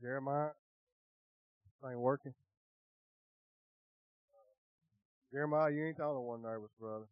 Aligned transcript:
Jeremiah, 0.00 0.52
ain't 1.88 1.98
working. 2.00 2.34
Jeremiah, 5.32 5.72
you 5.72 5.86
ain't 5.88 5.96
the 5.96 6.04
only 6.04 6.24
one 6.24 6.42
nervous, 6.42 6.70
brother. 6.78 7.08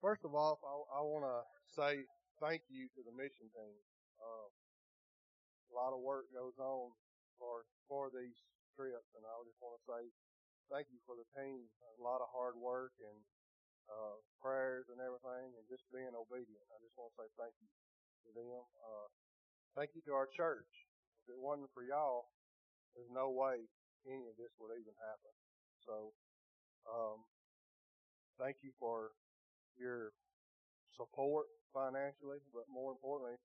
First 0.00 0.22
of 0.24 0.34
all, 0.34 0.58
I, 0.62 0.98
I 0.98 1.00
want 1.02 1.26
to 1.26 1.38
say 1.70 2.06
thank 2.42 2.62
you 2.70 2.86
to 2.94 3.00
the 3.06 3.14
mission 3.14 3.50
team. 3.50 3.78
Uh, 4.18 4.48
a 5.70 5.72
lot 5.74 5.94
of 5.94 6.02
work 6.02 6.30
goes 6.34 6.58
on 6.58 6.90
for 7.38 7.66
for 7.86 8.10
these 8.14 8.38
trips, 8.78 9.10
and 9.14 9.22
I 9.26 9.34
just 9.46 9.58
want 9.62 9.78
to 9.78 9.82
say 9.86 10.02
thank 10.70 10.86
you 10.90 10.98
for 11.06 11.14
the 11.18 11.26
team. 11.38 11.66
A 11.98 12.02
lot 12.02 12.22
of 12.22 12.30
hard 12.30 12.58
work 12.58 12.94
and 13.02 13.18
uh, 13.90 14.18
prayers 14.42 14.86
and 14.90 14.98
everything, 15.02 15.54
and 15.54 15.64
just 15.70 15.86
being 15.94 16.14
obedient. 16.14 16.66
I 16.70 16.78
just 16.82 16.94
want 16.98 17.14
to 17.14 17.16
say 17.22 17.28
thank 17.38 17.54
you 17.62 17.68
to 18.26 18.30
them. 18.34 18.64
Uh, 18.80 19.08
thank 19.74 19.94
you 19.94 20.02
to 20.06 20.12
our 20.12 20.28
church. 20.30 20.68
If 21.24 21.34
it 21.34 21.40
wasn't 21.40 21.70
for 21.74 21.82
y'all, 21.86 22.30
there's 22.94 23.10
no 23.10 23.30
way 23.30 23.66
any 24.06 24.26
of 24.26 24.36
this 24.36 24.52
would 24.58 24.74
even 24.74 24.94
happen. 24.98 25.34
So, 25.86 26.14
um, 26.86 27.22
thank 28.38 28.62
you 28.62 28.74
for 28.78 29.14
your 29.78 30.12
support 30.94 31.46
financially, 31.72 32.42
but 32.52 32.68
more 32.68 32.92
importantly, 32.92 33.38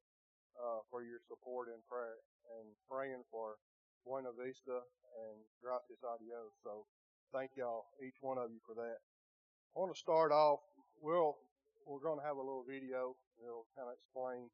uh, 0.58 0.82
for 0.90 1.06
your 1.06 1.22
support 1.30 1.70
in 1.70 1.80
prayer 1.86 2.18
and 2.58 2.74
praying 2.90 3.24
for 3.30 3.62
Buena 4.04 4.34
Vista 4.34 4.84
and 5.28 5.38
Gracias 5.62 6.02
a 6.02 6.18
Dios. 6.20 6.54
So 6.64 6.88
thank 7.32 7.52
y'all, 7.56 7.92
each 8.02 8.18
one 8.22 8.38
of 8.38 8.52
you 8.52 8.60
for 8.66 8.76
that. 8.76 9.00
I 9.76 9.80
want 9.80 9.94
to 9.94 10.00
start 10.00 10.32
off, 10.32 10.60
we'll, 10.98 11.38
we're 11.86 12.02
going 12.02 12.20
to 12.20 12.26
have 12.26 12.38
a 12.38 12.44
little 12.44 12.66
video. 12.66 13.16
It'll 13.38 13.70
kind 13.78 13.88
of 13.88 13.96
explain, 13.96 14.50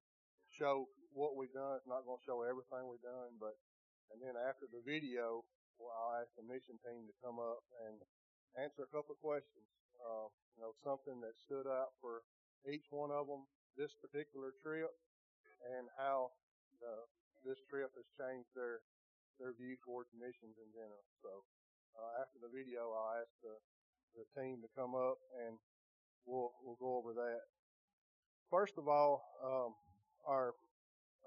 show 0.58 0.90
what 1.14 1.38
we've 1.38 1.54
done. 1.54 1.78
It's 1.78 1.90
not 1.90 2.06
going 2.06 2.22
to 2.22 2.28
show 2.28 2.46
everything 2.46 2.86
we've 2.90 3.04
done, 3.04 3.38
but, 3.38 3.58
and 4.14 4.22
then 4.22 4.38
after 4.38 4.70
the 4.70 4.82
video, 4.86 5.46
well, 5.78 5.94
I'll 5.94 6.22
ask 6.22 6.30
the 6.38 6.46
mission 6.46 6.78
team 6.86 7.10
to 7.10 7.16
come 7.22 7.42
up 7.42 7.66
and 7.86 7.98
answer 8.58 8.86
a 8.86 8.92
couple 8.94 9.18
of 9.18 9.22
questions. 9.22 9.66
Uh, 9.98 10.30
you 10.58 10.62
know, 10.62 10.74
something 10.86 11.22
that 11.22 11.38
stood 11.42 11.66
out 11.66 11.98
for 12.02 12.22
each 12.70 12.90
one 12.94 13.10
of 13.10 13.26
them 13.26 13.50
this 13.78 13.94
particular 13.98 14.54
trip 14.62 14.94
and 15.74 15.90
how 15.98 16.30
the, 16.78 16.94
this 17.42 17.58
trip 17.70 17.90
has 17.98 18.06
changed 18.14 18.50
their 18.54 18.86
their 19.42 19.54
view 19.58 19.74
towards 19.82 20.14
missions 20.14 20.54
in 20.62 20.70
general. 20.78 21.02
So 21.26 21.42
uh, 21.98 22.22
after 22.22 22.38
the 22.38 22.54
video, 22.54 22.94
I'll 22.94 23.18
ask 23.18 23.34
the, 23.42 23.58
the 24.14 24.26
team 24.38 24.62
to 24.62 24.70
come 24.78 24.94
up 24.94 25.18
and 25.42 25.58
we'll 26.26 26.54
we'll 26.62 26.78
go 26.78 27.02
over 27.02 27.18
that. 27.18 27.50
First 28.54 28.78
of 28.78 28.86
all, 28.86 29.26
um, 29.42 29.74
our 30.28 30.54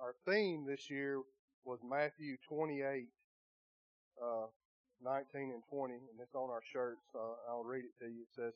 our 0.00 0.14
theme 0.26 0.66
this 0.66 0.90
year 0.90 1.20
was 1.64 1.80
Matthew 1.82 2.36
28, 2.48 3.08
uh, 4.22 4.46
19 5.02 5.52
and 5.52 5.62
20, 5.70 5.94
and 5.94 6.20
it's 6.20 6.34
on 6.34 6.50
our 6.50 6.62
shirts. 6.72 7.00
I'll 7.48 7.64
read 7.64 7.84
it 7.84 8.04
to 8.04 8.10
you. 8.10 8.22
It 8.22 8.34
says, 8.34 8.52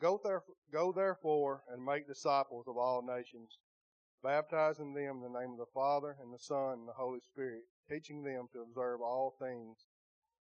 Go, 0.00 0.20
there, 0.24 0.42
go 0.72 0.92
therefore 0.92 1.62
and 1.72 1.84
make 1.84 2.06
disciples 2.06 2.66
of 2.68 2.76
all 2.76 3.02
nations, 3.02 3.58
baptizing 4.22 4.94
them 4.94 5.22
in 5.22 5.32
the 5.32 5.38
name 5.40 5.52
of 5.52 5.58
the 5.58 5.72
Father 5.74 6.16
and 6.20 6.32
the 6.32 6.38
Son 6.38 6.78
and 6.80 6.88
the 6.88 6.92
Holy 6.96 7.20
Spirit, 7.20 7.62
teaching 7.88 8.22
them 8.22 8.48
to 8.52 8.62
observe 8.62 9.00
all 9.00 9.34
things 9.40 9.86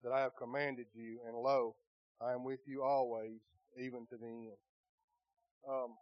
that 0.03 0.11
I 0.11 0.21
have 0.21 0.35
commanded 0.37 0.87
you, 0.93 1.19
and 1.27 1.35
lo, 1.35 1.75
I 2.21 2.33
am 2.33 2.43
with 2.43 2.59
you 2.65 2.83
always, 2.83 3.39
even 3.77 4.05
to 4.09 4.17
the 4.17 4.27
end. 4.27 4.61
Um, 5.67 5.95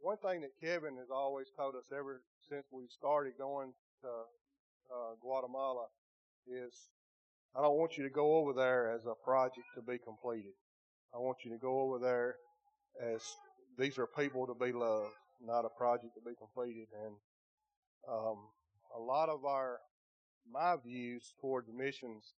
one 0.00 0.16
thing 0.18 0.40
that 0.42 0.52
Kevin 0.60 0.96
has 0.96 1.10
always 1.10 1.46
told 1.56 1.74
us 1.74 1.84
ever 1.92 2.22
since 2.48 2.64
we 2.70 2.84
started 2.88 3.34
going 3.38 3.72
to 4.02 4.08
uh, 4.08 5.14
Guatemala 5.20 5.86
is 6.46 6.72
I 7.56 7.62
don't 7.62 7.76
want 7.76 7.96
you 7.98 8.04
to 8.04 8.10
go 8.10 8.36
over 8.36 8.52
there 8.52 8.92
as 8.92 9.06
a 9.06 9.14
project 9.24 9.66
to 9.74 9.82
be 9.82 9.98
completed. 9.98 10.52
I 11.14 11.18
want 11.18 11.38
you 11.44 11.50
to 11.52 11.58
go 11.58 11.80
over 11.80 11.98
there 11.98 12.36
as 13.02 13.22
these 13.78 13.98
are 13.98 14.06
people 14.06 14.46
to 14.46 14.54
be 14.54 14.72
loved, 14.72 15.12
not 15.44 15.64
a 15.64 15.68
project 15.68 16.14
to 16.14 16.20
be 16.20 16.36
completed. 16.36 16.86
And 17.04 17.14
um, 18.08 18.36
a 18.96 19.00
lot 19.00 19.28
of 19.28 19.44
our 19.44 19.78
my 20.50 20.76
views 20.84 21.34
towards 21.40 21.68
missions 21.72 22.32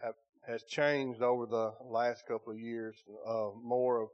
have 0.00 0.14
has 0.46 0.62
changed 0.64 1.22
over 1.22 1.46
the 1.46 1.72
last 1.84 2.26
couple 2.26 2.52
of 2.52 2.58
years. 2.58 2.96
Uh, 3.26 3.50
more 3.62 4.02
of 4.02 4.08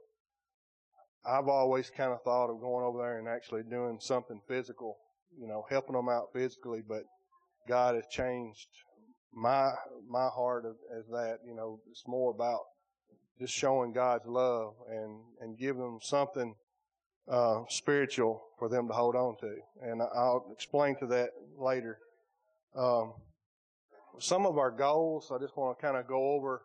I've 1.27 1.47
always 1.47 1.89
kind 1.89 2.11
of 2.11 2.21
thought 2.23 2.49
of 2.49 2.61
going 2.61 2.85
over 2.85 2.99
there 2.99 3.19
and 3.19 3.27
actually 3.27 3.63
doing 3.63 3.97
something 3.99 4.41
physical, 4.47 4.97
you 5.39 5.47
know, 5.47 5.65
helping 5.69 5.95
them 5.95 6.09
out 6.09 6.27
physically. 6.33 6.81
But 6.87 7.03
God 7.67 7.95
has 7.95 8.05
changed 8.11 8.67
my 9.33 9.71
my 10.07 10.27
heart 10.27 10.65
as 10.97 11.05
that. 11.07 11.39
You 11.45 11.55
know, 11.55 11.79
it's 11.89 12.03
more 12.07 12.31
about 12.31 12.61
just 13.39 13.53
showing 13.53 13.91
God's 13.91 14.25
love 14.27 14.73
and 14.89 15.21
and 15.41 15.57
giving 15.57 15.81
them 15.81 15.99
something 16.01 16.55
uh, 17.27 17.61
spiritual 17.69 18.41
for 18.59 18.69
them 18.69 18.87
to 18.87 18.93
hold 18.93 19.15
on 19.15 19.35
to. 19.41 19.55
And 19.81 20.01
I'll 20.01 20.45
explain 20.53 20.95
to 20.97 21.07
that 21.07 21.29
later. 21.57 21.97
Um, 22.75 23.13
some 24.19 24.45
of 24.45 24.57
our 24.57 24.71
goals, 24.71 25.31
I 25.33 25.39
just 25.39 25.57
want 25.57 25.77
to 25.77 25.81
kind 25.81 25.97
of 25.97 26.07
go 26.07 26.31
over 26.33 26.61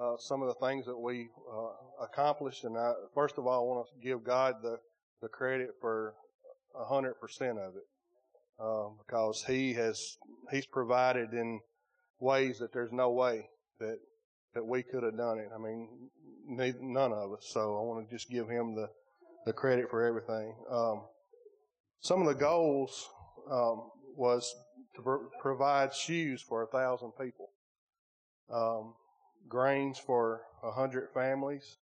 uh, 0.00 0.16
some 0.18 0.42
of 0.42 0.48
the 0.48 0.66
things 0.66 0.86
that 0.86 0.98
we 0.98 1.28
uh, 1.50 2.04
accomplished. 2.04 2.64
And 2.64 2.76
I, 2.76 2.92
first 3.14 3.38
of 3.38 3.46
all, 3.46 3.62
I 3.62 3.66
want 3.66 3.86
to 3.88 4.06
give 4.06 4.24
God 4.24 4.56
the, 4.62 4.78
the 5.22 5.28
credit 5.28 5.70
for 5.80 6.14
a 6.78 6.84
hundred 6.84 7.14
percent 7.14 7.58
of 7.58 7.74
it, 7.76 7.86
uh, 8.62 8.88
because 9.04 9.44
He 9.46 9.72
has 9.74 10.16
He's 10.50 10.66
provided 10.66 11.32
in 11.32 11.60
ways 12.18 12.58
that 12.58 12.72
there's 12.72 12.92
no 12.92 13.10
way 13.10 13.48
that 13.78 13.98
that 14.54 14.64
we 14.64 14.82
could 14.82 15.02
have 15.02 15.16
done 15.16 15.38
it. 15.38 15.48
I 15.54 15.58
mean, 15.58 16.10
none 16.46 17.12
of 17.12 17.32
us. 17.32 17.48
So 17.52 17.78
I 17.78 17.82
want 17.82 18.08
to 18.08 18.14
just 18.14 18.28
give 18.30 18.48
Him 18.48 18.74
the 18.74 18.88
the 19.46 19.52
credit 19.52 19.88
for 19.90 20.04
everything. 20.04 20.54
Um, 20.70 21.02
some 22.00 22.20
of 22.20 22.28
the 22.28 22.34
goals 22.34 23.08
um, 23.50 23.90
was 24.16 24.54
to 24.96 25.02
pr- 25.02 25.26
provide 25.40 25.94
shoes 25.94 26.42
for 26.42 26.62
a 26.62 26.66
thousand 26.66 27.12
people, 27.20 27.48
um, 28.52 28.94
grains 29.48 29.98
for 29.98 30.42
a 30.62 30.70
hundred 30.70 31.08
families, 31.12 31.78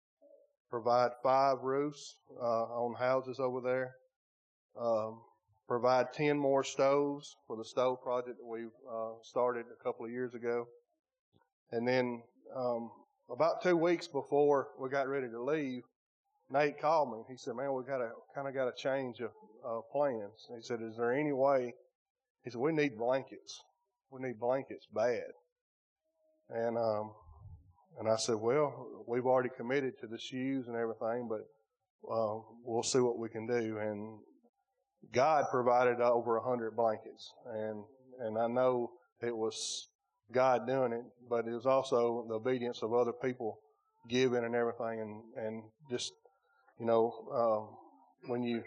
provide 0.70 1.10
five 1.22 1.58
roofs 1.62 2.16
uh, 2.40 2.64
on 2.64 2.94
houses 2.94 3.40
over 3.40 3.60
there, 3.60 3.94
um, 4.80 5.20
provide 5.66 6.12
ten 6.12 6.38
more 6.38 6.64
stoves 6.64 7.36
for 7.46 7.56
the 7.56 7.64
stove 7.64 8.00
project 8.02 8.38
that 8.38 8.46
we 8.46 8.64
uh, 8.90 9.12
started 9.22 9.66
a 9.66 9.82
couple 9.82 10.04
of 10.04 10.10
years 10.10 10.34
ago, 10.34 10.66
and 11.72 11.86
then 11.86 12.22
um, 12.56 12.90
about 13.30 13.62
two 13.62 13.76
weeks 13.76 14.06
before 14.06 14.68
we 14.78 14.88
got 14.88 15.08
ready 15.08 15.28
to 15.28 15.42
leave, 15.42 15.82
Nate 16.50 16.80
called 16.80 17.12
me. 17.12 17.18
He 17.28 17.36
said, 17.36 17.56
"Man, 17.56 17.72
we 17.74 17.82
got 17.84 17.98
to 17.98 18.10
kind 18.34 18.48
of 18.48 18.54
got 18.54 18.64
to 18.64 18.82
change 18.82 19.20
of, 19.20 19.30
of 19.64 19.82
plans." 19.92 20.48
He 20.54 20.62
said, 20.62 20.80
"Is 20.82 20.96
there 20.96 21.12
any 21.12 21.32
way?" 21.32 21.74
He 22.44 22.50
said, 22.50 22.60
"We 22.60 22.72
need 22.72 22.96
blankets. 22.96 23.60
We 24.10 24.22
need 24.22 24.40
blankets 24.40 24.86
bad." 24.94 25.32
And 26.50 26.78
um, 26.78 27.12
and 27.98 28.08
I 28.08 28.16
said, 28.16 28.36
"Well, 28.36 29.04
we've 29.06 29.26
already 29.26 29.50
committed 29.56 29.98
to 30.00 30.06
the 30.06 30.18
shoes 30.18 30.68
and 30.68 30.76
everything, 30.76 31.28
but 31.28 31.46
uh, 32.10 32.40
we'll 32.64 32.82
see 32.82 33.00
what 33.00 33.18
we 33.18 33.28
can 33.28 33.46
do." 33.46 33.78
And 33.78 34.18
God 35.12 35.46
provided 35.50 36.00
over 36.00 36.36
a 36.36 36.42
hundred 36.42 36.76
blankets, 36.76 37.32
and 37.46 37.84
and 38.20 38.38
I 38.38 38.46
know 38.46 38.90
it 39.22 39.36
was 39.36 39.88
God 40.32 40.66
doing 40.66 40.92
it, 40.92 41.04
but 41.28 41.46
it 41.46 41.52
was 41.52 41.66
also 41.66 42.26
the 42.28 42.34
obedience 42.34 42.82
of 42.82 42.92
other 42.92 43.12
people 43.12 43.58
giving 44.08 44.44
and 44.44 44.54
everything, 44.54 45.00
and 45.00 45.44
and 45.44 45.62
just 45.90 46.12
you 46.78 46.86
know, 46.86 47.12
uh, 47.32 48.28
when 48.28 48.42
you 48.42 48.62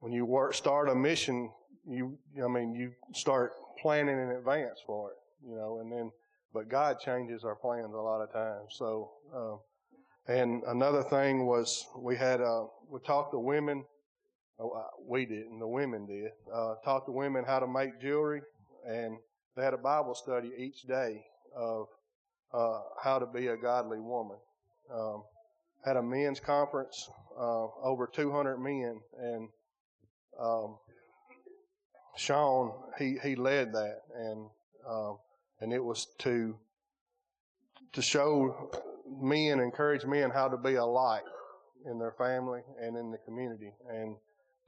when 0.00 0.12
you 0.12 0.24
work 0.24 0.54
start 0.54 0.88
a 0.88 0.94
mission, 0.94 1.50
you 1.86 2.18
I 2.42 2.48
mean 2.48 2.74
you 2.74 2.92
start 3.12 3.52
planning 3.80 4.18
in 4.18 4.30
advance 4.30 4.80
for 4.86 5.10
it, 5.10 5.16
you 5.48 5.54
know, 5.54 5.78
and 5.80 5.92
then 5.92 6.10
but 6.54 6.68
God 6.68 7.00
changes 7.00 7.44
our 7.44 7.56
plans 7.56 7.92
a 7.92 7.96
lot 7.96 8.22
of 8.22 8.32
times. 8.32 8.68
So, 8.70 9.10
uh, 9.34 10.32
and 10.32 10.62
another 10.68 11.02
thing 11.02 11.44
was 11.44 11.84
we 11.98 12.16
had 12.16 12.40
uh, 12.40 12.66
we 12.88 13.00
talked 13.00 13.32
to 13.32 13.38
women. 13.38 13.84
Oh, 14.58 14.84
we 15.04 15.26
didn't. 15.26 15.58
The 15.58 15.66
women 15.66 16.06
did. 16.06 16.30
Uh, 16.54 16.76
taught 16.84 17.06
the 17.06 17.12
women 17.12 17.44
how 17.44 17.58
to 17.58 17.66
make 17.66 18.00
jewelry, 18.00 18.40
and 18.88 19.18
they 19.56 19.64
had 19.64 19.74
a 19.74 19.78
Bible 19.78 20.14
study 20.14 20.52
each 20.56 20.82
day 20.82 21.24
of 21.56 21.86
uh, 22.52 22.80
how 23.02 23.18
to 23.18 23.26
be 23.26 23.48
a 23.48 23.56
godly 23.56 23.98
woman. 23.98 24.36
Um, 24.94 25.24
had 25.84 25.96
a 25.96 26.02
men's 26.02 26.38
conference, 26.38 27.10
uh, 27.36 27.66
over 27.82 28.06
200 28.06 28.58
men, 28.58 29.00
and 29.20 29.48
um, 30.40 30.78
Sean 32.16 32.72
he 32.96 33.18
he 33.22 33.34
led 33.34 33.72
that, 33.72 34.02
and 34.16 34.48
um, 34.88 35.18
and 35.60 35.72
it 35.72 35.82
was 35.82 36.06
to 36.18 36.56
to 37.92 38.02
show 38.02 38.70
men, 39.20 39.60
encourage 39.60 40.04
men 40.04 40.30
how 40.30 40.48
to 40.48 40.56
be 40.56 40.74
a 40.74 40.84
light 40.84 41.22
in 41.86 41.98
their 41.98 42.12
family 42.12 42.60
and 42.80 42.96
in 42.96 43.10
the 43.10 43.18
community, 43.18 43.72
and 43.88 44.16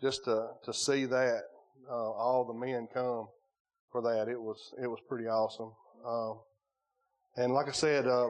just 0.01 0.25
to 0.25 0.49
to 0.65 0.73
see 0.73 1.07
that 1.07 1.43
uh, 1.91 2.11
all 2.13 2.45
the 2.45 2.55
men 2.55 2.89
come 2.93 3.29
for 3.91 4.03
that, 4.03 4.29
it 4.29 4.41
was 4.41 4.75
it 4.83 4.87
was 4.87 5.01
pretty 5.09 5.27
awesome. 5.27 5.73
Um, 6.07 6.39
and 7.37 7.53
like 7.53 7.69
I 7.69 7.73
said, 7.73 8.07
uh, 8.07 8.29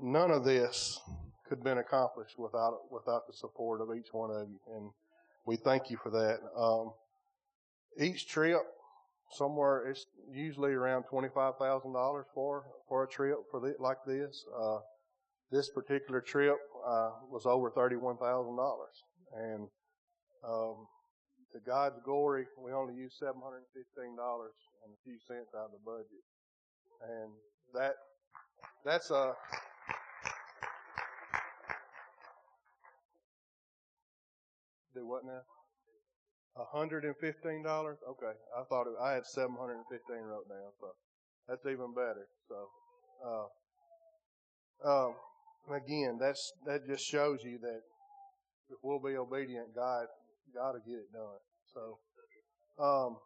none 0.00 0.30
of 0.30 0.44
this 0.44 1.00
could 1.48 1.58
have 1.58 1.64
been 1.64 1.78
accomplished 1.78 2.38
without 2.38 2.80
without 2.90 3.26
the 3.26 3.32
support 3.32 3.80
of 3.80 3.96
each 3.96 4.12
one 4.12 4.30
of 4.30 4.48
you, 4.48 4.58
and 4.74 4.90
we 5.46 5.56
thank 5.56 5.90
you 5.90 5.96
for 5.96 6.10
that. 6.10 6.38
Um, 6.56 6.92
each 7.98 8.26
trip, 8.28 8.62
somewhere 9.32 9.88
it's 9.88 10.06
usually 10.32 10.72
around 10.72 11.04
twenty 11.04 11.28
five 11.34 11.54
thousand 11.58 11.92
dollars 11.92 12.26
for 12.34 12.64
for 12.88 13.04
a 13.04 13.08
trip 13.08 13.38
for 13.50 13.60
the, 13.60 13.74
like 13.80 13.98
this. 14.06 14.44
Uh, 14.58 14.78
this 15.50 15.70
particular 15.70 16.20
trip 16.20 16.56
uh, 16.86 17.10
was 17.30 17.46
over 17.46 17.70
thirty 17.70 17.96
one 17.96 18.16
thousand 18.16 18.56
dollars, 18.56 18.96
and 19.36 19.68
um, 20.46 20.86
to 21.52 21.60
God's 21.64 22.00
glory, 22.04 22.46
we 22.58 22.72
only 22.72 22.94
used 22.94 23.16
seven 23.18 23.40
hundred 23.42 23.58
and 23.58 23.72
fifteen 23.72 24.16
dollars 24.16 24.54
and 24.84 24.92
a 24.92 24.98
few 25.04 25.18
cents 25.28 25.50
out 25.54 25.66
of 25.66 25.72
the 25.72 25.84
budget, 25.84 26.24
and 27.02 27.30
that 27.74 27.94
that's 28.84 29.10
a 29.10 29.34
do 34.94 35.06
what 35.06 35.24
now? 35.24 35.42
Hundred 36.56 37.04
and 37.04 37.14
fifteen 37.20 37.62
dollars. 37.62 37.98
Okay, 38.08 38.32
I 38.56 38.62
thought 38.68 38.86
it, 38.86 38.94
I 39.02 39.12
had 39.12 39.26
seven 39.26 39.56
hundred 39.58 39.82
and 39.82 39.86
fifteen 39.90 40.22
wrote 40.22 40.48
down, 40.48 40.70
so 40.80 40.88
that's 41.48 41.66
even 41.66 41.92
better. 41.94 42.26
So, 42.48 42.68
uh, 43.26 43.46
um, 44.88 45.14
again, 45.74 46.18
that's 46.20 46.52
that 46.66 46.86
just 46.86 47.04
shows 47.04 47.40
you 47.42 47.58
that 47.58 47.80
if 48.70 48.78
we'll 48.82 49.02
be 49.02 49.16
obedient, 49.16 49.74
God, 49.74 50.06
God 50.54 50.74
will 50.74 50.86
get 50.86 51.02
it 51.02 51.12
done. 51.12 51.40
So, 51.74 51.98
um, 52.78 53.16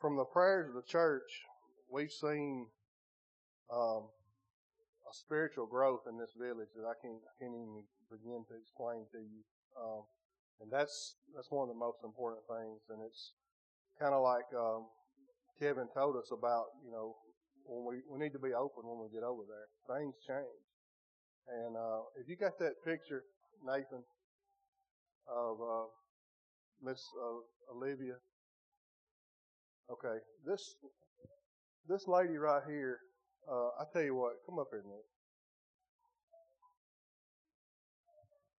from 0.00 0.16
the 0.16 0.24
prayers 0.24 0.68
of 0.68 0.74
the 0.74 0.86
church, 0.86 1.28
we've 1.90 2.12
seen 2.12 2.66
um, 3.72 4.08
a 5.10 5.12
spiritual 5.12 5.66
growth 5.66 6.06
in 6.08 6.18
this 6.18 6.32
village 6.38 6.70
that 6.76 6.86
I 6.86 6.94
can't 7.02 7.18
I 7.18 7.34
can't 7.42 7.54
even 7.54 7.82
begin 8.10 8.44
to 8.48 8.54
explain 8.56 9.06
to 9.12 9.18
you. 9.18 9.42
Um, 9.78 10.02
and 10.60 10.70
that's 10.70 11.16
that's 11.34 11.50
one 11.50 11.68
of 11.68 11.74
the 11.74 11.78
most 11.78 11.98
important 12.04 12.44
things. 12.48 12.80
And 12.90 13.00
it's 13.04 13.32
kind 13.98 14.14
of 14.14 14.22
like 14.22 14.48
um, 14.56 14.86
Kevin 15.58 15.88
told 15.94 16.16
us 16.16 16.30
about, 16.32 16.76
you 16.84 16.92
know, 16.92 17.16
when 17.64 17.84
we 17.84 18.02
we 18.08 18.18
need 18.22 18.32
to 18.32 18.42
be 18.42 18.52
open 18.52 18.84
when 18.84 19.00
we 19.00 19.08
get 19.12 19.24
over 19.24 19.42
there. 19.48 19.68
Things 19.88 20.14
change. 20.26 20.64
And 21.48 21.76
uh, 21.76 22.06
if 22.20 22.28
you 22.28 22.36
got 22.36 22.58
that 22.60 22.78
picture, 22.84 23.24
Nathan, 23.64 24.04
of 25.28 25.56
uh, 25.60 25.86
Miss 26.82 27.02
uh, 27.16 27.76
Olivia. 27.76 28.14
Okay, 29.90 30.18
this 30.46 30.76
this 31.88 32.06
lady 32.06 32.36
right 32.36 32.62
here. 32.68 32.98
Uh, 33.50 33.68
I 33.80 33.84
tell 33.92 34.02
you 34.02 34.14
what, 34.14 34.34
come 34.46 34.58
up 34.58 34.68
here, 34.70 34.82
Nick. 34.86 35.06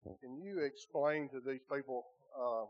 Can 0.05 0.41
you 0.41 0.61
explain 0.61 1.29
to 1.29 1.41
these 1.45 1.61
people 1.71 2.05
uh, 2.33 2.65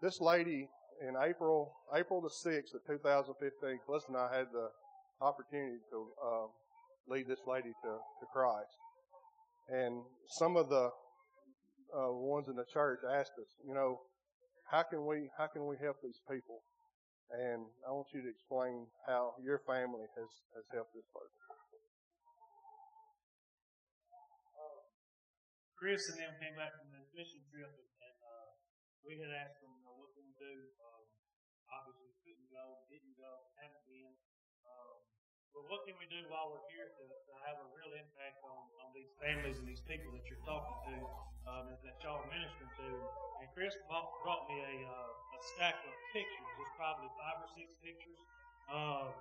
this 0.00 0.20
lady 0.20 0.68
in 1.06 1.14
April 1.20 1.72
April 1.94 2.20
the 2.20 2.30
sixth 2.30 2.74
of 2.74 2.80
2015? 2.86 3.78
Cliff 3.86 4.02
and 4.08 4.16
I 4.16 4.34
had 4.34 4.46
the 4.52 4.68
opportunity 5.20 5.78
to 5.90 6.08
uh, 6.16 6.46
lead 7.08 7.28
this 7.28 7.40
lady 7.46 7.72
to, 7.84 7.90
to 7.92 8.26
Christ, 8.32 8.72
and 9.68 10.02
some 10.38 10.56
of 10.56 10.70
the 10.70 10.90
uh, 11.92 12.12
ones 12.12 12.48
in 12.48 12.56
the 12.56 12.64
church 12.72 13.00
asked 13.04 13.36
us, 13.38 13.50
you 13.66 13.74
know, 13.74 14.00
how 14.70 14.82
can 14.82 15.04
we 15.04 15.28
how 15.36 15.46
can 15.46 15.66
we 15.66 15.76
help 15.82 15.96
these 16.02 16.20
people? 16.30 16.62
And 17.30 17.66
I 17.86 17.92
want 17.92 18.08
you 18.14 18.22
to 18.22 18.28
explain 18.28 18.86
how 19.06 19.34
your 19.44 19.60
family 19.66 20.08
has 20.16 20.30
has 20.56 20.64
helped 20.72 20.94
this 20.94 21.06
person. 21.12 21.49
Chris 25.80 26.12
and 26.12 26.20
them 26.20 26.36
came 26.36 26.52
back 26.60 26.76
from 26.76 26.92
the 26.92 27.00
mission 27.16 27.40
trip, 27.48 27.72
and, 27.72 27.88
and 28.04 28.18
uh, 28.20 28.52
we 29.00 29.16
had 29.16 29.32
asked 29.32 29.64
them, 29.64 29.72
you 29.80 29.88
what 29.88 30.12
can 30.12 30.28
we 30.28 30.36
do? 30.36 30.54
Um, 30.76 31.08
obviously, 31.72 32.12
couldn't 32.20 32.52
go, 32.52 32.84
didn't 32.92 33.16
go, 33.16 33.32
haven't 33.56 33.88
been. 33.88 34.12
Um, 34.68 35.00
but 35.56 35.64
what 35.72 35.88
can 35.88 35.96
we 35.96 36.04
do 36.12 36.20
while 36.28 36.52
we're 36.52 36.68
here 36.68 36.84
to, 36.84 37.04
to 37.08 37.32
have 37.48 37.64
a 37.64 37.68
real 37.72 37.96
impact 37.96 38.44
on, 38.44 38.60
on 38.84 38.92
these 38.92 39.08
families 39.24 39.56
and 39.56 39.64
these 39.64 39.80
people 39.88 40.12
that 40.12 40.20
you're 40.28 40.44
talking 40.44 40.78
to, 40.92 40.96
um, 41.48 41.72
that 41.72 41.96
y'all 42.04 42.20
are 42.20 42.28
ministering 42.28 42.72
to? 42.84 42.88
And 43.40 43.48
Chris 43.56 43.72
brought, 43.88 44.12
brought 44.20 44.52
me 44.52 44.60
a, 44.60 44.76
uh, 44.84 45.08
a 45.16 45.40
stack 45.56 45.80
of 45.80 45.96
pictures. 46.12 46.48
There's 46.60 46.76
probably 46.76 47.08
five 47.16 47.40
or 47.40 47.48
six 47.56 47.72
pictures. 47.80 48.20
Um, 48.68 49.16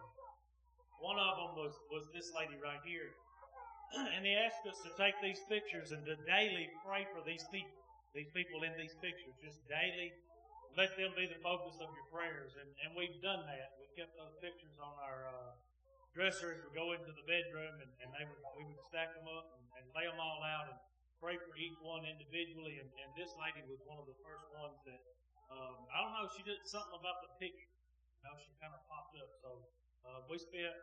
one 0.99 1.15
of 1.15 1.39
them 1.39 1.51
was, 1.55 1.71
was 1.87 2.03
this 2.11 2.35
lady 2.35 2.59
right 2.59 2.83
here. 2.83 3.15
and 4.15 4.25
he 4.25 4.33
asked 4.37 4.65
us 4.69 4.79
to 4.85 4.91
take 4.97 5.17
these 5.21 5.41
pictures 5.49 5.91
and 5.91 6.05
to 6.05 6.15
daily 6.29 6.69
pray 6.85 7.05
for 7.13 7.25
these 7.25 7.45
people, 7.49 7.73
these 8.13 8.29
people 8.33 8.61
in 8.63 8.73
these 8.77 8.93
pictures, 9.01 9.33
just 9.41 9.61
daily 9.69 10.13
let 10.77 10.93
them 10.95 11.11
be 11.17 11.25
the 11.25 11.39
focus 11.41 11.75
of 11.81 11.89
your 11.91 12.07
prayers. 12.13 12.53
And, 12.55 12.69
and 12.85 12.93
we've 12.93 13.17
done 13.19 13.43
that. 13.49 13.75
We 13.81 13.89
kept 13.97 14.13
those 14.15 14.31
pictures 14.39 14.77
on 14.77 14.93
our 15.01 15.27
uh, 15.27 15.51
dressers. 16.13 16.61
We 16.61 16.69
go 16.71 16.93
into 16.93 17.09
the 17.11 17.25
bedroom 17.25 17.81
and, 17.81 17.91
and 17.99 18.09
they 18.13 18.23
would, 18.23 18.41
we 18.55 18.63
would 18.69 18.81
stack 18.87 19.11
them 19.17 19.25
up 19.27 19.59
and, 19.59 19.65
and 19.81 19.83
lay 19.97 20.05
them 20.05 20.21
all 20.21 20.39
out 20.45 20.69
and 20.69 20.77
pray 21.19 21.35
for 21.41 21.51
each 21.57 21.75
one 21.81 22.05
individually. 22.05 22.79
And, 22.79 22.89
and 23.01 23.09
this 23.17 23.33
lady 23.35 23.65
was 23.65 23.81
one 23.83 23.97
of 23.97 24.07
the 24.07 24.17
first 24.21 24.45
ones 24.55 24.77
that, 24.85 25.01
um, 25.49 25.83
I 25.89 25.99
don't 25.99 26.13
know, 26.13 26.29
she 26.31 26.45
did 26.45 26.61
something 26.63 26.95
about 26.95 27.25
the 27.25 27.31
picture. 27.41 27.67
You 28.19 28.29
know, 28.29 28.35
she 28.37 28.51
kind 28.61 28.71
of 28.71 28.79
popped 28.87 29.17
up. 29.17 29.31
So 29.41 29.49
uh, 30.05 30.23
we 30.29 30.37
spent, 30.37 30.75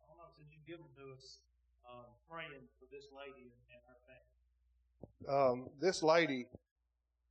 I 0.00 0.02
don't 0.08 0.18
know, 0.18 0.30
since 0.34 0.50
you 0.50 0.60
give 0.64 0.80
them 0.80 0.90
to 0.98 1.14
us, 1.14 1.44
um, 1.88 2.08
praying 2.30 2.68
for 2.78 2.86
this 2.90 3.06
lady 3.12 3.52
and, 3.70 3.80
her 3.88 3.98
family? 4.08 4.32
Um, 5.28 5.68
this 5.80 6.02
lady, 6.02 6.46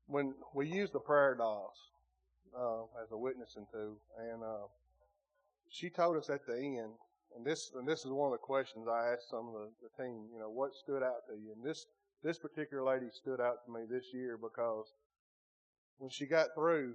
when 0.07 0.33
we 0.53 0.67
used 0.67 0.93
the 0.93 0.99
prayer 0.99 1.35
dolls 1.35 1.77
uh, 2.57 2.83
as 3.03 3.11
a 3.11 3.17
witnessing 3.17 3.65
to, 3.71 3.97
and 4.17 4.43
uh, 4.43 4.67
she 5.69 5.89
told 5.89 6.17
us 6.17 6.29
at 6.29 6.45
the 6.45 6.55
end, 6.55 6.93
and 7.35 7.45
this 7.45 7.71
and 7.75 7.87
this 7.87 8.05
is 8.05 8.11
one 8.11 8.27
of 8.27 8.33
the 8.33 8.45
questions 8.45 8.87
I 8.87 9.13
asked 9.13 9.29
some 9.29 9.47
of 9.47 9.53
the, 9.53 9.69
the 9.81 10.03
team. 10.03 10.29
You 10.31 10.39
know, 10.39 10.49
what 10.49 10.75
stood 10.75 11.01
out 11.01 11.25
to 11.29 11.33
you? 11.33 11.53
And 11.55 11.63
this 11.63 11.85
this 12.23 12.37
particular 12.37 12.83
lady 12.83 13.07
stood 13.11 13.41
out 13.41 13.65
to 13.65 13.71
me 13.71 13.81
this 13.89 14.05
year 14.13 14.37
because 14.37 14.85
when 15.97 16.09
she 16.09 16.25
got 16.25 16.47
through, 16.55 16.93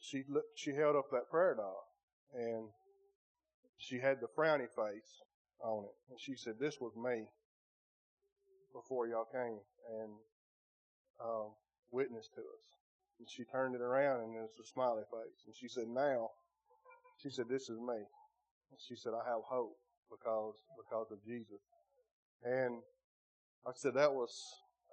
she 0.00 0.24
looked, 0.28 0.56
she 0.56 0.72
held 0.74 0.96
up 0.96 1.10
that 1.10 1.28
prayer 1.30 1.54
doll, 1.56 1.88
and 2.34 2.68
she 3.78 3.98
had 3.98 4.20
the 4.20 4.28
frowny 4.36 4.66
face, 4.68 5.22
on 5.62 5.84
it. 5.84 5.96
And 6.10 6.20
she 6.20 6.36
said, 6.36 6.54
This 6.60 6.80
was 6.80 6.92
me 6.96 7.26
before 8.74 9.06
y'all 9.06 9.28
came 9.32 9.58
and 10.00 10.10
um, 11.22 11.50
witnessed 11.90 12.34
to 12.34 12.40
us. 12.40 12.64
And 13.18 13.28
she 13.28 13.44
turned 13.44 13.74
it 13.74 13.80
around 13.80 14.22
and 14.22 14.34
it 14.36 14.40
was 14.40 14.58
a 14.62 14.66
smiley 14.72 15.02
face. 15.10 15.40
And 15.46 15.54
she 15.54 15.68
said, 15.68 15.88
Now, 15.88 16.30
she 17.22 17.30
said, 17.30 17.46
This 17.48 17.68
is 17.68 17.78
me. 17.78 17.98
And 18.70 18.78
she 18.78 18.94
said, 18.94 19.12
I 19.12 19.28
have 19.28 19.42
hope 19.48 19.76
because 20.10 20.54
because 20.76 21.10
of 21.10 21.24
Jesus. 21.24 21.60
And 22.44 22.78
I 23.66 23.72
said 23.74 23.94
that 23.94 24.12
was 24.12 24.30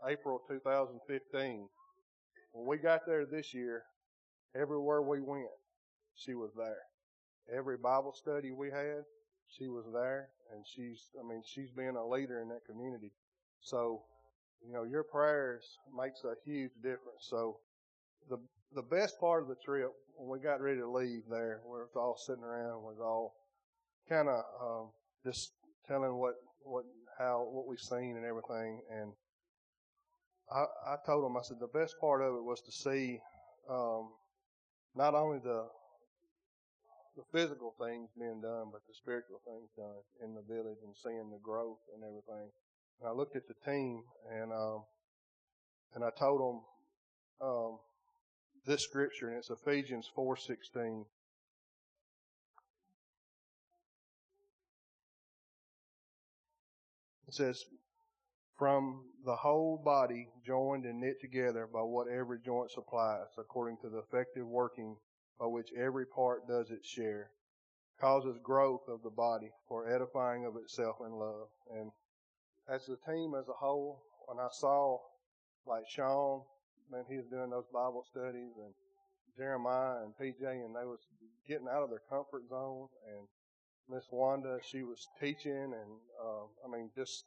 April 0.07 0.41
2015. 0.49 1.67
When 2.51 2.67
we 2.67 2.77
got 2.77 3.01
there 3.05 3.25
this 3.25 3.53
year, 3.53 3.83
everywhere 4.55 5.01
we 5.01 5.21
went, 5.21 5.47
she 6.15 6.33
was 6.33 6.51
there. 6.57 6.83
Every 7.55 7.77
Bible 7.77 8.13
study 8.13 8.51
we 8.51 8.69
had, 8.71 9.03
she 9.47 9.67
was 9.67 9.85
there 9.93 10.29
and 10.53 10.65
she's, 10.65 11.09
I 11.19 11.27
mean, 11.27 11.41
she's 11.45 11.71
been 11.71 11.95
a 11.95 12.07
leader 12.07 12.41
in 12.41 12.49
that 12.49 12.65
community. 12.65 13.11
So, 13.61 14.03
you 14.65 14.73
know, 14.73 14.83
your 14.83 15.03
prayers 15.03 15.63
makes 15.95 16.23
a 16.23 16.33
huge 16.43 16.71
difference. 16.81 17.27
So 17.29 17.57
the, 18.29 18.37
the 18.73 18.81
best 18.81 19.19
part 19.19 19.43
of 19.43 19.49
the 19.49 19.55
trip, 19.63 19.91
when 20.15 20.29
we 20.29 20.43
got 20.43 20.61
ready 20.61 20.79
to 20.79 20.89
leave 20.89 21.23
there, 21.29 21.61
we 21.65 21.71
were 21.71 21.89
all 21.95 22.17
sitting 22.17 22.43
around, 22.43 22.81
we 22.81 22.93
was 22.93 22.99
all 23.01 23.35
kind 24.09 24.29
of, 24.29 24.43
um, 24.61 24.89
just 25.25 25.53
telling 25.87 26.15
what, 26.15 26.35
what, 26.61 26.85
how, 27.17 27.47
what 27.51 27.67
we've 27.67 27.79
seen 27.79 28.15
and 28.17 28.25
everything. 28.25 28.81
And 28.91 29.11
I, 30.51 30.93
I 30.93 30.95
told 31.05 31.25
them, 31.25 31.37
I 31.37 31.41
said, 31.43 31.57
the 31.59 31.79
best 31.79 31.95
part 31.99 32.21
of 32.21 32.35
it 32.35 32.43
was 32.43 32.61
to 32.61 32.71
see, 32.71 33.19
um, 33.69 34.09
not 34.95 35.15
only 35.15 35.39
the 35.39 35.67
the 37.15 37.23
physical 37.31 37.73
things 37.79 38.09
being 38.17 38.41
done, 38.41 38.69
but 38.71 38.81
the 38.87 38.93
spiritual 38.93 39.39
things 39.45 39.69
done 39.77 40.03
in 40.23 40.35
the 40.35 40.41
village 40.41 40.79
and 40.83 40.93
seeing 41.01 41.29
the 41.31 41.39
growth 41.41 41.79
and 41.93 42.03
everything. 42.03 42.49
And 42.99 43.09
I 43.09 43.11
looked 43.11 43.35
at 43.35 43.47
the 43.47 43.55
team 43.65 44.03
and 44.31 44.51
um, 44.51 44.83
and 45.93 46.03
I 46.03 46.09
told 46.19 46.41
them 46.41 47.47
um, 47.47 47.79
this 48.65 48.83
scripture, 48.83 49.29
and 49.29 49.37
it's 49.37 49.49
Ephesians 49.49 50.09
four 50.13 50.35
sixteen. 50.35 51.05
It 57.27 57.33
says, 57.33 57.63
from 58.57 59.05
the 59.25 59.35
whole 59.35 59.81
body 59.83 60.27
joined 60.45 60.85
and 60.85 61.01
knit 61.01 61.19
together 61.19 61.67
by 61.71 61.79
what 61.79 62.07
every 62.07 62.39
joint 62.45 62.71
supplies, 62.71 63.25
according 63.37 63.77
to 63.81 63.89
the 63.89 63.97
effective 63.97 64.45
working 64.45 64.95
by 65.39 65.45
which 65.45 65.69
every 65.77 66.05
part 66.05 66.47
does 66.47 66.69
its 66.71 66.87
share, 66.87 67.29
causes 67.99 68.37
growth 68.43 68.87
of 68.87 69.01
the 69.03 69.09
body 69.09 69.51
for 69.67 69.93
edifying 69.93 70.45
of 70.45 70.55
itself 70.55 70.97
in 71.05 71.11
love. 71.13 71.47
And 71.73 71.91
as 72.69 72.89
a 72.89 72.97
team 73.09 73.33
as 73.37 73.47
a 73.47 73.53
whole, 73.53 74.03
when 74.27 74.39
I 74.39 74.47
saw 74.51 74.99
like 75.65 75.83
Sean, 75.89 76.41
man, 76.91 77.03
he 77.09 77.17
was 77.17 77.25
doing 77.27 77.49
those 77.49 77.65
Bible 77.73 78.05
studies 78.09 78.53
and 78.57 78.73
Jeremiah 79.37 80.03
and 80.03 80.13
PJ 80.15 80.43
and 80.43 80.75
they 80.75 80.85
was 80.85 80.99
getting 81.47 81.67
out 81.67 81.83
of 81.83 81.89
their 81.89 82.03
comfort 82.09 82.47
zone 82.49 82.87
and 83.09 83.27
Miss 83.89 84.05
Wanda, 84.11 84.57
she 84.63 84.83
was 84.83 85.07
teaching 85.19 85.51
and, 85.51 85.91
uh, 86.23 86.45
I 86.65 86.71
mean, 86.71 86.89
just 86.95 87.23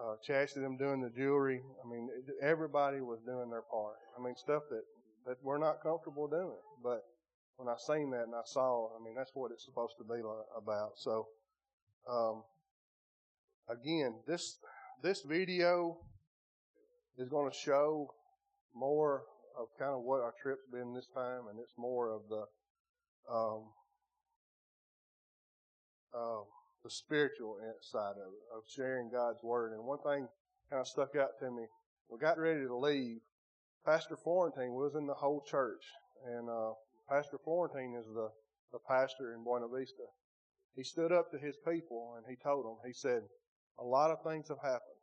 uh, 0.00 0.14
Chastity, 0.24 0.62
them 0.62 0.76
doing 0.76 1.00
the 1.00 1.10
jewelry. 1.10 1.62
I 1.84 1.88
mean, 1.88 2.08
everybody 2.42 3.00
was 3.00 3.20
doing 3.26 3.50
their 3.50 3.62
part. 3.62 3.96
I 4.18 4.22
mean, 4.22 4.34
stuff 4.36 4.62
that, 4.70 4.82
that 5.26 5.36
we're 5.42 5.58
not 5.58 5.82
comfortable 5.82 6.26
doing. 6.28 6.60
But 6.82 7.02
when 7.56 7.68
I 7.68 7.74
seen 7.78 8.10
that 8.10 8.24
and 8.24 8.34
I 8.34 8.42
saw, 8.44 8.88
I 8.98 9.04
mean, 9.04 9.14
that's 9.14 9.32
what 9.34 9.50
it's 9.52 9.64
supposed 9.64 9.94
to 9.98 10.04
be 10.04 10.20
about. 10.56 10.92
So, 10.96 11.26
um, 12.10 12.42
again, 13.68 14.14
this, 14.26 14.58
this 15.02 15.22
video 15.22 15.98
is 17.18 17.28
going 17.28 17.50
to 17.50 17.56
show 17.56 18.14
more 18.74 19.22
of 19.58 19.68
kind 19.78 19.92
of 19.92 20.02
what 20.02 20.20
our 20.20 20.34
trip's 20.40 20.66
been 20.72 20.94
this 20.94 21.08
time, 21.14 21.42
and 21.50 21.58
it's 21.60 21.74
more 21.76 22.10
of 22.10 22.22
the, 22.28 22.44
um, 23.30 23.64
um, 26.14 26.44
the 26.82 26.90
spiritual 26.90 27.58
side 27.82 28.16
of 28.16 28.32
of 28.56 28.64
sharing 28.74 29.10
God's 29.10 29.42
word. 29.42 29.72
And 29.72 29.84
one 29.84 29.98
thing 29.98 30.26
kind 30.70 30.80
of 30.80 30.88
stuck 30.88 31.14
out 31.16 31.38
to 31.40 31.50
me. 31.50 31.64
We 32.08 32.18
got 32.18 32.38
ready 32.38 32.62
to 32.62 32.76
leave. 32.76 33.18
Pastor 33.84 34.16
Florentine 34.16 34.72
was 34.72 34.94
in 34.94 35.06
the 35.06 35.14
whole 35.14 35.42
church, 35.48 35.82
and 36.26 36.48
uh, 36.50 36.72
Pastor 37.08 37.38
Florentine 37.42 37.96
is 37.98 38.06
the 38.14 38.30
the 38.72 38.78
pastor 38.86 39.34
in 39.34 39.42
Buena 39.42 39.66
Vista. 39.66 40.06
He 40.76 40.84
stood 40.84 41.10
up 41.10 41.30
to 41.32 41.38
his 41.38 41.56
people 41.66 42.14
and 42.16 42.24
he 42.28 42.36
told 42.36 42.64
them. 42.64 42.76
He 42.86 42.92
said, 42.92 43.22
"A 43.80 43.84
lot 43.84 44.12
of 44.12 44.22
things 44.22 44.48
have 44.48 44.62
happened. 44.62 45.00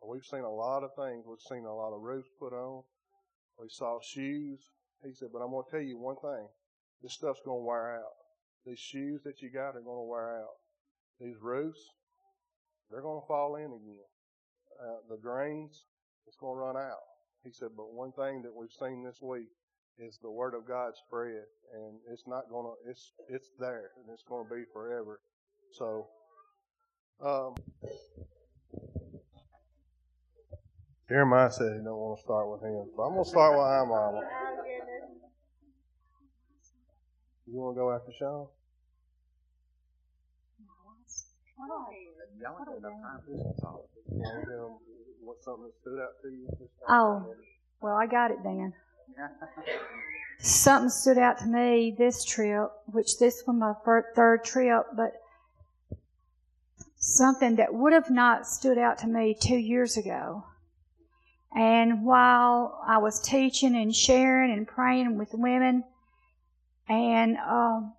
We've 0.00 0.24
seen 0.24 0.44
a 0.44 0.50
lot 0.50 0.82
of 0.82 0.94
things. 0.96 1.26
We've 1.26 1.48
seen 1.48 1.66
a 1.66 1.74
lot 1.74 1.92
of 1.92 2.00
roofs 2.00 2.30
put 2.38 2.54
on. 2.54 2.84
We 3.58 3.68
saw 3.68 3.98
shoes." 4.00 4.60
He 5.04 5.12
said, 5.12 5.28
"But 5.32 5.42
I'm 5.42 5.50
going 5.50 5.64
to 5.64 5.70
tell 5.70 5.82
you 5.82 5.98
one 5.98 6.16
thing. 6.22 6.48
This 7.02 7.14
stuff's 7.14 7.42
going 7.44 7.60
to 7.60 7.66
wear 7.66 7.96
out. 7.96 8.16
These 8.64 8.78
shoes 8.78 9.20
that 9.24 9.42
you 9.42 9.50
got 9.50 9.76
are 9.76 9.82
going 9.82 9.98
to 9.98 10.08
wear 10.08 10.40
out 10.40 10.54
these 11.18 11.36
roofs, 11.40 11.80
they're 12.90 13.02
going 13.02 13.20
to 13.20 13.26
fall 13.26 13.56
in 13.56 13.66
again. 13.66 14.10
Uh, 14.80 14.98
the 15.08 15.18
drains, 15.20 15.84
it's 16.26 16.36
going 16.36 16.56
to 16.56 16.60
run 16.60 16.76
out. 16.76 17.11
He 17.44 17.50
said, 17.52 17.68
but 17.76 17.92
one 17.92 18.12
thing 18.12 18.42
that 18.42 18.54
we've 18.54 18.70
seen 18.70 19.02
this 19.04 19.20
week 19.20 19.48
is 19.98 20.18
the 20.22 20.30
word 20.30 20.54
of 20.54 20.66
God 20.66 20.92
spread, 21.06 21.42
and 21.74 21.98
it's 22.10 22.22
not 22.26 22.48
going 22.48 22.66
to, 22.66 22.90
it's, 22.90 23.12
it's 23.28 23.50
there, 23.58 23.90
and 23.98 24.12
it's 24.12 24.22
going 24.22 24.46
to 24.48 24.54
be 24.54 24.62
forever. 24.72 25.20
So, 25.72 26.06
um, 27.24 27.54
Jeremiah 31.08 31.50
said 31.50 31.72
he 31.76 31.84
don't 31.84 31.98
want 31.98 32.18
to 32.18 32.22
start 32.22 32.48
with 32.48 32.62
him, 32.62 32.88
but 32.96 33.02
I'm 33.02 33.12
going 33.14 33.24
to 33.24 33.30
start 33.30 33.52
with 33.52 33.66
I 33.66 33.84
Mama. 33.84 34.22
You 37.46 37.58
want 37.58 37.76
to 37.76 37.80
go 37.80 37.92
after 37.92 38.12
Sean? 38.18 38.46
Oh, 46.88 47.34
well, 47.80 47.94
I 47.94 48.06
got 48.06 48.30
it 48.30 48.38
then. 48.42 48.74
something 50.38 50.90
stood 50.90 51.18
out 51.18 51.38
to 51.38 51.46
me 51.46 51.94
this 51.96 52.24
trip, 52.24 52.70
which 52.86 53.18
this 53.18 53.42
was 53.46 53.56
my 53.56 53.74
third 54.14 54.44
trip, 54.44 54.86
but 54.96 55.12
something 56.96 57.56
that 57.56 57.72
would 57.72 57.92
have 57.92 58.10
not 58.10 58.46
stood 58.46 58.78
out 58.78 58.98
to 58.98 59.06
me 59.06 59.36
two 59.40 59.56
years 59.56 59.96
ago. 59.96 60.44
And 61.54 62.04
while 62.04 62.82
I 62.86 62.98
was 62.98 63.20
teaching 63.20 63.76
and 63.76 63.94
sharing 63.94 64.52
and 64.52 64.66
praying 64.66 65.18
with 65.18 65.28
women, 65.32 65.84
and 66.88 67.36
um, 67.36 67.92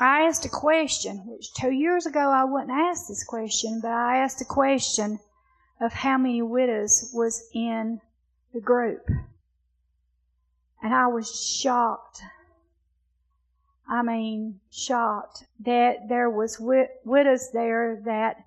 I 0.00 0.22
asked 0.22 0.46
a 0.46 0.48
question, 0.48 1.22
which 1.26 1.52
two 1.54 1.70
years 1.70 2.06
ago 2.06 2.30
I 2.30 2.44
wouldn't 2.44 2.70
ask 2.70 3.06
this 3.06 3.22
question, 3.22 3.80
but 3.82 3.90
I 3.90 4.18
asked 4.18 4.40
a 4.40 4.46
question 4.46 5.20
of 5.80 5.92
how 5.92 6.18
many 6.18 6.42
widows 6.42 7.10
was 7.14 7.48
in 7.54 8.00
the 8.52 8.60
group. 8.60 9.08
And 10.82 10.94
I 10.94 11.06
was 11.06 11.34
shocked. 11.44 12.20
I 13.88 14.02
mean, 14.02 14.60
shocked 14.70 15.44
that 15.60 16.08
there 16.08 16.30
was 16.30 16.60
widows 16.60 17.50
there 17.52 18.00
that 18.04 18.44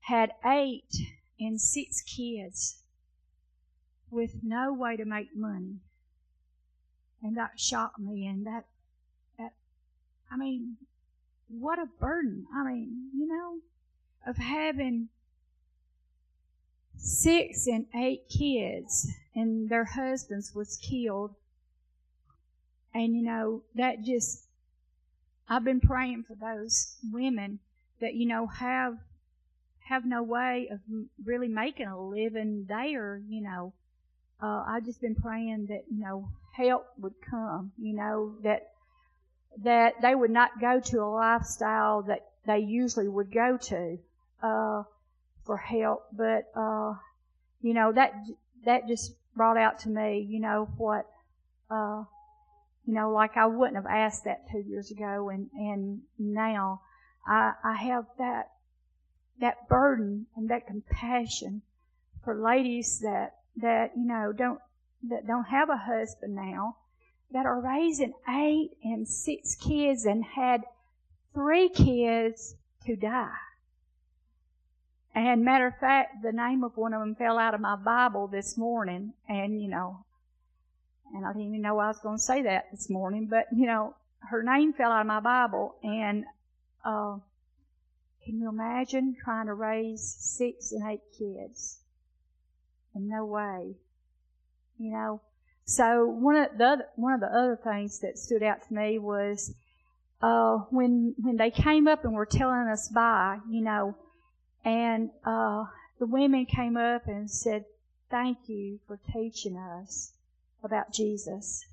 had 0.00 0.32
eight 0.44 0.94
and 1.38 1.60
six 1.60 2.00
kids 2.02 2.82
with 4.10 4.36
no 4.42 4.72
way 4.72 4.96
to 4.96 5.04
make 5.04 5.36
money. 5.36 5.76
And 7.22 7.36
that 7.36 7.58
shocked 7.58 7.98
me 7.98 8.26
and 8.26 8.46
that, 8.46 8.64
that, 9.38 9.52
I 10.30 10.36
mean, 10.36 10.76
what 11.48 11.78
a 11.78 11.86
burden. 12.00 12.46
I 12.54 12.64
mean, 12.64 13.10
you 13.14 13.26
know, 13.26 13.58
of 14.26 14.36
having 14.36 15.08
six 16.96 17.66
and 17.66 17.86
eight 17.94 18.28
kids 18.28 19.10
and 19.34 19.68
their 19.68 19.84
husbands 19.84 20.54
was 20.54 20.76
killed. 20.78 21.34
And 22.94 23.14
you 23.14 23.22
know, 23.22 23.62
that 23.74 24.02
just 24.02 24.44
I've 25.48 25.64
been 25.64 25.80
praying 25.80 26.24
for 26.24 26.34
those 26.34 26.96
women 27.12 27.60
that 28.00 28.14
you 28.14 28.26
know 28.26 28.46
have 28.46 28.98
have 29.88 30.04
no 30.04 30.22
way 30.22 30.68
of 30.70 30.80
really 31.24 31.48
making 31.48 31.86
a 31.86 32.00
living 32.00 32.66
there, 32.68 33.22
you 33.28 33.40
know. 33.42 33.72
Uh, 34.42 34.64
I've 34.66 34.84
just 34.84 35.00
been 35.00 35.14
praying 35.14 35.66
that, 35.66 35.84
you 35.90 36.00
know, 36.00 36.28
help 36.52 36.86
would 36.98 37.14
come, 37.22 37.72
you 37.78 37.94
know, 37.94 38.34
that 38.42 38.72
that 39.62 39.94
they 40.02 40.14
would 40.14 40.30
not 40.30 40.60
go 40.60 40.80
to 40.80 41.02
a 41.02 41.08
lifestyle 41.08 42.02
that 42.02 42.26
they 42.46 42.58
usually 42.58 43.08
would 43.08 43.32
go 43.32 43.56
to 43.56 43.98
uh, 44.42 44.82
for 45.46 45.56
help. 45.56 46.06
But 46.12 46.50
uh, 46.54 46.94
you 47.62 47.72
know 47.72 47.92
that 47.92 48.12
that 48.64 48.88
just 48.88 49.14
brought 49.34 49.56
out 49.56 49.78
to 49.80 49.88
me, 49.88 50.26
you 50.28 50.40
know 50.40 50.68
what, 50.76 51.06
uh, 51.70 52.04
you 52.86 52.94
know, 52.94 53.10
like 53.10 53.36
I 53.36 53.46
wouldn't 53.46 53.76
have 53.76 53.86
asked 53.86 54.24
that 54.24 54.50
two 54.50 54.60
years 54.60 54.90
ago, 54.90 55.28
and 55.28 55.48
and 55.54 56.02
now 56.18 56.80
I 57.26 57.52
I 57.64 57.74
have 57.74 58.06
that 58.18 58.50
that 59.40 59.68
burden 59.68 60.26
and 60.36 60.48
that 60.50 60.66
compassion 60.66 61.62
for 62.24 62.34
ladies 62.34 63.00
that 63.00 63.36
that 63.56 63.92
you 63.96 64.06
know 64.06 64.32
don't 64.32 64.60
that 65.08 65.26
don't 65.26 65.44
have 65.44 65.70
a 65.70 65.76
husband 65.76 66.34
now 66.34 66.76
that 67.32 67.46
are 67.46 67.60
raising 67.60 68.14
eight 68.28 68.70
and 68.82 69.06
six 69.06 69.54
kids 69.56 70.04
and 70.04 70.24
had 70.24 70.62
three 71.34 71.68
kids 71.68 72.54
to 72.86 72.96
die. 72.96 73.34
And 75.16 75.46
matter 75.46 75.68
of 75.68 75.78
fact, 75.78 76.22
the 76.22 76.30
name 76.30 76.62
of 76.62 76.76
one 76.76 76.92
of 76.92 77.00
them 77.00 77.14
fell 77.14 77.38
out 77.38 77.54
of 77.54 77.60
my 77.62 77.74
Bible 77.74 78.26
this 78.26 78.58
morning, 78.58 79.14
and 79.26 79.62
you 79.62 79.66
know, 79.66 80.04
and 81.14 81.24
I 81.24 81.32
didn't 81.32 81.48
even 81.48 81.62
know 81.62 81.78
I 81.78 81.86
was 81.86 81.98
going 82.00 82.18
to 82.18 82.22
say 82.22 82.42
that 82.42 82.66
this 82.70 82.90
morning, 82.90 83.26
but 83.26 83.46
you 83.50 83.66
know, 83.66 83.94
her 84.28 84.42
name 84.42 84.74
fell 84.74 84.92
out 84.92 85.00
of 85.00 85.06
my 85.06 85.20
Bible, 85.20 85.76
and 85.82 86.26
uh, 86.84 87.16
can 88.26 88.38
you 88.38 88.50
imagine 88.50 89.16
trying 89.24 89.46
to 89.46 89.54
raise 89.54 90.02
six 90.18 90.72
and 90.72 90.86
eight 90.86 91.00
kids? 91.18 91.78
In 92.94 93.08
no 93.08 93.24
way, 93.24 93.74
you 94.78 94.92
know. 94.92 95.22
So 95.64 96.04
one 96.04 96.36
of 96.36 96.58
the 96.58 96.64
other, 96.66 96.84
one 96.96 97.14
of 97.14 97.20
the 97.20 97.34
other 97.34 97.58
things 97.64 98.00
that 98.00 98.18
stood 98.18 98.42
out 98.42 98.68
to 98.68 98.74
me 98.74 98.98
was 98.98 99.54
uh, 100.20 100.58
when 100.68 101.14
when 101.16 101.38
they 101.38 101.50
came 101.50 101.88
up 101.88 102.04
and 102.04 102.12
were 102.12 102.26
telling 102.26 102.68
us 102.68 102.90
bye, 102.90 103.38
you 103.48 103.62
know, 103.62 103.96
and 104.66 105.10
uh, 105.24 105.64
the 106.00 106.06
women 106.06 106.44
came 106.44 106.76
up 106.76 107.06
and 107.06 107.30
said, 107.30 107.64
"Thank 108.10 108.48
you 108.48 108.80
for 108.86 108.98
teaching 109.12 109.56
us 109.56 110.12
about 110.62 110.92
Jesus." 110.92 111.64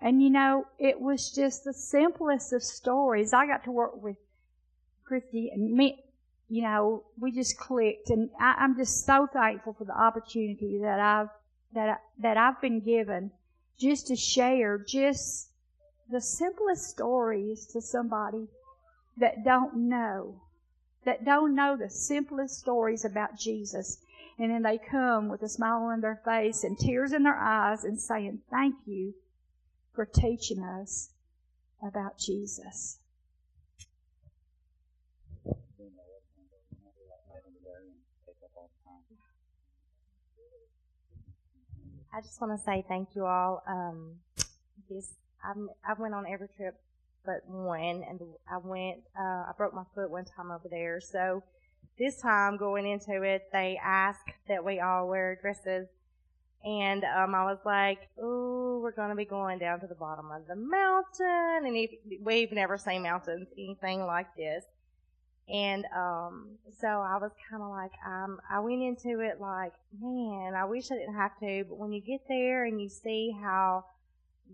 And 0.00 0.22
you 0.22 0.28
know, 0.28 0.66
it 0.78 1.00
was 1.00 1.30
just 1.30 1.64
the 1.64 1.72
simplest 1.72 2.52
of 2.52 2.62
stories. 2.62 3.32
I 3.32 3.46
got 3.46 3.64
to 3.64 3.72
work 3.72 4.00
with 4.00 4.18
Christy 5.04 5.50
and 5.50 5.72
me. 5.72 6.04
You 6.50 6.62
know, 6.62 7.04
we 7.18 7.32
just 7.32 7.56
clicked, 7.56 8.10
and 8.10 8.28
I, 8.38 8.56
I'm 8.58 8.76
just 8.76 9.06
so 9.06 9.26
thankful 9.26 9.72
for 9.72 9.84
the 9.84 9.98
opportunity 9.98 10.78
that 10.82 11.00
I've 11.00 11.30
that, 11.72 12.02
that 12.18 12.36
I've 12.36 12.60
been 12.60 12.80
given 12.80 13.30
just 13.78 14.06
to 14.08 14.16
share 14.16 14.78
just 14.78 15.48
the 16.10 16.20
simplest 16.20 16.84
stories 16.90 17.66
to 17.72 17.80
somebody 17.80 18.48
that 19.16 19.44
don't 19.44 19.88
know, 19.88 20.40
that 21.04 21.24
don't 21.24 21.54
know 21.54 21.76
the 21.76 21.90
simplest 21.90 22.58
stories 22.58 23.04
about 23.04 23.38
Jesus. 23.38 23.98
And 24.38 24.50
then 24.50 24.62
they 24.62 24.78
come 24.78 25.28
with 25.28 25.42
a 25.42 25.48
smile 25.48 25.84
on 25.84 26.00
their 26.00 26.20
face 26.24 26.64
and 26.64 26.78
tears 26.78 27.12
in 27.12 27.22
their 27.22 27.38
eyes 27.38 27.84
and 27.84 28.00
saying, 28.00 28.40
Thank 28.50 28.74
you 28.86 29.14
for 29.94 30.04
teaching 30.04 30.62
us 30.62 31.10
about 31.86 32.18
Jesus. 32.18 32.98
I 42.16 42.20
just 42.20 42.40
want 42.40 42.56
to 42.56 42.64
say 42.64 42.84
thank 42.86 43.08
you 43.16 43.26
all. 43.26 43.64
Um, 43.66 44.12
this 44.88 45.14
I'm, 45.44 45.68
I 45.86 45.94
went 45.94 46.14
on 46.14 46.26
every 46.26 46.48
trip 46.56 46.76
but 47.24 47.46
one, 47.46 48.02
and 48.08 48.20
I 48.50 48.58
went. 48.58 49.02
Uh, 49.18 49.48
I 49.48 49.52
broke 49.56 49.74
my 49.74 49.84
foot 49.94 50.10
one 50.10 50.24
time 50.24 50.50
over 50.50 50.68
there. 50.70 51.00
So 51.00 51.42
this 51.98 52.20
time 52.20 52.56
going 52.56 52.86
into 52.86 53.22
it, 53.22 53.48
they 53.52 53.78
asked 53.82 54.30
that 54.48 54.64
we 54.64 54.80
all 54.80 55.08
wear 55.08 55.38
dresses, 55.40 55.88
and 56.64 57.04
um, 57.04 57.34
I 57.34 57.44
was 57.44 57.58
like, 57.64 58.08
"Ooh, 58.22 58.80
we're 58.82 58.92
going 58.92 59.10
to 59.10 59.16
be 59.16 59.24
going 59.24 59.58
down 59.58 59.80
to 59.80 59.86
the 59.86 59.94
bottom 59.94 60.30
of 60.30 60.46
the 60.46 60.56
mountain, 60.56 61.66
and 61.66 61.88
we've 62.22 62.52
never 62.52 62.76
seen 62.76 63.02
mountains 63.02 63.48
anything 63.56 64.04
like 64.04 64.34
this." 64.36 64.64
And 65.48 65.84
um, 65.94 66.56
so 66.80 66.88
I 66.88 67.18
was 67.18 67.30
kind 67.50 67.62
of 67.62 67.68
like, 67.68 67.92
um, 68.06 68.40
I 68.50 68.60
went 68.60 68.82
into 68.82 69.20
it 69.20 69.40
like, 69.40 69.72
man, 70.00 70.54
I 70.54 70.64
wish 70.64 70.90
I 70.90 70.94
didn't 70.94 71.16
have 71.16 71.38
to. 71.40 71.64
But 71.68 71.76
when 71.76 71.92
you 71.92 72.00
get 72.00 72.20
there 72.28 72.64
and 72.64 72.80
you 72.80 72.88
see 72.88 73.36
how 73.42 73.84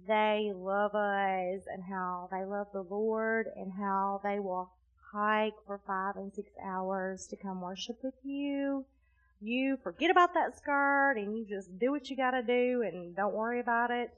they 0.07 0.53
love 0.55 0.95
us 0.95 1.63
and 1.73 1.83
how 1.89 2.29
they 2.31 2.45
love 2.45 2.69
the 2.73 2.83
Lord 2.83 3.49
and 3.57 3.73
how 3.73 4.21
they 4.23 4.39
will 4.39 4.71
hike 5.13 5.55
for 5.67 5.81
five 5.87 6.17
and 6.17 6.33
six 6.33 6.51
hours 6.63 7.27
to 7.29 7.37
come 7.37 7.61
worship 7.61 7.99
with 8.03 8.15
you, 8.23 8.85
you 9.41 9.79
forget 9.83 10.11
about 10.11 10.35
that 10.35 10.57
skirt 10.57 11.15
and 11.17 11.37
you 11.37 11.45
just 11.45 11.79
do 11.79 11.91
what 11.91 12.11
you 12.11 12.17
gotta 12.17 12.43
do 12.43 12.83
and 12.83 13.17
don't 13.17 13.35
worry 13.35 13.61
about 13.61 13.91
it. 13.91 14.11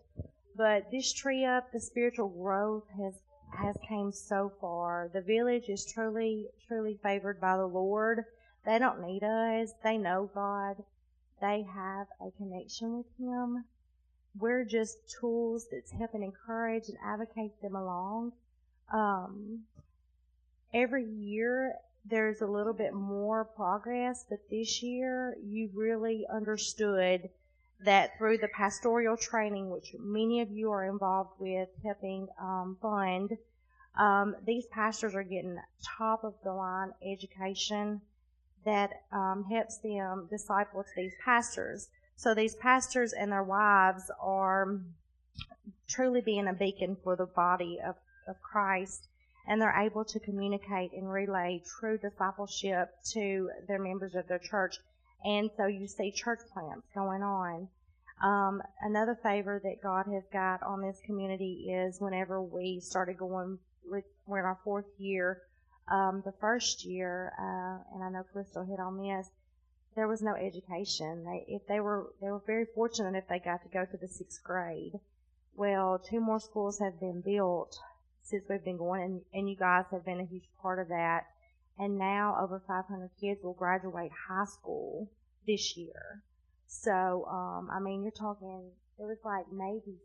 But 0.56 0.90
this 0.90 1.12
trip, 1.12 1.72
the 1.72 1.80
spiritual 1.80 2.28
growth 2.28 2.84
has 2.98 3.14
has 3.56 3.76
came 3.86 4.12
so 4.12 4.50
far. 4.60 5.10
The 5.12 5.20
village 5.20 5.68
is 5.68 5.84
truly, 5.84 6.46
truly 6.66 6.98
favored 7.02 7.40
by 7.40 7.56
the 7.56 7.66
Lord. 7.66 8.24
They 8.64 8.78
don't 8.78 9.02
need 9.02 9.22
us. 9.22 9.72
They 9.84 9.98
know 9.98 10.30
God. 10.34 10.82
They 11.40 11.62
have 11.74 12.06
a 12.20 12.30
connection 12.30 12.96
with 12.98 13.06
Him. 13.18 13.64
We're 14.38 14.64
just 14.64 14.98
tools 15.20 15.66
that's 15.70 15.90
helping 15.90 16.22
encourage 16.22 16.88
and 16.88 16.98
advocate 17.04 17.60
them 17.60 17.76
along. 17.76 18.32
Um, 18.92 19.60
every 20.72 21.04
year 21.04 21.74
there's 22.04 22.40
a 22.40 22.46
little 22.46 22.72
bit 22.72 22.94
more 22.94 23.44
progress, 23.44 24.24
but 24.28 24.38
this 24.50 24.82
year 24.82 25.36
you 25.44 25.70
really 25.74 26.26
understood 26.32 27.28
that 27.84 28.16
through 28.18 28.38
the 28.38 28.48
pastoral 28.48 29.16
training, 29.16 29.70
which 29.70 29.94
many 29.98 30.40
of 30.40 30.50
you 30.50 30.70
are 30.70 30.84
involved 30.84 31.32
with 31.38 31.68
helping 31.84 32.28
um, 32.40 32.76
fund, 32.80 33.36
um, 33.98 34.34
these 34.46 34.66
pastors 34.66 35.14
are 35.14 35.22
getting 35.22 35.58
top 35.84 36.24
of 36.24 36.34
the 36.44 36.52
line 36.52 36.92
education 37.04 38.00
that 38.64 39.02
um, 39.12 39.44
helps 39.50 39.78
them 39.78 40.28
disciple 40.30 40.82
to 40.82 40.90
these 40.96 41.14
pastors. 41.24 41.88
So 42.16 42.34
these 42.34 42.54
pastors 42.54 43.12
and 43.12 43.32
their 43.32 43.42
wives 43.42 44.10
are 44.20 44.78
truly 45.88 46.20
being 46.20 46.46
a 46.46 46.52
beacon 46.52 46.96
for 47.02 47.16
the 47.16 47.26
body 47.26 47.78
of, 47.84 47.96
of 48.26 48.40
Christ 48.40 49.08
and 49.46 49.60
they're 49.60 49.76
able 49.76 50.04
to 50.04 50.20
communicate 50.20 50.92
and 50.92 51.10
relay 51.10 51.62
true 51.78 51.98
discipleship 51.98 52.90
to 53.12 53.50
their 53.66 53.78
members 53.78 54.14
of 54.14 54.26
their 54.28 54.38
church. 54.38 54.76
And 55.24 55.50
so 55.56 55.66
you 55.66 55.86
see 55.86 56.12
church 56.12 56.40
plants 56.52 56.86
going 56.94 57.22
on. 57.22 57.68
Um, 58.22 58.62
another 58.82 59.18
favor 59.20 59.60
that 59.64 59.82
God 59.82 60.06
has 60.12 60.22
got 60.32 60.62
on 60.62 60.80
this 60.80 61.00
community 61.04 61.72
is 61.72 62.00
whenever 62.00 62.40
we 62.40 62.80
started 62.80 63.18
going, 63.18 63.58
we're 63.84 64.38
in 64.38 64.44
our 64.44 64.58
fourth 64.62 64.86
year. 64.98 65.42
Um, 65.90 66.22
the 66.24 66.32
first 66.40 66.84
year, 66.84 67.32
uh, 67.36 67.94
and 67.94 68.04
I 68.04 68.10
know 68.10 68.24
Crystal 68.32 68.64
hit 68.64 68.78
on 68.78 68.96
this, 68.98 69.28
there 69.94 70.08
was 70.08 70.22
no 70.22 70.34
education. 70.34 71.24
They, 71.24 71.44
if 71.48 71.66
they 71.66 71.80
were, 71.80 72.12
they 72.20 72.30
were 72.30 72.42
very 72.46 72.66
fortunate 72.74 73.16
if 73.16 73.28
they 73.28 73.38
got 73.38 73.62
to 73.62 73.68
go 73.68 73.84
to 73.84 73.96
the 73.96 74.08
sixth 74.08 74.42
grade. 74.42 74.98
Well, 75.54 75.98
two 75.98 76.20
more 76.20 76.40
schools 76.40 76.78
have 76.78 76.98
been 76.98 77.20
built 77.20 77.78
since 78.22 78.44
we've 78.48 78.64
been 78.64 78.78
going, 78.78 79.02
and, 79.02 79.20
and 79.34 79.50
you 79.50 79.56
guys 79.56 79.84
have 79.90 80.04
been 80.04 80.20
a 80.20 80.24
huge 80.24 80.48
part 80.60 80.78
of 80.78 80.88
that. 80.88 81.26
And 81.78 81.98
now 81.98 82.36
over 82.40 82.62
500 82.66 83.10
kids 83.20 83.42
will 83.42 83.54
graduate 83.54 84.12
high 84.28 84.44
school 84.44 85.10
this 85.46 85.76
year. 85.76 86.22
So, 86.66 87.26
um, 87.26 87.68
I 87.70 87.80
mean, 87.80 88.02
you're 88.02 88.12
talking, 88.12 88.70
it 88.98 89.02
was 89.02 89.18
like 89.24 89.44
maybe 89.52 89.98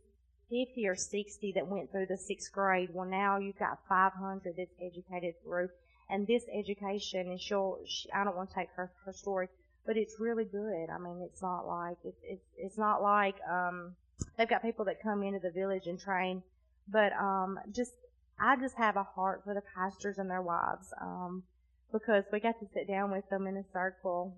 50 0.50 0.88
or 0.88 0.96
60 0.96 1.52
that 1.54 1.68
went 1.68 1.92
through 1.92 2.08
the 2.08 2.18
sixth 2.18 2.52
grade. 2.52 2.90
Well, 2.94 3.08
now 3.08 3.38
you've 3.38 3.60
got 3.60 3.80
500 3.88 4.54
that's 4.58 4.72
educated 4.82 5.36
through. 5.44 5.70
And 6.10 6.26
this 6.26 6.44
education, 6.54 7.30
and 7.30 7.40
she'll, 7.40 7.80
she, 7.86 8.10
I 8.12 8.24
don't 8.24 8.36
want 8.36 8.50
to 8.50 8.56
take 8.56 8.70
her, 8.76 8.92
her 9.06 9.14
story, 9.14 9.50
but 9.88 9.98
it's 9.98 10.20
really 10.20 10.46
good. 10.46 10.90
I 10.94 11.00
mean, 11.00 11.22
it's 11.24 11.42
not 11.42 11.66
like, 11.66 11.98
it's, 12.04 12.22
it's, 12.24 12.46
it's 12.58 12.78
not 12.78 13.02
like, 13.02 13.36
um, 13.50 13.96
they've 14.38 14.48
got 14.48 14.62
people 14.62 14.86
that 14.86 15.02
come 15.02 15.24
into 15.24 15.40
the 15.40 15.50
village 15.50 15.88
and 15.88 16.00
train, 16.00 16.44
but, 16.88 17.14
um, 17.14 17.58
just, 17.72 17.94
I 18.40 18.56
just 18.58 18.76
have 18.76 18.98
a 18.98 19.04
heart 19.04 19.42
for 19.44 19.56
the 19.56 19.64
pastors 19.74 20.20
and 20.20 20.30
their 20.30 20.42
wives, 20.44 20.94
um, 21.02 21.44
because 21.92 22.26
we 22.32 22.40
got 22.40 22.60
to 22.60 22.68
sit 22.74 22.88
down 22.88 23.12
with 23.12 23.28
them 23.30 23.48
in 23.48 23.58
a 23.58 23.64
circle. 23.74 24.36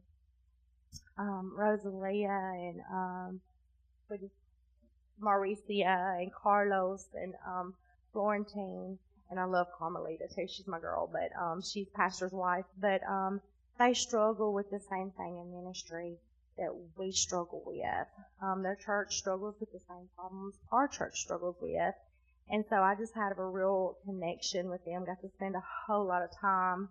Um, 1.18 1.54
Rosalia 1.58 2.30
and, 2.30 2.82
um, 2.92 3.42
Mauricia 5.22 6.22
and 6.22 6.32
Carlos 6.34 7.06
and, 7.14 7.34
um, 7.46 7.74
Florentine 8.14 8.98
and 9.30 9.40
I 9.40 9.44
love 9.44 9.68
Carmelita 9.78 10.28
too. 10.34 10.48
She's 10.48 10.68
my 10.68 10.80
girl, 10.80 11.10
but 11.12 11.30
um, 11.40 11.62
she's 11.62 11.88
pastor's 11.90 12.32
wife. 12.32 12.66
But 12.80 13.02
um, 13.08 13.42
they 13.80 13.94
struggle 13.94 14.54
with 14.54 14.70
the 14.70 14.80
same 14.80 15.12
thing 15.12 15.38
in 15.38 15.64
ministry 15.64 16.18
that 16.58 16.76
we 16.98 17.12
struggle 17.12 17.64
with. 17.66 18.08
Um, 18.42 18.62
their 18.62 18.76
church 18.76 19.16
struggles 19.16 19.56
with 19.60 19.72
the 19.72 19.80
same 19.88 20.10
problems 20.16 20.56
our 20.72 20.88
church 20.88 21.20
struggles 21.20 21.56
with. 21.62 21.96
And 22.50 22.66
so 22.70 22.78
I 22.78 22.96
just 22.96 23.14
had 23.16 23.32
a 23.38 23.44
real 23.44 23.98
connection 24.06 24.70
with 24.70 24.84
them. 24.86 25.06
Got 25.06 25.22
to 25.22 25.30
spend 25.30 25.56
a 25.56 25.64
whole 25.88 26.06
lot 26.06 26.24
of 26.24 26.30
time 26.40 26.90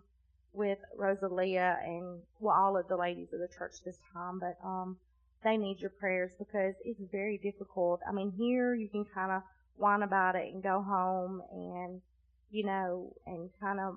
with 0.53 0.79
Rosalia 0.97 1.77
and 1.83 2.21
well, 2.39 2.55
all 2.55 2.77
of 2.77 2.87
the 2.87 2.97
ladies 2.97 3.31
of 3.33 3.39
the 3.39 3.49
church 3.57 3.73
this 3.85 3.99
time. 4.13 4.39
But 4.39 4.57
um, 4.65 4.97
they 5.43 5.57
need 5.57 5.79
your 5.79 5.91
prayers 5.91 6.31
because 6.39 6.73
it's 6.83 7.01
very 7.11 7.37
difficult. 7.37 8.01
I 8.07 8.11
mean, 8.11 8.31
here 8.31 8.73
you 8.73 8.87
can 8.87 9.05
kind 9.05 9.31
of 9.31 9.43
whine 9.77 10.01
about 10.01 10.35
it 10.35 10.51
and 10.51 10.63
go 10.63 10.81
home 10.81 11.41
and 11.51 12.01
you 12.51 12.65
know, 12.65 13.13
and 13.25 13.49
kind 13.59 13.79
of, 13.79 13.95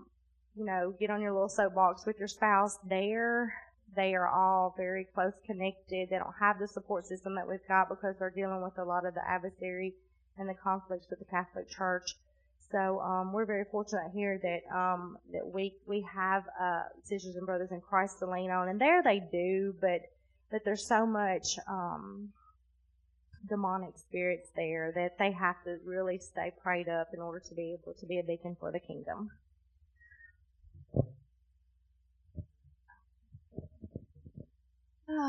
you 0.57 0.65
know, 0.65 0.95
get 0.99 1.11
on 1.11 1.21
your 1.21 1.33
little 1.33 1.49
soapbox 1.49 2.05
with 2.07 2.19
your 2.19 2.29
spouse 2.29 2.79
there. 2.85 3.55
They 3.95 4.15
are 4.15 4.29
all 4.29 4.75
very 4.77 5.07
close 5.15 5.33
connected. 5.45 6.09
They 6.11 6.19
don't 6.19 6.35
have 6.41 6.59
the 6.59 6.69
support 6.69 7.07
system 7.07 7.35
that 7.35 7.49
we've 7.49 7.67
got 7.69 7.89
because 7.89 8.17
they're 8.19 8.31
dealing 8.31 8.63
with 8.63 8.79
a 8.79 8.85
lot 8.85 9.05
of 9.05 9.15
the 9.15 9.29
adversary 9.29 9.95
and 10.39 10.49
the 10.49 10.55
conflicts 10.55 11.07
with 11.11 11.19
the 11.19 11.25
Catholic 11.27 11.69
Church. 11.69 12.17
So 12.71 13.01
um, 13.01 13.33
we're 13.35 13.45
very 13.45 13.65
fortunate 13.71 14.11
here 14.15 14.41
that 14.43 14.75
um, 14.75 15.19
that 15.33 15.47
we 15.47 15.75
we 15.87 16.07
have 16.15 16.45
uh, 16.59 16.85
sisters 17.05 17.37
and 17.37 17.45
brothers 17.45 17.71
in 17.71 17.83
Christ 17.83 18.19
to 18.21 18.27
lean 18.27 18.51
on, 18.51 18.69
and 18.69 18.81
there 18.81 19.03
they 19.03 19.21
do, 19.21 19.75
but 19.79 20.01
but 20.51 20.65
there's 20.65 20.87
so 20.87 21.05
much 21.05 21.59
um, 21.69 22.31
demonic 23.47 23.99
spirits 23.99 24.51
there 24.57 24.91
that 24.95 25.19
they 25.19 25.33
have 25.33 25.63
to 25.65 25.79
really 25.85 26.19
stay 26.19 26.51
prayed 26.63 26.89
up 26.89 27.09
in 27.13 27.21
order 27.21 27.41
to 27.41 27.55
be 27.55 27.77
able 27.79 27.93
to 28.01 28.07
be 28.07 28.19
a 28.19 28.23
beacon 28.23 28.57
for 28.59 28.73
the 28.73 28.81
kingdom. 28.81 29.31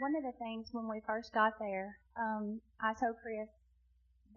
One 0.00 0.16
of 0.16 0.24
the 0.24 0.32
things 0.40 0.70
when 0.72 0.88
we 0.88 1.00
first 1.06 1.32
got 1.32 1.52
there, 1.60 1.98
um, 2.16 2.60
I 2.80 2.94
told 2.94 3.14
Chris 3.22 3.48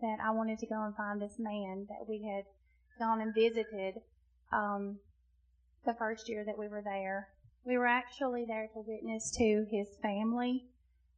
that 0.02 0.18
I 0.24 0.30
wanted 0.32 0.60
to 0.60 0.68
go 0.68 0.84
and 0.84 0.96
find 0.96 1.20
this 1.20 1.40
man 1.40 1.88
that 1.90 2.08
we 2.08 2.22
had 2.22 2.44
gone 3.00 3.22
and 3.22 3.34
visited 3.34 3.96
um, 4.52 5.00
the 5.84 5.96
first 5.96 6.30
year 6.30 6.44
that 6.46 6.60
we 6.60 6.68
were 6.68 6.84
there. 6.84 7.30
We 7.66 7.78
were 7.78 7.88
actually 7.88 8.46
there 8.46 8.70
to 8.74 8.84
witness 8.86 9.32
to 9.38 9.66
his 9.72 9.88
family 10.00 10.66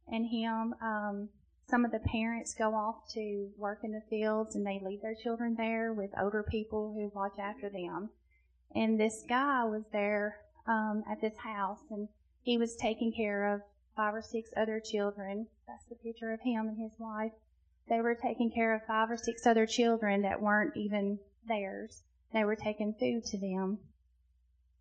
and 0.08 0.26
him. 0.26 0.74
Um, 0.80 1.28
some 1.68 1.84
of 1.84 1.92
the 1.92 2.00
parents 2.00 2.54
go 2.54 2.74
off 2.74 3.12
to 3.12 3.50
work 3.58 3.80
in 3.84 3.92
the 3.92 4.02
fields 4.08 4.56
and 4.56 4.66
they 4.66 4.80
leave 4.82 5.02
their 5.02 5.14
children 5.14 5.54
there 5.56 5.92
with 5.92 6.10
older 6.18 6.42
people 6.42 6.94
who 6.94 7.12
watch 7.14 7.38
after 7.38 7.68
them. 7.68 8.08
And 8.74 8.98
this 8.98 9.22
guy 9.28 9.64
was 9.64 9.84
there 9.92 10.38
um, 10.66 11.04
at 11.10 11.20
this 11.20 11.36
house 11.36 11.80
and 11.90 12.08
he 12.42 12.58
was 12.58 12.76
taking 12.76 13.12
care 13.12 13.54
of 13.54 13.62
five 13.96 14.14
or 14.14 14.22
six 14.22 14.50
other 14.56 14.80
children. 14.80 15.46
That's 15.66 15.84
the 15.84 15.94
picture 15.94 16.32
of 16.32 16.40
him 16.40 16.68
and 16.68 16.78
his 16.78 16.92
wife. 16.98 17.32
They 17.88 18.00
were 18.00 18.14
taking 18.14 18.50
care 18.50 18.74
of 18.74 18.86
five 18.86 19.10
or 19.10 19.16
six 19.16 19.46
other 19.46 19.66
children 19.66 20.22
that 20.22 20.40
weren't 20.40 20.76
even 20.76 21.18
theirs. 21.46 22.02
They 22.32 22.44
were 22.44 22.56
taking 22.56 22.94
food 22.94 23.24
to 23.26 23.38
them. 23.38 23.78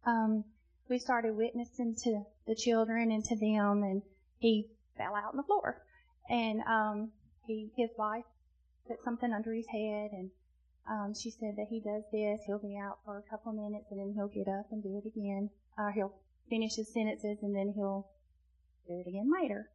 Um, 0.05 0.43
we 0.89 0.99
started 0.99 1.35
witnessing 1.35 1.95
to 2.03 2.23
the 2.47 2.55
children 2.55 3.11
and 3.11 3.23
to 3.25 3.35
them, 3.35 3.83
and 3.83 4.01
he 4.39 4.67
fell 4.97 5.15
out 5.15 5.31
on 5.31 5.37
the 5.37 5.43
floor. 5.43 5.81
And 6.29 6.61
um, 6.61 7.11
he, 7.45 7.69
his 7.75 7.89
wife, 7.97 8.25
put 8.87 9.03
something 9.03 9.31
under 9.31 9.53
his 9.53 9.67
head, 9.67 10.11
and 10.11 10.31
um, 10.89 11.13
she 11.13 11.29
said 11.31 11.55
that 11.57 11.67
he 11.69 11.79
does 11.79 12.03
this. 12.11 12.41
He'll 12.45 12.59
be 12.59 12.77
out 12.77 12.99
for 13.05 13.17
a 13.17 13.29
couple 13.29 13.51
of 13.51 13.57
minutes, 13.57 13.85
and 13.91 13.99
then 13.99 14.13
he'll 14.13 14.27
get 14.27 14.47
up 14.47 14.67
and 14.71 14.81
do 14.81 14.97
it 14.97 15.07
again. 15.07 15.49
Uh, 15.77 15.91
he'll 15.91 16.13
finish 16.51 16.75
his 16.75 16.93
sentences, 16.93 17.37
and 17.41 17.55
then 17.55 17.73
he'll 17.73 18.07
do 18.87 18.99
it 18.99 19.07
again 19.07 19.31
later. 19.41 19.69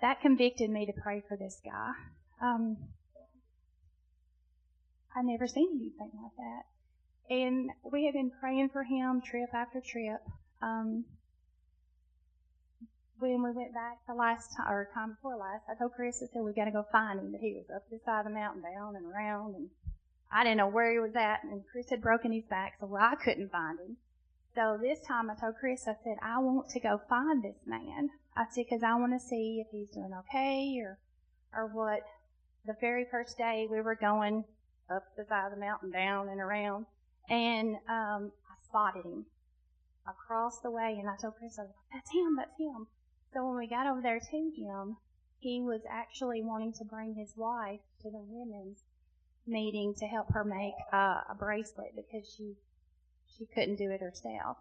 That 0.00 0.22
convicted 0.22 0.70
me 0.70 0.86
to 0.86 0.92
pray 0.92 1.22
for 1.28 1.36
this 1.36 1.60
guy. 1.62 1.92
Um, 2.40 2.78
I 5.14 5.22
never 5.22 5.46
seen 5.46 5.68
anything 5.74 6.10
like 6.22 6.36
that. 6.38 7.34
And 7.34 7.70
we 7.92 8.06
had 8.06 8.14
been 8.14 8.32
praying 8.40 8.70
for 8.70 8.82
him 8.82 9.20
trip 9.20 9.50
after 9.52 9.80
trip. 9.80 10.22
Um, 10.62 11.04
when 13.18 13.42
we 13.42 13.50
went 13.50 13.74
back 13.74 13.98
the 14.08 14.14
last 14.14 14.56
time, 14.56 14.72
or 14.72 14.88
time 14.94 15.10
before 15.10 15.36
last, 15.36 15.64
I 15.68 15.78
told 15.78 15.92
Chris, 15.92 16.22
I 16.22 16.32
said, 16.32 16.42
we 16.42 16.54
gotta 16.54 16.70
go 16.70 16.86
find 16.90 17.20
him. 17.20 17.32
That 17.32 17.42
he 17.42 17.52
was 17.52 17.68
up 17.74 17.82
this 17.90 18.02
side 18.04 18.20
of 18.20 18.32
the 18.32 18.32
mountain, 18.32 18.62
down 18.62 18.96
and 18.96 19.04
around, 19.04 19.56
and 19.56 19.68
I 20.32 20.42
didn't 20.42 20.56
know 20.56 20.68
where 20.68 20.90
he 20.90 20.98
was 20.98 21.14
at. 21.14 21.44
And 21.44 21.62
Chris 21.70 21.90
had 21.90 22.00
broken 22.00 22.32
his 22.32 22.44
back, 22.48 22.78
so 22.80 22.96
I 22.98 23.14
couldn't 23.22 23.52
find 23.52 23.78
him. 23.78 23.98
So 24.54 24.78
this 24.80 24.98
time 25.06 25.30
I 25.30 25.34
told 25.34 25.56
Chris, 25.60 25.86
I 25.86 25.94
said, 26.02 26.16
I 26.22 26.38
want 26.38 26.68
to 26.70 26.80
go 26.80 27.00
find 27.08 27.42
this 27.42 27.60
man. 27.66 28.10
I 28.36 28.46
said, 28.50 28.64
because 28.68 28.82
I 28.82 28.94
want 28.96 29.12
to 29.12 29.24
see 29.24 29.62
if 29.64 29.68
he's 29.70 29.90
doing 29.90 30.12
okay 30.20 30.80
or, 30.82 30.98
or 31.54 31.66
what. 31.68 32.00
The 32.66 32.74
very 32.80 33.06
first 33.10 33.38
day 33.38 33.66
we 33.70 33.80
were 33.80 33.94
going 33.94 34.44
up 34.90 35.04
the 35.16 35.24
side 35.24 35.46
of 35.46 35.52
the 35.52 35.60
mountain, 35.60 35.90
down 35.90 36.28
and 36.28 36.40
around, 36.40 36.86
and 37.28 37.76
um, 37.88 38.32
I 38.50 38.54
spotted 38.66 39.04
him 39.04 39.26
across 40.06 40.60
the 40.60 40.70
way, 40.70 40.96
and 40.98 41.08
I 41.08 41.16
told 41.16 41.36
Chris, 41.38 41.58
I 41.58 41.62
was 41.62 41.70
like, 41.70 41.94
that's 41.94 42.10
him, 42.12 42.36
that's 42.36 42.58
him. 42.58 42.86
So 43.32 43.46
when 43.46 43.56
we 43.56 43.66
got 43.66 43.86
over 43.86 44.02
there 44.02 44.20
to 44.20 44.36
him, 44.36 44.96
he 45.38 45.60
was 45.60 45.80
actually 45.88 46.42
wanting 46.42 46.74
to 46.74 46.84
bring 46.84 47.14
his 47.14 47.32
wife 47.36 47.80
to 48.02 48.10
the 48.10 48.20
women's 48.20 48.84
meeting 49.46 49.94
to 49.98 50.06
help 50.06 50.32
her 50.32 50.44
make 50.44 50.74
uh, 50.92 51.22
a 51.30 51.34
bracelet 51.38 51.94
because 51.96 52.28
she 52.36 52.56
she 53.40 53.46
couldn't 53.46 53.76
do 53.76 53.90
it 53.90 54.00
herself. 54.00 54.58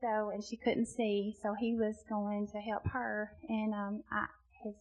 So 0.00 0.30
and 0.30 0.44
she 0.44 0.56
couldn't 0.56 0.86
see, 0.86 1.36
so 1.40 1.54
he 1.54 1.74
was 1.74 2.04
going 2.08 2.48
to 2.48 2.58
help 2.58 2.86
her. 2.88 3.32
And 3.48 3.72
um, 3.72 4.02
I 4.10 4.26
his 4.62 4.74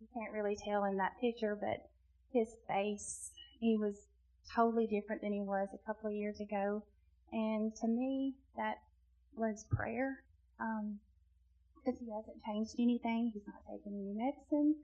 you 0.00 0.06
can't 0.14 0.32
really 0.32 0.56
tell 0.56 0.84
in 0.84 0.98
that 0.98 1.18
picture, 1.20 1.56
but 1.58 1.88
his 2.32 2.48
face 2.68 3.30
he 3.58 3.76
was 3.76 3.96
totally 4.54 4.86
different 4.86 5.22
than 5.22 5.32
he 5.32 5.40
was 5.40 5.68
a 5.72 5.86
couple 5.86 6.10
of 6.10 6.14
years 6.14 6.38
ago. 6.38 6.82
And 7.32 7.74
to 7.76 7.88
me, 7.88 8.34
that 8.56 8.76
was 9.36 9.64
prayer. 9.70 10.22
Um, 10.60 11.00
because 11.84 12.00
he 12.00 12.10
hasn't 12.10 12.42
changed 12.44 12.74
anything. 12.78 13.30
He's 13.32 13.46
not 13.46 13.60
taking 13.70 13.92
any 13.92 14.14
medicine. 14.14 14.76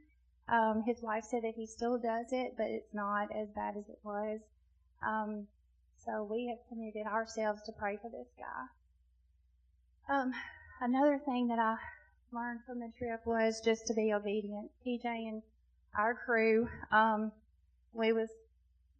Um, 0.48 0.82
his 0.86 1.00
wife 1.02 1.24
said 1.24 1.42
that 1.44 1.54
he 1.56 1.66
still 1.66 1.98
does 1.98 2.26
it, 2.32 2.54
but 2.56 2.66
it's 2.66 2.92
not 2.92 3.28
as 3.34 3.48
bad 3.54 3.76
as 3.76 3.88
it 3.88 3.98
was. 4.02 4.40
Um, 5.06 5.46
so 6.04 6.26
we 6.30 6.48
have 6.48 6.58
committed 6.68 7.06
ourselves 7.06 7.62
to 7.64 7.72
pray 7.72 7.98
for 8.00 8.10
this 8.10 8.28
guy. 8.38 10.14
Um, 10.14 10.32
another 10.80 11.20
thing 11.24 11.48
that 11.48 11.58
I 11.58 11.76
learned 12.32 12.60
from 12.66 12.80
the 12.80 12.90
trip 12.98 13.20
was 13.26 13.60
just 13.64 13.86
to 13.88 13.94
be 13.94 14.12
obedient. 14.12 14.70
PJ 14.86 15.04
and 15.04 15.42
our 15.96 16.14
crew, 16.14 16.68
um, 16.90 17.32
we 17.92 18.12
was 18.12 18.28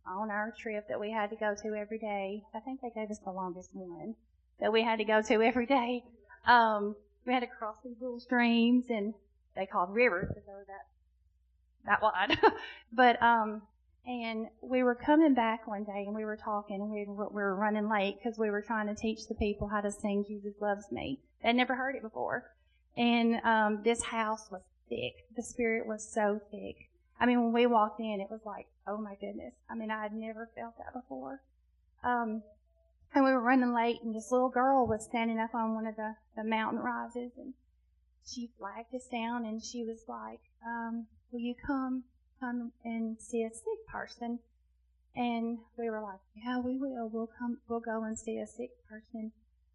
on 0.07 0.31
our 0.31 0.53
trip 0.59 0.89
that 0.89 1.01
we 1.01 1.11
had 1.11 1.31
to 1.31 1.37
go 1.37 1.55
to 1.63 1.75
every 1.75 1.99
day. 1.99 2.43
I 2.55 2.61
think 2.61 2.81
they 2.81 2.91
gave 2.91 3.11
us 3.11 3.19
the 3.25 3.31
longest 3.31 3.71
one 3.73 4.15
that 4.61 4.73
we 4.73 4.83
had 4.83 4.99
to 4.99 5.05
go 5.05 5.23
to 5.23 5.43
every 5.43 5.67
day. 5.67 6.05
Um, 6.47 6.97
we 7.27 7.33
had 7.33 7.41
to 7.41 7.47
cross 7.47 7.77
these 7.85 7.97
little 8.01 8.21
streams, 8.21 8.87
and 8.91 9.15
they 9.55 9.67
called 9.67 9.95
rivers 9.95 10.29
because 10.29 10.45
they 10.47 10.53
were 10.53 10.67
that 10.67 10.87
that 11.87 12.03
wide. 12.03 12.39
but 12.93 13.23
um, 13.23 13.63
and 14.11 14.49
we 14.61 14.83
were 14.83 14.97
coming 14.97 15.35
back 15.35 15.69
one 15.69 15.85
day, 15.85 16.05
and 16.05 16.15
we 16.15 16.25
were 16.25 16.37
talking, 16.37 16.81
and 16.81 16.91
we 16.91 17.05
were, 17.07 17.29
we 17.29 17.43
were 17.43 17.55
running 17.55 17.89
late 17.89 18.17
because 18.19 18.39
we 18.39 18.51
were 18.51 18.61
trying 18.61 18.89
to 18.89 18.95
teach 18.95 19.29
the 19.29 19.35
people 19.37 19.69
how 19.69 19.81
to 19.81 19.93
sing 19.93 20.25
"Jesus 20.27 20.55
Loves 20.61 20.91
Me." 20.91 21.21
They'd 21.43 21.55
never 21.55 21.77
heard 21.77 21.95
it 21.95 22.03
before, 22.03 22.51
and 22.97 23.41
um, 23.45 23.83
this 23.85 24.03
house 24.03 24.51
was 24.51 24.63
thick. 24.89 25.27
The 25.37 25.43
spirit 25.45 25.87
was 25.87 26.07
so 26.07 26.41
thick. 26.51 26.91
I 27.21 27.27
mean, 27.27 27.41
when 27.41 27.53
we 27.53 27.67
walked 27.67 28.01
in, 28.01 28.21
it 28.21 28.31
was 28.31 28.41
like, 28.45 28.67
oh 28.87 28.99
my 28.99 29.15
goodness. 29.21 29.55
I 29.69 29.75
mean, 29.75 29.91
I 29.91 30.03
had 30.03 30.15
never 30.15 30.49
felt 30.57 30.75
that 30.79 30.95
before. 30.95 31.43
Um, 32.03 32.43
and 33.15 33.25
we 33.25 33.31
were 33.31 33.41
running 33.41 33.75
late, 33.75 34.03
and 34.03 34.15
this 34.15 34.33
little 34.33 34.49
girl 34.49 34.87
was 34.87 35.05
standing 35.05 35.39
up 35.39 35.55
on 35.55 35.75
one 35.75 35.87
of 35.87 35.97
the, 35.97 36.17
the 36.37 36.45
mountain 36.45 36.81
rises, 36.81 37.33
and 37.37 37.55
she 38.27 38.51
flagged 38.59 38.95
us 38.95 39.07
down, 39.07 39.45
and 39.45 39.63
she 39.63 39.85
was 39.85 40.05
like, 40.09 40.41
um, 40.67 41.07
"Will 41.31 41.41
you 41.41 41.55
come 41.55 42.05
come 42.41 42.73
and 42.85 43.21
see 43.21 43.43
a 43.45 43.51
sick 43.51 43.87
person?" 43.87 44.41
And 45.15 45.59
we 45.79 45.91
were 45.91 46.01
like, 46.01 46.21
"Yeah, 46.35 46.59
we 46.59 46.77
will. 46.77 47.09
We'll 47.09 47.31
come. 47.39 47.59
We'll 47.69 47.81
go 47.81 48.03
and 48.03 48.19
see 48.19 48.39
a 48.39 48.47
sick 48.47 48.71
person." 48.89 49.33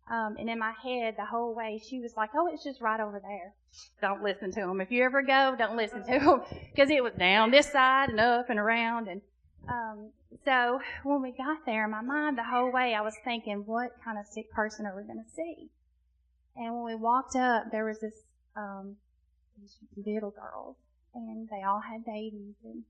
Um, 0.07 0.35
and 0.37 0.49
in 0.49 0.59
my 0.59 0.73
head, 0.83 1.15
the 1.17 1.25
whole 1.25 1.55
way, 1.55 1.81
she 1.83 1.99
was 1.99 2.15
like, 2.15 2.31
"Oh, 2.35 2.47
it's 2.47 2.63
just 2.63 2.81
right 2.81 2.99
over 2.99 3.19
there. 3.19 3.53
Don't 4.01 4.23
listen 4.23 4.51
to 4.51 4.61
them. 4.61 4.81
If 4.81 4.91
you 4.91 5.03
ever 5.03 5.21
go, 5.21 5.55
don't 5.57 5.77
listen 5.77 6.03
to 6.03 6.19
them 6.19 6.41
because 6.71 6.89
it 6.97 7.03
was 7.03 7.13
down 7.13 7.51
this 7.51 7.71
side 7.71 8.09
and 8.09 8.19
up 8.19 8.49
and 8.49 8.59
around." 8.59 9.07
And 9.07 9.21
um, 9.67 10.11
so 10.43 10.79
when 11.03 11.21
we 11.21 11.31
got 11.31 11.65
there, 11.65 11.85
in 11.85 11.91
my 11.91 12.01
mind, 12.01 12.37
the 12.37 12.43
whole 12.43 12.71
way, 12.71 12.93
I 12.93 13.01
was 13.01 13.15
thinking, 13.23 13.63
what 13.65 13.91
kind 14.03 14.17
of 14.17 14.25
sick 14.27 14.51
person 14.51 14.85
are 14.85 14.95
we 14.95 15.03
going 15.03 15.23
to 15.23 15.31
see? 15.35 15.69
And 16.55 16.73
when 16.75 16.85
we 16.85 16.95
walked 16.95 17.35
up, 17.35 17.71
there 17.71 17.85
was 17.85 17.99
this 17.99 18.13
um, 18.55 18.95
these 19.59 19.77
little 19.95 20.31
girls, 20.31 20.77
and 21.15 21.49
they 21.49 21.63
all 21.63 21.81
had 21.81 22.05
babies, 22.05 22.55
and 22.63 22.83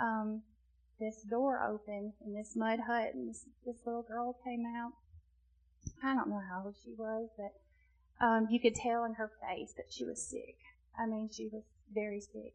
um, 0.00 0.42
this 1.00 1.22
door 1.22 1.60
opened 1.62 2.12
in 2.24 2.34
this 2.34 2.54
mud 2.54 2.80
hut, 2.86 3.10
and 3.14 3.28
this, 3.28 3.44
this 3.66 3.76
little 3.84 4.02
girl 4.02 4.38
came 4.44 4.64
out. 4.64 4.92
I 6.02 6.14
don't 6.14 6.30
know 6.30 6.40
how 6.48 6.62
old 6.64 6.76
she 6.82 6.92
was, 6.96 7.28
but 7.36 8.24
um, 8.24 8.46
you 8.50 8.60
could 8.60 8.74
tell 8.74 9.04
in 9.04 9.14
her 9.14 9.30
face 9.42 9.72
that 9.76 9.92
she 9.92 10.04
was 10.04 10.22
sick. 10.22 10.56
I 10.98 11.06
mean, 11.06 11.28
she 11.32 11.48
was 11.52 11.62
very 11.92 12.20
sick. 12.20 12.54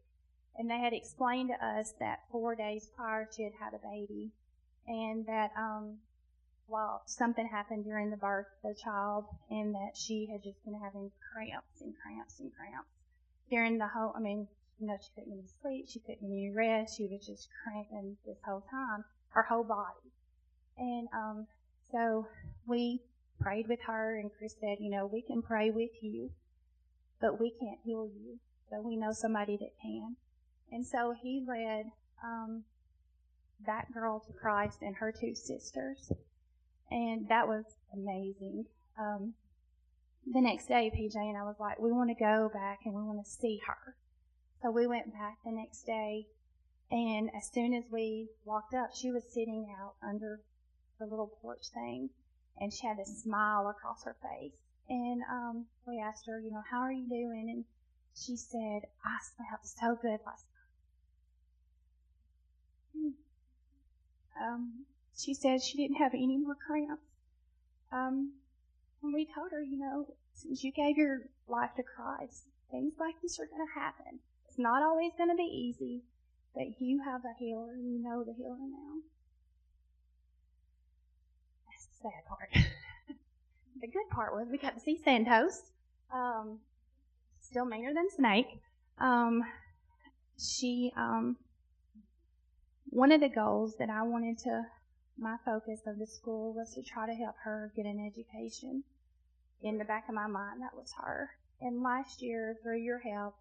And 0.56 0.68
they 0.68 0.78
had 0.78 0.92
explained 0.92 1.50
to 1.50 1.64
us 1.64 1.92
that 2.00 2.20
four 2.32 2.54
days 2.54 2.88
prior 2.96 3.28
she 3.34 3.44
had 3.44 3.52
had 3.60 3.74
a 3.74 3.78
baby, 3.78 4.32
and 4.86 5.26
that 5.26 5.50
um, 5.56 5.98
while 6.66 7.02
something 7.06 7.46
happened 7.46 7.84
during 7.84 8.10
the 8.10 8.16
birth 8.16 8.46
of 8.64 8.74
the 8.74 8.80
child, 8.80 9.26
and 9.50 9.74
that 9.74 9.92
she 9.94 10.28
had 10.30 10.42
just 10.42 10.64
been 10.64 10.80
having 10.82 11.10
cramps 11.32 11.80
and 11.80 11.94
cramps 12.02 12.40
and 12.40 12.50
cramps 12.54 12.88
during 13.50 13.78
the 13.78 13.88
whole. 13.88 14.12
I 14.16 14.20
mean, 14.20 14.48
you 14.80 14.86
know, 14.86 14.96
she 15.00 15.10
couldn't 15.14 15.32
even 15.32 15.48
sleep, 15.62 15.86
she 15.88 16.00
couldn't 16.00 16.32
even 16.32 16.54
rest, 16.56 16.96
she 16.96 17.06
was 17.06 17.26
just 17.26 17.48
cramping 17.62 18.16
this 18.26 18.38
whole 18.44 18.64
time, 18.70 19.04
her 19.30 19.42
whole 19.42 19.64
body. 19.64 20.10
And 20.78 21.08
um, 21.12 21.46
so 21.92 22.26
we 22.66 23.00
prayed 23.40 23.68
with 23.68 23.80
her, 23.86 24.18
and 24.18 24.30
Chris 24.38 24.54
said, 24.60 24.78
you 24.80 24.90
know, 24.90 25.06
we 25.06 25.22
can 25.22 25.42
pray 25.42 25.70
with 25.70 25.90
you, 26.02 26.30
but 27.20 27.40
we 27.40 27.50
can't 27.50 27.78
heal 27.84 28.08
you. 28.14 28.38
but 28.70 28.84
we 28.84 28.96
know 28.96 29.12
somebody 29.12 29.56
that 29.56 29.72
can. 29.82 30.16
And 30.72 30.86
so 30.86 31.14
he 31.20 31.44
led 31.46 31.86
um, 32.24 32.62
that 33.66 33.92
girl 33.92 34.20
to 34.20 34.32
Christ 34.32 34.78
and 34.82 34.96
her 34.96 35.12
two 35.12 35.34
sisters. 35.34 36.12
And 36.90 37.28
that 37.28 37.48
was 37.48 37.64
amazing. 37.92 38.66
Um, 38.98 39.34
the 40.32 40.40
next 40.40 40.66
day, 40.66 40.90
PJ 40.94 41.16
and 41.16 41.36
I 41.36 41.42
was 41.42 41.56
like, 41.58 41.78
we 41.78 41.90
want 41.92 42.10
to 42.10 42.14
go 42.14 42.50
back 42.52 42.80
and 42.84 42.94
we 42.94 43.02
want 43.02 43.24
to 43.24 43.30
see 43.30 43.60
her. 43.66 43.96
So 44.62 44.70
we 44.70 44.86
went 44.86 45.12
back 45.12 45.38
the 45.44 45.52
next 45.52 45.86
day, 45.86 46.26
and 46.90 47.30
as 47.34 47.50
soon 47.50 47.72
as 47.72 47.84
we 47.90 48.28
walked 48.44 48.74
up, 48.74 48.94
she 48.94 49.10
was 49.10 49.24
sitting 49.24 49.74
out 49.80 49.94
under 50.06 50.40
the 50.98 51.06
little 51.06 51.32
porch 51.40 51.68
thing, 51.72 52.10
and 52.58 52.70
she 52.70 52.86
had 52.86 52.98
a 52.98 53.06
smile 53.06 53.68
across 53.68 54.04
her 54.04 54.16
face. 54.22 54.52
And 54.88 55.22
um, 55.30 55.66
we 55.86 55.98
asked 55.98 56.26
her, 56.26 56.38
you 56.40 56.50
know, 56.50 56.62
how 56.70 56.80
are 56.80 56.92
you 56.92 57.08
doing? 57.08 57.48
And 57.48 57.64
she 58.14 58.36
said, 58.36 58.82
I 59.02 59.16
slept 59.34 59.66
so 59.66 59.96
good 60.00 60.20
last 60.26 60.44
night. 62.94 63.14
Um, 64.42 64.84
she 65.16 65.32
said 65.32 65.62
she 65.62 65.78
didn't 65.78 65.96
have 65.96 66.12
any 66.12 66.36
more 66.36 66.56
cramps. 66.66 67.02
Um, 67.92 68.32
and 69.02 69.14
we 69.14 69.24
told 69.24 69.52
her, 69.52 69.62
you 69.62 69.78
know, 69.78 70.06
since 70.34 70.62
you 70.62 70.72
gave 70.72 70.98
your 70.98 71.28
life 71.48 71.70
to 71.76 71.82
Christ, 71.82 72.44
things 72.70 72.94
like 72.98 73.14
this 73.22 73.38
are 73.40 73.46
going 73.46 73.66
to 73.66 73.80
happen. 73.80 74.20
Not 74.60 74.82
always 74.82 75.12
going 75.16 75.30
to 75.30 75.36
be 75.36 75.42
easy, 75.42 76.02
but 76.54 76.82
you 76.82 77.00
have 77.02 77.24
a 77.24 77.32
healer 77.38 77.72
and 77.72 77.90
you 77.90 78.02
know 78.02 78.22
the 78.22 78.34
healer 78.34 78.58
now. 78.58 79.00
That's 81.66 81.86
the 81.86 81.94
sad 82.02 82.26
part. 82.28 82.50
the 83.80 83.86
good 83.86 84.10
part 84.10 84.34
was 84.34 84.48
we 84.50 84.58
got 84.58 84.74
to 84.74 84.80
see 84.80 85.00
Santos. 85.02 85.62
Um, 86.12 86.58
still 87.40 87.64
meaner 87.64 87.94
than 87.94 88.10
Snake. 88.10 88.60
Um, 88.98 89.42
she, 90.38 90.92
um, 90.94 91.38
one 92.90 93.12
of 93.12 93.22
the 93.22 93.30
goals 93.30 93.76
that 93.78 93.88
I 93.88 94.02
wanted 94.02 94.40
to, 94.40 94.66
my 95.16 95.36
focus 95.42 95.80
of 95.86 95.98
the 95.98 96.06
school 96.06 96.52
was 96.52 96.74
to 96.74 96.82
try 96.82 97.06
to 97.06 97.14
help 97.14 97.36
her 97.44 97.72
get 97.74 97.86
an 97.86 97.98
education. 98.06 98.84
in 99.62 99.78
the 99.78 99.84
back 99.86 100.06
of 100.06 100.14
my 100.14 100.26
mind 100.26 100.60
that 100.60 100.76
was 100.76 100.92
her. 100.98 101.30
And 101.62 101.82
last 101.82 102.20
year, 102.20 102.58
through 102.62 102.80
your 102.80 102.98
help, 102.98 103.36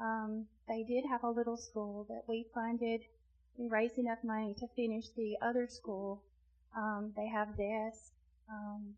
um, 0.00 0.46
they 0.66 0.82
did 0.82 1.04
have 1.08 1.24
a 1.24 1.30
little 1.30 1.56
school 1.56 2.06
that 2.08 2.22
we 2.26 2.46
funded. 2.54 3.02
We 3.56 3.68
raised 3.68 3.98
enough 3.98 4.18
money 4.24 4.54
to 4.58 4.66
finish 4.74 5.08
the 5.16 5.36
other 5.42 5.66
school. 5.68 6.22
Um, 6.76 7.12
they 7.16 7.26
have 7.28 7.56
desks 7.56 8.12
um, 8.48 8.94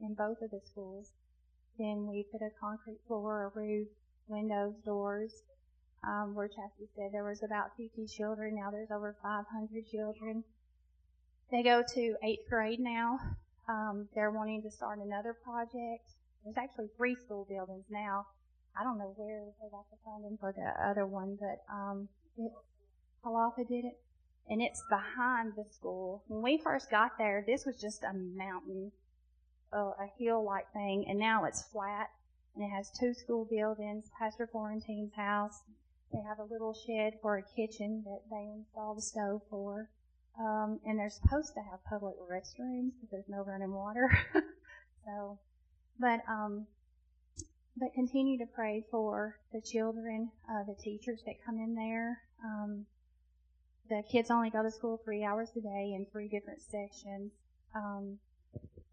in 0.00 0.14
both 0.14 0.40
of 0.40 0.50
the 0.50 0.60
schools. 0.64 1.10
Then 1.78 2.06
we 2.06 2.24
put 2.30 2.40
a 2.40 2.50
concrete 2.60 3.00
floor, 3.06 3.52
a 3.54 3.58
roof, 3.58 3.88
windows, 4.28 4.74
doors. 4.84 5.32
Um, 6.06 6.34
where 6.34 6.48
Chastity 6.48 6.86
said 6.94 7.12
there 7.12 7.24
was 7.24 7.42
about 7.42 7.70
50 7.78 8.06
children. 8.06 8.56
Now 8.56 8.70
there's 8.70 8.90
over 8.90 9.16
500 9.22 9.88
children. 9.90 10.44
They 11.50 11.62
go 11.62 11.82
to 11.94 12.16
eighth 12.22 12.48
grade 12.48 12.80
now. 12.80 13.18
Um, 13.68 14.08
they're 14.14 14.30
wanting 14.30 14.60
to 14.62 14.70
start 14.70 14.98
another 14.98 15.32
project. 15.32 16.10
There's 16.44 16.58
actually 16.58 16.88
three 16.96 17.14
school 17.14 17.46
buildings 17.48 17.86
now. 17.88 18.26
I 18.78 18.82
don't 18.82 18.98
know 18.98 19.12
where 19.16 19.44
they 19.60 19.68
got 19.70 19.88
the 19.90 19.96
funding 20.04 20.36
for 20.38 20.52
the 20.52 20.84
other 20.84 21.06
one, 21.06 21.38
but 21.40 21.62
um, 21.72 22.08
Halafa 23.24 23.66
did 23.68 23.84
it, 23.84 23.98
and 24.48 24.60
it's 24.60 24.82
behind 24.90 25.52
the 25.56 25.64
school. 25.70 26.24
When 26.26 26.42
we 26.42 26.58
first 26.58 26.90
got 26.90 27.12
there, 27.18 27.44
this 27.46 27.64
was 27.64 27.80
just 27.80 28.02
a 28.02 28.12
mountain, 28.12 28.90
uh, 29.72 29.92
a 29.98 30.10
hill-like 30.18 30.72
thing, 30.72 31.06
and 31.08 31.18
now 31.18 31.44
it's 31.44 31.62
flat, 31.62 32.10
and 32.54 32.64
it 32.64 32.68
has 32.68 32.90
two 32.90 33.14
school 33.14 33.46
buildings, 33.50 34.10
Pastor 34.18 34.48
Florentine's 34.50 35.14
house. 35.14 35.62
They 36.12 36.20
have 36.28 36.38
a 36.38 36.44
little 36.44 36.74
shed 36.74 37.14
for 37.22 37.38
a 37.38 37.42
kitchen 37.42 38.04
that 38.04 38.22
they 38.30 38.48
installed 38.56 38.98
the 38.98 39.02
stove 39.02 39.42
for. 39.50 39.88
Um, 40.38 40.80
and 40.84 40.98
they're 40.98 41.10
supposed 41.10 41.54
to 41.54 41.60
have 41.60 41.84
public 41.88 42.14
restrooms 42.28 42.90
because 42.94 43.10
there's 43.10 43.28
no 43.28 43.44
running 43.44 43.72
water. 43.72 44.10
so, 45.04 45.38
but 45.98 46.20
um, 46.28 46.66
but 47.76 47.92
continue 47.94 48.38
to 48.38 48.46
pray 48.46 48.84
for 48.90 49.36
the 49.52 49.60
children, 49.60 50.30
uh, 50.48 50.62
the 50.64 50.74
teachers 50.80 51.20
that 51.26 51.34
come 51.44 51.58
in 51.58 51.74
there. 51.74 52.20
Um, 52.44 52.86
the 53.88 54.02
kids 54.10 54.30
only 54.30 54.50
go 54.50 54.62
to 54.62 54.70
school 54.70 55.00
three 55.04 55.24
hours 55.24 55.50
a 55.56 55.60
day 55.60 55.94
in 55.94 56.06
three 56.10 56.28
different 56.28 56.60
sections. 56.62 57.32
Um, 57.74 58.18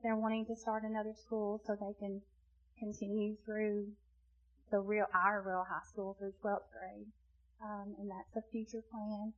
they're 0.04 0.16
wanting 0.16 0.46
to 0.48 0.56
start 0.56 0.84
another 0.84 1.14
school 1.14 1.62
so 1.66 1.76
they 1.76 1.94
can 2.00 2.22
continue 2.80 3.36
through 3.46 3.88
the 4.72 4.80
real 4.80 5.06
our 5.14 5.44
real 5.46 5.66
high 5.70 5.86
school 5.88 6.16
through 6.18 6.34
12th 6.44 6.62
grade, 6.72 7.08
um, 7.64 7.96
and 8.00 8.10
that's 8.10 8.36
a 8.36 8.50
future 8.52 8.84
plan. 8.92 9.34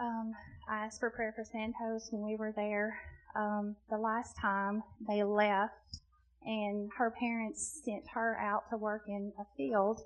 Um, 0.00 0.34
I 0.68 0.84
asked 0.86 1.00
for 1.00 1.10
prayer 1.10 1.32
for 1.36 1.44
Santos 1.44 2.08
when 2.10 2.22
we 2.22 2.36
were 2.36 2.52
there. 2.52 2.98
Um, 3.36 3.76
the 3.88 3.98
last 3.98 4.36
time 4.36 4.82
they 5.06 5.22
left, 5.22 6.00
and 6.46 6.90
her 6.98 7.10
parents 7.10 7.82
sent 7.84 8.04
her 8.14 8.36
out 8.38 8.68
to 8.70 8.76
work 8.76 9.04
in 9.08 9.32
a 9.38 9.44
field, 9.56 10.00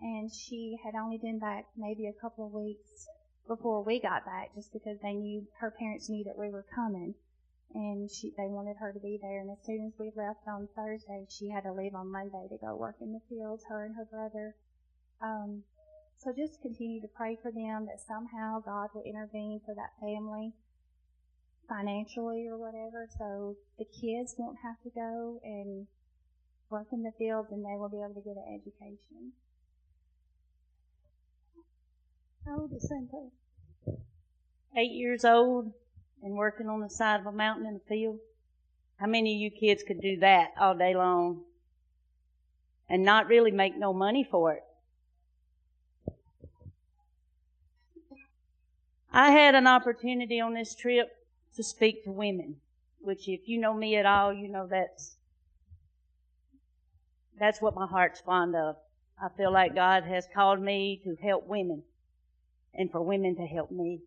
and 0.00 0.32
she 0.32 0.78
had 0.84 0.94
only 0.94 1.18
been 1.18 1.38
back 1.38 1.66
maybe 1.76 2.06
a 2.06 2.20
couple 2.20 2.46
of 2.46 2.52
weeks 2.52 3.08
before 3.46 3.82
we 3.82 4.00
got 4.00 4.24
back, 4.24 4.54
just 4.54 4.72
because 4.72 4.98
they 5.02 5.12
knew 5.12 5.46
her 5.58 5.70
parents 5.70 6.08
knew 6.08 6.24
that 6.24 6.38
we 6.38 6.50
were 6.50 6.66
coming, 6.74 7.14
and 7.74 8.10
she 8.10 8.30
they 8.36 8.46
wanted 8.46 8.76
her 8.76 8.92
to 8.92 9.00
be 9.00 9.18
there. 9.20 9.40
And 9.40 9.50
as 9.50 9.64
soon 9.64 9.86
as 9.86 9.98
we 9.98 10.10
left 10.14 10.46
on 10.46 10.68
Thursday, 10.76 11.26
she 11.28 11.50
had 11.50 11.64
to 11.64 11.72
leave 11.72 11.94
on 11.94 12.10
Monday 12.10 12.46
to 12.48 12.58
go 12.58 12.76
work 12.76 12.96
in 13.00 13.12
the 13.12 13.20
fields. 13.28 13.64
Her 13.68 13.84
and 13.84 13.96
her 13.96 14.04
brother. 14.04 14.54
Um, 15.20 15.62
so 16.18 16.32
just 16.36 16.60
continue 16.60 17.00
to 17.00 17.08
pray 17.08 17.38
for 17.40 17.50
them 17.50 17.86
that 17.86 18.00
somehow 18.06 18.60
God 18.60 18.90
will 18.94 19.02
intervene 19.02 19.60
for 19.64 19.74
that 19.74 19.92
family 20.00 20.52
financially 21.70 22.48
or 22.48 22.58
whatever 22.58 23.08
so 23.16 23.56
the 23.78 23.84
kids 23.84 24.34
won't 24.36 24.58
have 24.62 24.80
to 24.82 24.90
go 24.90 25.40
and 25.44 25.86
work 26.68 26.88
in 26.92 27.02
the 27.02 27.12
fields 27.16 27.48
and 27.52 27.64
they 27.64 27.76
will 27.78 27.88
be 27.88 27.98
able 27.98 28.14
to 28.14 28.20
get 28.20 28.36
an 28.36 28.60
education. 28.60 29.32
How 32.44 32.60
old 32.60 32.72
is 32.72 32.88
Santo? 32.88 33.30
Eight 34.76 34.92
years 34.92 35.24
old 35.24 35.72
and 36.22 36.34
working 36.34 36.68
on 36.68 36.80
the 36.80 36.90
side 36.90 37.20
of 37.20 37.26
a 37.26 37.32
mountain 37.32 37.66
in 37.66 37.76
a 37.76 37.88
field. 37.88 38.18
How 38.96 39.06
many 39.06 39.34
of 39.34 39.40
you 39.40 39.50
kids 39.50 39.82
could 39.86 40.00
do 40.00 40.18
that 40.18 40.50
all 40.58 40.76
day 40.76 40.94
long 40.94 41.42
and 42.88 43.04
not 43.04 43.28
really 43.28 43.52
make 43.52 43.78
no 43.78 43.92
money 43.92 44.26
for 44.28 44.52
it? 44.54 44.64
I 49.12 49.30
had 49.30 49.54
an 49.54 49.66
opportunity 49.66 50.40
on 50.40 50.54
this 50.54 50.74
trip 50.74 51.19
to 51.60 51.64
speak 51.64 52.04
to 52.04 52.10
women, 52.10 52.56
which 53.02 53.28
if 53.28 53.46
you 53.46 53.60
know 53.60 53.74
me 53.74 53.96
at 53.96 54.06
all, 54.06 54.32
you 54.32 54.48
know 54.48 54.66
that's 54.66 55.16
that's 57.38 57.60
what 57.60 57.74
my 57.74 57.86
heart's 57.86 58.20
fond 58.20 58.56
of. 58.56 58.76
I 59.22 59.28
feel 59.36 59.52
like 59.52 59.74
God 59.74 60.04
has 60.04 60.26
called 60.34 60.62
me 60.62 61.02
to 61.04 61.16
help 61.22 61.46
women 61.46 61.82
and 62.72 62.90
for 62.90 63.02
women 63.02 63.36
to 63.36 63.46
help 63.46 63.70
me. 63.70 64.00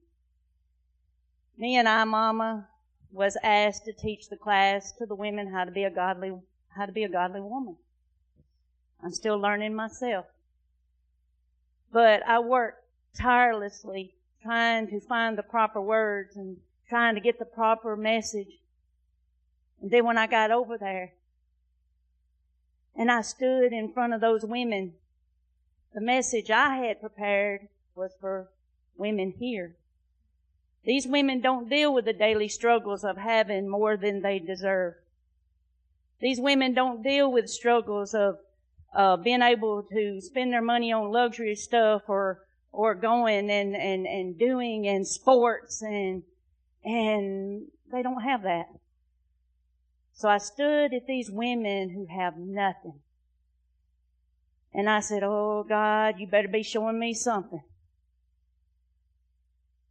Me 1.56 1.76
and 1.76 1.88
I, 1.88 2.04
Mama, 2.06 2.68
was 3.12 3.38
asked 3.44 3.86
to 3.86 3.94
teach 3.94 4.30
the 4.30 4.38
class 4.38 4.92
to 4.94 5.06
the 5.06 5.14
women 5.14 5.52
how 5.52 5.64
to 5.64 5.72
be 5.72 5.84
a 5.84 5.92
godly 5.92 6.34
how 6.76 6.88
to 6.88 6.92
be 6.92 7.04
a 7.04 7.10
godly 7.10 7.42
woman. 7.42 7.76
I'm 9.04 9.12
still 9.12 9.38
learning 9.38 9.76
myself. 9.76 10.26
But 11.92 12.28
I 12.28 12.40
worked 12.40 12.84
tirelessly 13.16 14.16
trying 14.42 14.88
to 14.88 15.00
find 15.00 15.38
the 15.38 15.44
proper 15.44 15.80
words 15.80 16.36
and 16.36 16.58
trying 16.94 17.16
to 17.16 17.22
get 17.22 17.40
the 17.40 17.46
proper 17.46 17.98
message. 17.98 18.60
And 19.82 19.90
then 19.90 20.06
when 20.06 20.16
I 20.16 20.28
got 20.28 20.52
over 20.52 20.78
there 20.78 21.14
and 22.96 23.10
I 23.10 23.22
stood 23.22 23.74
in 23.74 23.92
front 23.92 24.14
of 24.14 24.22
those 24.22 24.46
women, 24.46 24.94
the 25.96 26.02
message 26.02 26.52
I 26.52 26.76
had 26.86 27.02
prepared 27.02 27.68
was 27.96 28.12
for 28.22 28.48
women 28.96 29.34
here. 29.40 29.76
These 30.86 31.08
women 31.08 31.42
don't 31.42 31.68
deal 31.68 31.92
with 31.92 32.06
the 32.06 32.14
daily 32.14 32.48
struggles 32.48 33.04
of 33.04 33.18
having 33.18 33.68
more 33.68 33.98
than 33.98 34.22
they 34.22 34.38
deserve. 34.38 34.94
These 36.22 36.40
women 36.40 36.76
don't 36.76 37.02
deal 37.02 37.32
with 37.32 37.50
struggles 37.50 38.14
of 38.14 38.38
uh, 38.94 39.18
being 39.18 39.42
able 39.42 39.82
to 39.82 40.22
spend 40.22 40.54
their 40.54 40.62
money 40.62 40.94
on 40.94 41.12
luxury 41.12 41.56
stuff 41.56 42.04
or 42.08 42.44
or 42.72 42.94
going 42.94 43.50
and, 43.50 43.76
and, 43.76 44.06
and 44.06 44.38
doing 44.38 44.88
and 44.88 45.08
sports 45.08 45.82
and, 45.82 46.24
and 46.84 47.68
they 47.92 48.02
don't 48.02 48.22
have 48.22 48.44
that. 48.44 48.68
So 50.14 50.30
I 50.30 50.38
stood 50.38 50.94
at 50.94 51.08
these 51.08 51.32
women 51.32 51.90
who 51.90 52.06
have 52.06 52.38
nothing. 52.38 53.00
And 54.74 54.90
I 54.90 55.00
said, 55.00 55.24
Oh 55.24 55.66
God, 55.68 56.16
you 56.20 56.28
better 56.28 56.48
be 56.48 56.64
showing 56.64 57.00
me 57.00 57.14
something. 57.14 57.62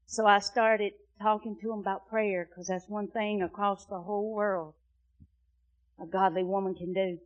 So 0.06 0.26
I 0.26 0.40
started 0.40 0.92
talking 1.20 1.56
to 1.60 1.68
them 1.68 1.78
about 1.78 2.08
prayer 2.08 2.48
because 2.48 2.66
that's 2.68 2.88
one 2.88 3.08
thing 3.08 3.42
across 3.42 3.86
the 3.86 4.00
whole 4.00 4.32
world 4.32 4.74
a 6.00 6.06
godly 6.06 6.42
woman 6.42 6.74
can 6.74 6.92
do. 6.92 7.18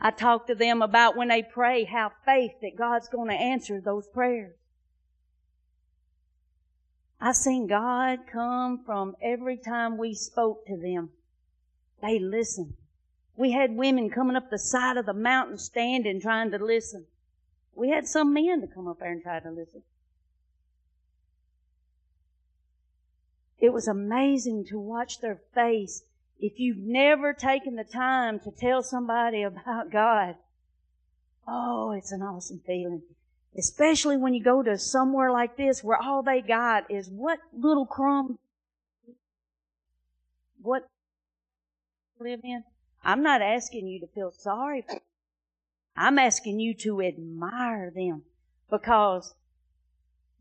I 0.00 0.10
talked 0.10 0.48
to 0.48 0.54
them 0.54 0.82
about 0.82 1.16
when 1.16 1.28
they 1.28 1.42
pray, 1.42 1.84
have 1.84 2.12
faith 2.24 2.52
that 2.62 2.76
God's 2.76 3.08
going 3.08 3.28
to 3.28 3.34
answer 3.34 3.80
those 3.80 4.08
prayers. 4.08 4.56
I 7.24 7.32
seen 7.32 7.66
God 7.66 8.26
come 8.30 8.84
from 8.84 9.16
every 9.22 9.56
time 9.56 9.96
we 9.96 10.12
spoke 10.12 10.66
to 10.66 10.76
them. 10.76 11.08
They 12.02 12.18
listened. 12.18 12.74
We 13.34 13.52
had 13.52 13.74
women 13.74 14.10
coming 14.10 14.36
up 14.36 14.50
the 14.50 14.58
side 14.58 14.98
of 14.98 15.06
the 15.06 15.14
mountain 15.14 15.56
standing 15.56 16.20
trying 16.20 16.50
to 16.50 16.62
listen. 16.62 17.06
We 17.74 17.88
had 17.88 18.06
some 18.06 18.34
men 18.34 18.60
to 18.60 18.66
come 18.66 18.86
up 18.86 18.98
there 18.98 19.10
and 19.10 19.22
try 19.22 19.40
to 19.40 19.50
listen. 19.50 19.84
It 23.58 23.72
was 23.72 23.88
amazing 23.88 24.66
to 24.66 24.78
watch 24.78 25.22
their 25.22 25.40
face 25.54 26.02
if 26.38 26.60
you've 26.60 26.76
never 26.76 27.32
taken 27.32 27.76
the 27.76 27.84
time 27.84 28.38
to 28.40 28.50
tell 28.50 28.82
somebody 28.82 29.42
about 29.44 29.90
God, 29.90 30.34
oh, 31.48 31.92
it's 31.92 32.12
an 32.12 32.20
awesome 32.20 32.60
feeling. 32.66 33.00
Especially 33.56 34.16
when 34.16 34.34
you 34.34 34.42
go 34.42 34.62
to 34.62 34.76
somewhere 34.78 35.30
like 35.30 35.56
this 35.56 35.84
where 35.84 36.00
all 36.00 36.22
they 36.22 36.40
got 36.40 36.90
is 36.90 37.08
what 37.08 37.38
little 37.56 37.86
crumb, 37.86 38.38
what 40.60 40.88
live 42.18 42.40
in. 42.42 42.64
I'm 43.04 43.22
not 43.22 43.42
asking 43.42 43.86
you 43.86 44.00
to 44.00 44.06
feel 44.08 44.32
sorry 44.32 44.82
for 44.82 44.94
them. 44.94 45.02
I'm 45.96 46.18
asking 46.18 46.58
you 46.58 46.74
to 46.74 47.02
admire 47.02 47.90
them 47.90 48.22
because 48.70 49.34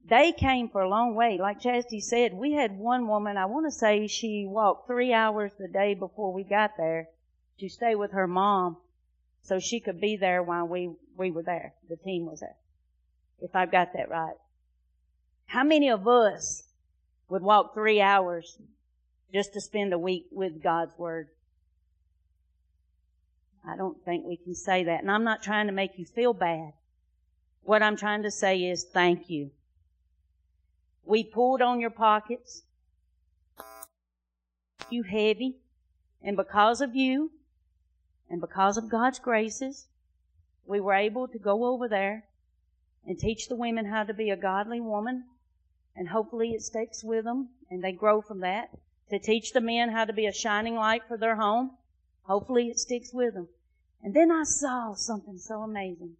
they 0.03 0.31
came 0.31 0.69
for 0.69 0.81
a 0.81 0.89
long 0.89 1.13
way. 1.13 1.37
Like 1.39 1.59
Chastity 1.59 1.99
said, 1.99 2.33
we 2.33 2.53
had 2.53 2.77
one 2.77 3.07
woman, 3.07 3.37
I 3.37 3.45
want 3.45 3.67
to 3.67 3.71
say 3.71 4.07
she 4.07 4.45
walked 4.47 4.87
three 4.87 5.13
hours 5.13 5.51
the 5.59 5.67
day 5.67 5.93
before 5.93 6.33
we 6.33 6.43
got 6.43 6.77
there 6.77 7.09
to 7.59 7.69
stay 7.69 7.93
with 7.93 8.11
her 8.11 8.27
mom 8.27 8.77
so 9.43 9.59
she 9.59 9.79
could 9.79 10.01
be 10.01 10.17
there 10.17 10.41
while 10.41 10.65
we, 10.65 10.89
we 11.15 11.29
were 11.29 11.43
there. 11.43 11.73
The 11.89 11.97
team 11.97 12.25
was 12.25 12.39
there. 12.39 12.55
If 13.43 13.57
I've 13.57 13.71
got 13.71 13.91
that 13.93 14.09
right. 14.09 14.37
How 15.47 15.65
many 15.65 15.89
of 15.89 16.07
us 16.07 16.63
would 17.27 17.41
walk 17.41 17.73
three 17.73 17.99
hours 17.99 18.57
just 19.33 19.53
to 19.53 19.61
spend 19.61 19.91
a 19.91 19.99
week 19.99 20.27
with 20.31 20.63
God's 20.63 20.97
Word? 20.97 21.27
I 23.67 23.75
don't 23.75 24.01
think 24.05 24.25
we 24.25 24.37
can 24.37 24.55
say 24.55 24.85
that. 24.85 25.01
And 25.01 25.11
I'm 25.11 25.25
not 25.25 25.43
trying 25.43 25.67
to 25.67 25.73
make 25.73 25.97
you 25.97 26.05
feel 26.05 26.33
bad. 26.33 26.71
What 27.63 27.83
I'm 27.83 27.97
trying 27.97 28.23
to 28.23 28.31
say 28.31 28.63
is 28.63 28.85
thank 28.85 29.29
you. 29.29 29.51
We 31.03 31.25
pulled 31.25 31.61
on 31.61 31.81
your 31.81 31.89
pockets. 31.89 32.63
You 34.89 35.03
heavy. 35.03 35.57
And 36.21 36.37
because 36.37 36.79
of 36.79 36.95
you, 36.95 37.31
and 38.29 38.39
because 38.39 38.77
of 38.77 38.89
God's 38.89 39.19
graces, 39.19 39.87
we 40.65 40.79
were 40.79 40.93
able 40.93 41.27
to 41.27 41.37
go 41.37 41.65
over 41.65 41.89
there 41.89 42.23
and 43.05 43.17
teach 43.17 43.47
the 43.47 43.55
women 43.55 43.85
how 43.85 44.03
to 44.03 44.13
be 44.13 44.29
a 44.29 44.37
godly 44.37 44.79
woman. 44.79 45.25
And 45.95 46.09
hopefully 46.09 46.51
it 46.51 46.61
sticks 46.61 47.03
with 47.03 47.25
them 47.25 47.49
and 47.69 47.83
they 47.83 47.91
grow 47.91 48.21
from 48.21 48.39
that. 48.39 48.69
To 49.09 49.19
teach 49.19 49.51
the 49.53 49.61
men 49.61 49.89
how 49.89 50.05
to 50.05 50.13
be 50.13 50.25
a 50.25 50.33
shining 50.33 50.75
light 50.75 51.03
for 51.07 51.17
their 51.17 51.35
home. 51.35 51.71
Hopefully 52.23 52.69
it 52.69 52.79
sticks 52.79 53.13
with 53.13 53.33
them. 53.33 53.47
And 54.01 54.13
then 54.13 54.31
I 54.31 54.43
saw 54.43 54.93
something 54.95 55.37
so 55.37 55.61
amazing. 55.61 56.15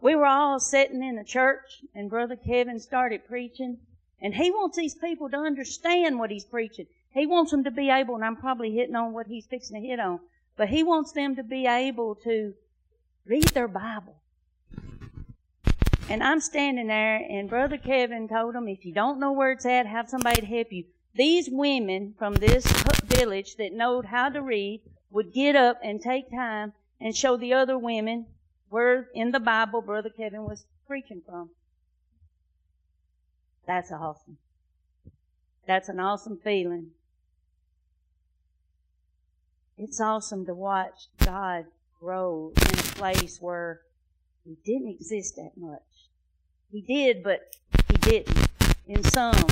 We 0.00 0.14
were 0.16 0.26
all 0.26 0.58
sitting 0.58 1.02
in 1.02 1.16
the 1.16 1.24
church 1.24 1.84
and 1.94 2.10
Brother 2.10 2.36
Kevin 2.36 2.80
started 2.80 3.26
preaching 3.26 3.78
and 4.22 4.34
he 4.34 4.50
wants 4.52 4.76
these 4.76 4.94
people 4.94 5.28
to 5.30 5.36
understand 5.36 6.18
what 6.18 6.30
he's 6.30 6.44
preaching. 6.44 6.86
He 7.12 7.26
wants 7.26 7.50
them 7.50 7.64
to 7.64 7.70
be 7.70 7.90
able, 7.90 8.14
and 8.14 8.24
I'm 8.24 8.36
probably 8.36 8.72
hitting 8.72 8.94
on 8.94 9.12
what 9.12 9.26
he's 9.26 9.46
fixing 9.46 9.80
to 9.80 9.86
hit 9.86 10.00
on, 10.00 10.20
but 10.56 10.68
he 10.68 10.82
wants 10.82 11.12
them 11.12 11.36
to 11.36 11.42
be 11.42 11.66
able 11.66 12.14
to 12.24 12.54
read 13.26 13.48
their 13.48 13.68
Bible. 13.68 14.21
And 16.08 16.22
I'm 16.22 16.40
standing 16.40 16.88
there, 16.88 17.16
and 17.16 17.48
Brother 17.48 17.78
Kevin 17.78 18.28
told 18.28 18.54
him, 18.54 18.68
if 18.68 18.84
you 18.84 18.92
don't 18.92 19.20
know 19.20 19.32
where 19.32 19.52
it's 19.52 19.64
at, 19.64 19.86
have 19.86 20.08
somebody 20.08 20.42
to 20.42 20.46
help 20.46 20.72
you. 20.72 20.84
These 21.14 21.48
women 21.50 22.14
from 22.18 22.34
this 22.34 22.66
village 23.04 23.56
that 23.56 23.72
know 23.72 24.02
how 24.02 24.28
to 24.28 24.42
read 24.42 24.82
would 25.10 25.32
get 25.32 25.56
up 25.56 25.78
and 25.82 26.00
take 26.00 26.30
time 26.30 26.72
and 27.00 27.16
show 27.16 27.36
the 27.36 27.52
other 27.52 27.78
women 27.78 28.26
where 28.70 29.08
in 29.14 29.30
the 29.30 29.40
Bible 29.40 29.82
Brother 29.82 30.08
Kevin 30.08 30.44
was 30.44 30.64
preaching 30.86 31.22
from. 31.26 31.50
That's 33.66 33.92
awesome. 33.92 34.38
That's 35.66 35.88
an 35.88 36.00
awesome 36.00 36.38
feeling. 36.42 36.88
It's 39.76 40.00
awesome 40.00 40.46
to 40.46 40.54
watch 40.54 41.08
God 41.24 41.66
grow 42.00 42.52
in 42.56 42.78
a 42.78 42.82
place 42.96 43.38
where 43.40 43.80
He 44.44 44.56
didn't 44.64 44.88
exist 44.88 45.36
that 45.36 45.52
much. 45.56 45.82
He 46.72 46.80
did, 46.80 47.22
but 47.22 47.54
He 47.90 47.98
didn't. 47.98 48.48
In 48.88 49.04
some, 49.04 49.46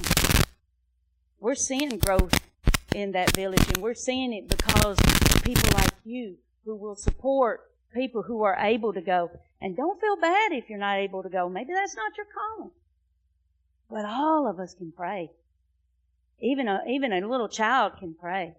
we're 1.38 1.54
seeing 1.54 1.98
growth 1.98 2.32
in 2.94 3.12
that 3.12 3.36
village, 3.36 3.68
and 3.68 3.82
we're 3.82 3.94
seeing 3.94 4.32
it 4.32 4.48
because 4.48 4.98
people 5.44 5.70
like 5.74 5.92
you 6.04 6.36
who 6.64 6.74
will 6.74 6.96
support 6.96 7.70
people 7.94 8.22
who 8.22 8.42
are 8.42 8.56
able 8.58 8.92
to 8.94 9.02
go. 9.02 9.30
And 9.60 9.76
don't 9.76 10.00
feel 10.00 10.16
bad 10.16 10.52
if 10.52 10.70
you're 10.70 10.78
not 10.78 10.98
able 10.98 11.22
to 11.22 11.28
go. 11.28 11.48
Maybe 11.48 11.74
that's 11.74 11.94
not 11.94 12.16
your 12.16 12.26
calling. 12.26 12.70
But 13.90 14.04
all 14.06 14.48
of 14.48 14.58
us 14.58 14.74
can 14.74 14.92
pray. 14.92 15.30
Even 16.40 16.68
a, 16.68 16.80
even 16.88 17.12
a 17.12 17.28
little 17.28 17.48
child 17.48 17.92
can 17.98 18.14
pray. 18.14 18.54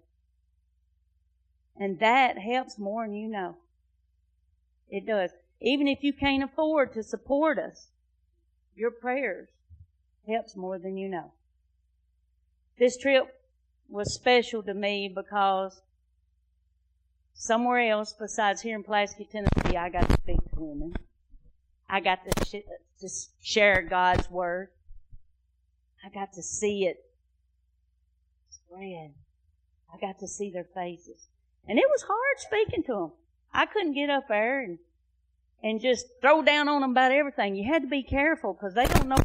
And 1.76 1.98
that 1.98 2.38
helps 2.38 2.78
more 2.78 3.04
than 3.04 3.14
you 3.14 3.28
know. 3.28 3.56
It 4.88 5.06
does. 5.06 5.30
Even 5.60 5.88
if 5.88 6.02
you 6.02 6.12
can't 6.12 6.44
afford 6.44 6.92
to 6.94 7.02
support 7.02 7.58
us, 7.58 7.88
your 8.74 8.90
prayers 8.90 9.48
helps 10.26 10.56
more 10.56 10.78
than 10.78 10.96
you 10.96 11.08
know. 11.08 11.32
This 12.78 12.96
trip 12.96 13.24
was 13.88 14.14
special 14.14 14.62
to 14.62 14.74
me 14.74 15.12
because 15.14 15.80
somewhere 17.34 17.90
else 17.90 18.14
besides 18.18 18.62
here 18.62 18.76
in 18.76 18.82
Pulaski, 18.82 19.28
Tennessee, 19.30 19.76
I 19.76 19.88
got 19.88 20.08
to 20.08 20.16
speak 20.22 20.38
to 20.54 20.60
women. 20.60 20.94
I 21.88 22.00
got 22.00 22.20
to, 22.24 22.44
sh- 22.44 23.00
to 23.00 23.08
share 23.42 23.82
God's 23.82 24.30
word. 24.30 24.68
I 26.04 26.08
got 26.08 26.32
to 26.34 26.42
see 26.42 26.86
it 26.86 27.04
spread. 28.50 29.12
I 29.92 29.98
got 30.00 30.18
to 30.20 30.28
see 30.28 30.50
their 30.50 30.64
faces. 30.64 31.28
And 31.68 31.78
it 31.78 31.84
was 31.90 32.02
hard 32.02 32.38
speaking 32.38 32.82
to 32.84 32.92
them. 32.92 33.12
I 33.52 33.66
couldn't 33.66 33.92
get 33.92 34.08
up 34.08 34.28
there 34.28 34.64
and, 34.64 34.78
and 35.62 35.80
just 35.80 36.06
throw 36.20 36.42
down 36.42 36.68
on 36.68 36.80
them 36.80 36.90
about 36.90 37.12
everything. 37.12 37.54
You 37.54 37.72
had 37.72 37.82
to 37.82 37.88
be 37.88 38.02
careful 38.02 38.52
because 38.52 38.74
they 38.74 38.86
don't 38.86 39.08
know 39.08 39.16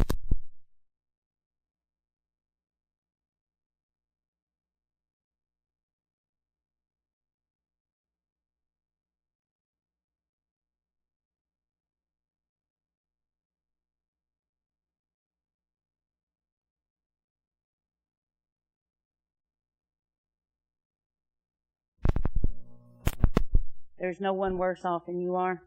There's 24.00 24.22
no 24.22 24.32
one 24.32 24.60
worse 24.60 24.86
off 24.86 25.08
than 25.08 25.20
you 25.20 25.36
are. 25.36 25.62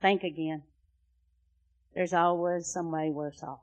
Think 0.00 0.22
again. 0.22 0.62
There's 1.94 2.12
always 2.12 2.66
somebody 2.66 3.10
worse 3.10 3.42
off. 3.42 3.60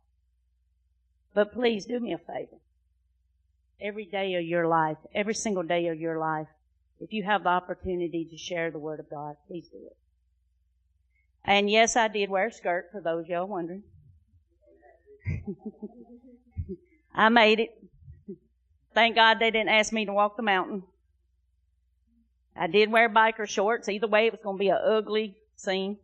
But 1.33 1.53
please 1.53 1.85
do 1.85 1.99
me 1.99 2.13
a 2.13 2.17
favor. 2.17 2.57
Every 3.81 4.05
day 4.05 4.35
of 4.35 4.43
your 4.43 4.67
life, 4.67 4.97
every 5.13 5.33
single 5.33 5.63
day 5.63 5.87
of 5.87 5.99
your 5.99 6.17
life, 6.17 6.47
if 6.99 7.11
you 7.11 7.23
have 7.23 7.43
the 7.43 7.49
opportunity 7.49 8.25
to 8.25 8.37
share 8.37 8.71
the 8.71 8.79
Word 8.79 8.99
of 8.99 9.09
God, 9.09 9.35
please 9.47 9.67
do 9.67 9.77
it. 9.85 9.97
And 11.43 11.69
yes, 11.69 11.95
I 11.95 12.07
did 12.07 12.29
wear 12.29 12.47
a 12.47 12.51
skirt 12.51 12.89
for 12.91 13.01
those 13.01 13.27
y'all 13.27 13.47
wondering. 13.47 13.83
I 17.13 17.29
made 17.29 17.59
it. 17.59 17.69
Thank 18.93 19.15
God 19.15 19.39
they 19.39 19.51
didn't 19.51 19.69
ask 19.69 19.91
me 19.91 20.05
to 20.05 20.13
walk 20.13 20.37
the 20.37 20.43
mountain. 20.43 20.83
I 22.55 22.67
did 22.67 22.89
wear 22.91 23.09
biker 23.09 23.47
shorts. 23.47 23.89
Either 23.89 24.07
way, 24.07 24.27
it 24.27 24.31
was 24.31 24.41
going 24.41 24.55
to 24.55 24.59
be 24.59 24.69
an 24.69 24.79
ugly 24.83 25.35
scene. 25.57 25.97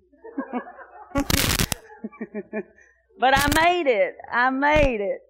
but 3.20 3.34
I 3.38 3.64
made 3.64 3.88
it. 3.88 4.18
I 4.32 4.50
made 4.50 5.02
it 5.02 5.22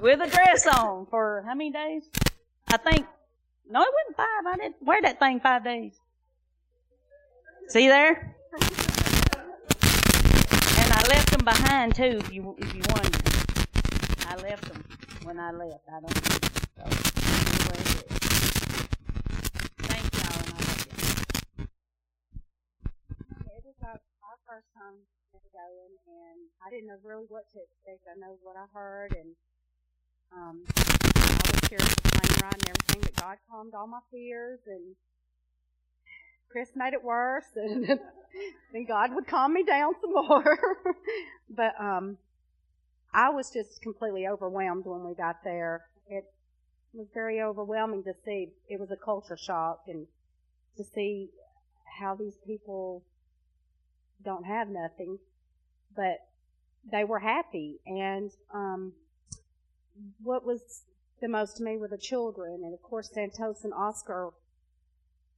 with 0.00 0.20
a 0.20 0.28
dress 0.28 0.66
on 0.66 1.06
for 1.06 1.44
how 1.46 1.54
many 1.54 1.70
days? 1.70 2.04
I 2.68 2.76
think. 2.76 3.06
No, 3.68 3.80
it 3.82 3.88
wasn't 3.92 4.16
five. 4.16 4.46
I 4.46 4.56
didn't 4.56 4.82
wear 4.82 5.00
that 5.02 5.18
thing 5.18 5.40
five 5.40 5.64
days. 5.64 5.98
See 7.68 7.88
there? 7.88 8.34
And 10.78 10.92
I 10.92 11.02
left 11.08 11.30
them 11.30 11.44
behind 11.44 11.94
too. 11.94 12.18
If 12.18 12.32
you 12.32 12.56
if 12.58 12.74
you 12.74 12.82
wonder, 12.90 13.18
I 14.28 14.36
left 14.42 14.64
them 14.64 14.84
when 15.22 15.38
I 15.38 15.52
left. 15.52 15.88
I 15.88 16.00
don't. 16.00 16.14
So, 16.76 16.84
anyway, 16.84 18.12
first 24.46 24.66
time 24.74 25.00
going, 25.32 25.96
and 26.06 26.40
I 26.64 26.70
didn't 26.70 26.88
know 26.88 27.00
really 27.02 27.24
what 27.28 27.48
to 27.52 27.58
expect. 27.60 28.04
I 28.04 28.18
know 28.20 28.36
what 28.42 28.56
I 28.56 28.66
heard, 28.72 29.16
and 29.16 29.34
um, 30.32 30.62
I 30.68 31.50
was 31.52 31.68
curious 31.68 31.94
the 31.94 32.02
plane 32.02 32.36
ride 32.42 32.54
and 32.54 32.68
everything, 32.68 33.00
but 33.00 33.16
God 33.16 33.36
calmed 33.50 33.72
all 33.74 33.86
my 33.86 34.00
fears, 34.10 34.60
and 34.66 34.94
Chris 36.50 36.68
made 36.76 36.92
it 36.92 37.02
worse, 37.02 37.46
and 37.56 37.98
then 38.72 38.84
God 38.86 39.14
would 39.14 39.26
calm 39.26 39.54
me 39.54 39.64
down 39.64 39.94
some 40.00 40.12
more. 40.12 40.58
but 41.48 41.80
um, 41.80 42.18
I 43.14 43.30
was 43.30 43.50
just 43.50 43.80
completely 43.80 44.26
overwhelmed 44.26 44.84
when 44.84 45.04
we 45.04 45.14
got 45.14 45.44
there. 45.44 45.82
It 46.08 46.24
was 46.92 47.06
very 47.14 47.40
overwhelming 47.40 48.04
to 48.04 48.12
see. 48.24 48.48
It 48.68 48.78
was 48.78 48.90
a 48.90 48.96
culture 48.96 49.38
shock, 49.38 49.84
and 49.88 50.06
to 50.76 50.84
see 50.84 51.30
how 52.00 52.14
these 52.14 52.36
people 52.46 53.02
don't 54.24 54.44
have 54.44 54.68
nothing, 54.68 55.18
but 55.94 56.18
they 56.90 57.04
were 57.04 57.20
happy. 57.20 57.80
And 57.86 58.30
um, 58.52 58.92
what 60.22 60.44
was 60.44 60.82
the 61.20 61.28
most 61.28 61.58
to 61.58 61.62
me 61.62 61.76
were 61.76 61.88
the 61.88 61.98
children, 61.98 62.62
and 62.64 62.74
of 62.74 62.82
course 62.82 63.10
Santos 63.12 63.64
and 63.64 63.72
Oscar. 63.72 64.30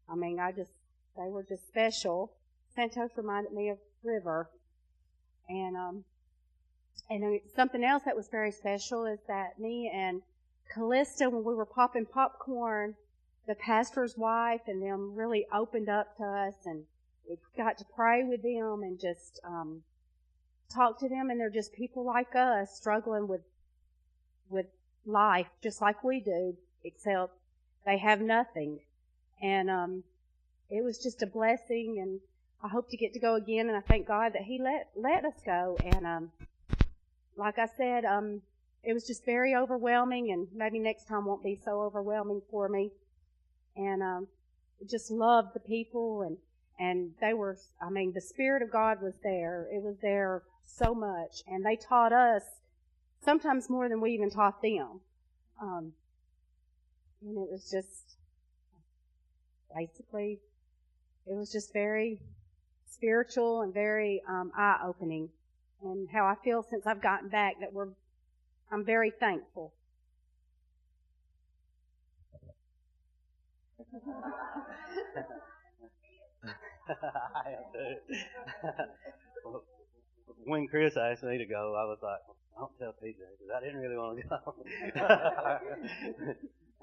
I 0.08 0.14
mean, 0.14 0.38
I 0.40 0.52
just 0.52 0.70
they 1.16 1.28
were 1.28 1.42
just 1.42 1.66
special. 1.68 2.32
Santos 2.74 3.10
reminded 3.16 3.52
me 3.52 3.68
of 3.68 3.78
River, 4.02 4.50
and 5.48 5.76
um, 5.76 6.04
and 7.10 7.40
something 7.54 7.84
else 7.84 8.02
that 8.04 8.16
was 8.16 8.28
very 8.28 8.50
special 8.50 9.04
is 9.04 9.18
that 9.28 9.58
me 9.58 9.90
and 9.94 10.22
Callista, 10.72 11.28
when 11.28 11.44
we 11.44 11.54
were 11.54 11.66
popping 11.66 12.06
popcorn, 12.06 12.94
the 13.46 13.54
pastor's 13.54 14.16
wife 14.16 14.62
and 14.66 14.82
them 14.82 15.14
really 15.14 15.46
opened 15.52 15.88
up 15.88 16.16
to 16.16 16.24
us 16.24 16.54
and 16.64 16.84
we 17.28 17.36
got 17.56 17.78
to 17.78 17.84
pray 17.96 18.22
with 18.22 18.42
them 18.42 18.82
and 18.82 19.00
just 19.00 19.40
um, 19.44 19.82
talk 20.72 20.98
to 21.00 21.08
them, 21.08 21.30
and 21.30 21.40
they're 21.40 21.50
just 21.50 21.72
people 21.72 22.04
like 22.04 22.34
us 22.34 22.74
struggling 22.76 23.28
with 23.28 23.42
with 24.48 24.66
life, 25.06 25.46
just 25.62 25.80
like 25.80 26.04
we 26.04 26.20
do, 26.20 26.56
except 26.84 27.32
they 27.86 27.98
have 27.98 28.20
nothing. 28.20 28.80
And 29.42 29.70
um, 29.70 30.04
it 30.70 30.82
was 30.82 30.98
just 30.98 31.22
a 31.22 31.26
blessing, 31.26 31.98
and 32.00 32.20
I 32.62 32.68
hope 32.68 32.88
to 32.90 32.96
get 32.96 33.12
to 33.14 33.18
go 33.18 33.34
again. 33.34 33.68
And 33.68 33.76
I 33.76 33.80
thank 33.80 34.06
God 34.06 34.32
that 34.34 34.42
He 34.42 34.58
let 34.58 34.90
let 34.96 35.24
us 35.24 35.40
go. 35.44 35.76
And 35.84 36.06
um, 36.06 36.32
like 37.36 37.58
I 37.58 37.66
said, 37.76 38.04
um, 38.04 38.42
it 38.82 38.92
was 38.92 39.06
just 39.06 39.24
very 39.24 39.54
overwhelming, 39.54 40.30
and 40.30 40.48
maybe 40.54 40.78
next 40.78 41.08
time 41.08 41.24
won't 41.24 41.42
be 41.42 41.58
so 41.64 41.82
overwhelming 41.82 42.42
for 42.50 42.68
me. 42.68 42.90
And 43.76 44.02
um, 44.02 44.28
just 44.88 45.10
loved 45.10 45.54
the 45.54 45.60
people, 45.60 46.22
and 46.22 46.36
and 46.78 47.12
they 47.20 47.34
were. 47.34 47.56
I 47.80 47.90
mean, 47.90 48.12
the 48.12 48.20
Spirit 48.20 48.62
of 48.62 48.70
God 48.70 49.02
was 49.02 49.14
there. 49.22 49.68
It 49.72 49.82
was 49.82 49.96
there 50.02 50.42
so 50.66 50.94
much, 50.94 51.42
and 51.46 51.64
they 51.64 51.76
taught 51.76 52.12
us 52.12 52.42
sometimes 53.24 53.70
more 53.70 53.88
than 53.88 54.00
we 54.00 54.12
even 54.12 54.30
taught 54.30 54.60
them. 54.62 55.00
Um, 55.60 55.92
and 57.22 57.38
it 57.38 57.50
was 57.50 57.70
just 57.70 58.16
basically, 59.74 60.38
it 61.26 61.34
was 61.34 61.50
just 61.50 61.72
very 61.72 62.20
spiritual 62.90 63.62
and 63.62 63.72
very 63.72 64.22
um, 64.28 64.52
eye 64.56 64.78
opening. 64.84 65.30
And 65.82 66.08
how 66.10 66.26
I 66.26 66.34
feel 66.42 66.64
since 66.68 66.86
I've 66.86 67.02
gotten 67.02 67.28
back 67.28 67.60
that 67.60 67.72
we're, 67.72 67.88
I'm 68.70 68.84
very 68.84 69.10
thankful. 69.10 69.72
I 76.88 77.50
am 77.56 77.64
too. 77.72 77.96
when 80.44 80.68
Chris 80.68 80.96
asked 80.96 81.22
me 81.24 81.38
to 81.38 81.46
go, 81.46 81.74
I 81.74 81.84
was 81.88 81.98
like, 82.02 82.20
don't 82.56 82.72
tell 82.78 82.94
PJ 83.02 83.16
because 83.16 83.50
I 83.54 83.60
didn't 83.64 83.80
really 83.80 83.96
want 83.96 84.20
to 84.20 84.26
go. 84.28 84.54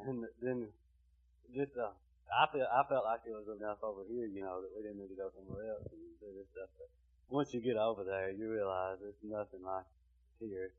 and 0.07 0.25
then 0.41 0.67
just 1.55 1.77
uh, 1.77 1.93
I 2.31 2.47
feel 2.51 2.67
I 2.67 2.83
felt 2.87 3.05
like 3.05 3.21
it 3.27 3.35
was 3.35 3.47
enough 3.51 3.83
over 3.83 4.03
here, 4.07 4.27
you 4.27 4.41
know, 4.41 4.61
that 4.61 4.71
we 4.75 4.83
didn't 4.83 4.99
need 4.99 5.11
to 5.13 5.19
go 5.19 5.29
somewhere 5.35 5.71
else 5.71 5.85
and 5.91 6.01
do 6.19 6.31
this 6.33 6.47
stuff. 6.51 6.71
But 6.79 6.89
once 7.29 7.53
you 7.53 7.61
get 7.61 7.77
over 7.77 8.03
there, 8.03 8.31
you 8.31 8.51
realize 8.51 8.99
it's 9.03 9.23
nothing 9.23 9.63
like 9.63 9.87
here. 10.39 10.73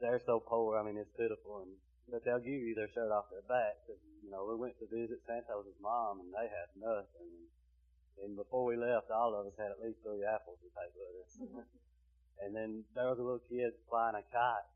They're 0.00 0.22
so 0.24 0.40
poor. 0.40 0.78
I 0.78 0.82
mean, 0.82 0.96
it's 0.98 1.12
pitiful, 1.16 1.62
and 1.66 1.72
but 2.10 2.24
they'll 2.24 2.42
give 2.42 2.60
you 2.60 2.74
their 2.74 2.90
shirt 2.90 3.10
off 3.10 3.30
their 3.30 3.46
back. 3.46 3.78
Cause, 3.86 4.00
you 4.22 4.30
know, 4.30 4.44
we 4.44 4.56
went 4.58 4.74
to 4.80 4.86
visit 4.90 5.22
Santos' 5.26 5.72
mom, 5.80 6.20
and 6.20 6.30
they 6.34 6.50
had 6.50 6.68
nothing. 6.74 7.28
And 7.30 7.46
before 8.36 8.64
we 8.64 8.76
left, 8.76 9.10
all 9.10 9.34
of 9.34 9.46
us 9.46 9.56
had 9.58 9.70
at 9.70 9.80
least 9.80 10.02
three 10.02 10.24
apples 10.26 10.58
to 10.60 10.68
take 10.74 10.92
with 10.94 11.14
us. 11.22 11.32
and 12.42 12.54
then 12.54 12.84
there 12.94 13.08
was 13.08 13.18
a 13.18 13.24
little 13.24 13.44
kid 13.48 13.72
flying 13.88 14.16
a 14.16 14.24
kite. 14.34 14.68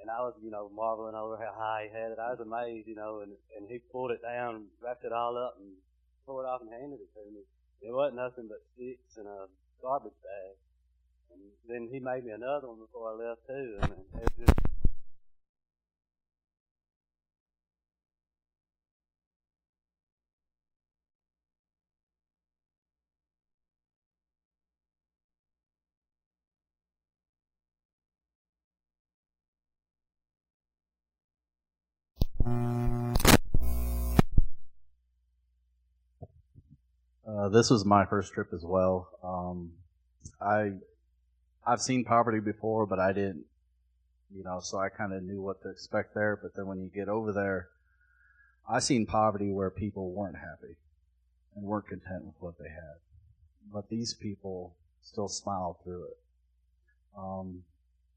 And 0.00 0.10
I 0.10 0.18
was, 0.24 0.34
you 0.42 0.50
know, 0.50 0.70
marveling 0.74 1.14
over 1.14 1.36
how 1.36 1.54
high 1.54 1.86
he 1.86 1.90
had 1.94 2.10
it. 2.10 2.18
I 2.18 2.34
was 2.34 2.40
amazed, 2.42 2.88
you 2.88 2.96
know, 2.96 3.20
and, 3.20 3.32
and 3.54 3.68
he 3.68 3.78
pulled 3.78 4.10
it 4.10 4.22
down, 4.22 4.66
wrapped 4.82 5.04
it 5.04 5.12
all 5.12 5.36
up, 5.36 5.58
and 5.60 5.78
tore 6.26 6.42
it 6.42 6.48
off 6.48 6.62
and 6.62 6.70
handed 6.70 6.98
it 6.98 7.10
to 7.14 7.22
me. 7.30 7.42
It 7.82 7.94
wasn't 7.94 8.18
nothing 8.18 8.48
but 8.48 8.62
sticks 8.74 9.18
and 9.18 9.26
a 9.26 9.46
garbage 9.82 10.16
bag. 10.22 10.54
And 11.30 11.40
then 11.68 11.88
he 11.92 12.00
made 12.00 12.24
me 12.24 12.32
another 12.32 12.68
one 12.68 12.78
before 12.78 13.10
I 13.10 13.14
left 13.14 13.46
too. 13.46 13.78
And 13.82 13.92
it 13.92 14.26
was 14.26 14.46
just 14.46 14.71
this 37.52 37.70
was 37.70 37.84
my 37.84 38.04
first 38.04 38.32
trip 38.32 38.48
as 38.52 38.64
well. 38.64 39.08
Um, 39.22 39.72
I 40.40 40.72
I've 41.66 41.80
seen 41.80 42.04
poverty 42.04 42.40
before, 42.40 42.86
but 42.86 42.98
I 42.98 43.12
didn't, 43.12 43.44
you 44.34 44.42
know, 44.42 44.60
so 44.60 44.78
I 44.78 44.88
kind 44.88 45.12
of 45.12 45.22
knew 45.22 45.40
what 45.40 45.62
to 45.62 45.70
expect 45.70 46.14
there. 46.14 46.38
But 46.40 46.54
then 46.56 46.66
when 46.66 46.80
you 46.80 46.90
get 46.92 47.08
over 47.08 47.32
there, 47.32 47.68
I 48.68 48.78
seen 48.80 49.06
poverty 49.06 49.52
where 49.52 49.70
people 49.70 50.10
weren't 50.10 50.36
happy 50.36 50.76
and 51.54 51.64
weren't 51.64 51.86
content 51.86 52.24
with 52.24 52.34
what 52.40 52.58
they 52.58 52.68
had, 52.68 52.96
but 53.72 53.88
these 53.88 54.14
people 54.14 54.74
still 55.02 55.28
smiled 55.28 55.76
through 55.84 56.04
it. 56.04 56.16
Um, 57.16 57.64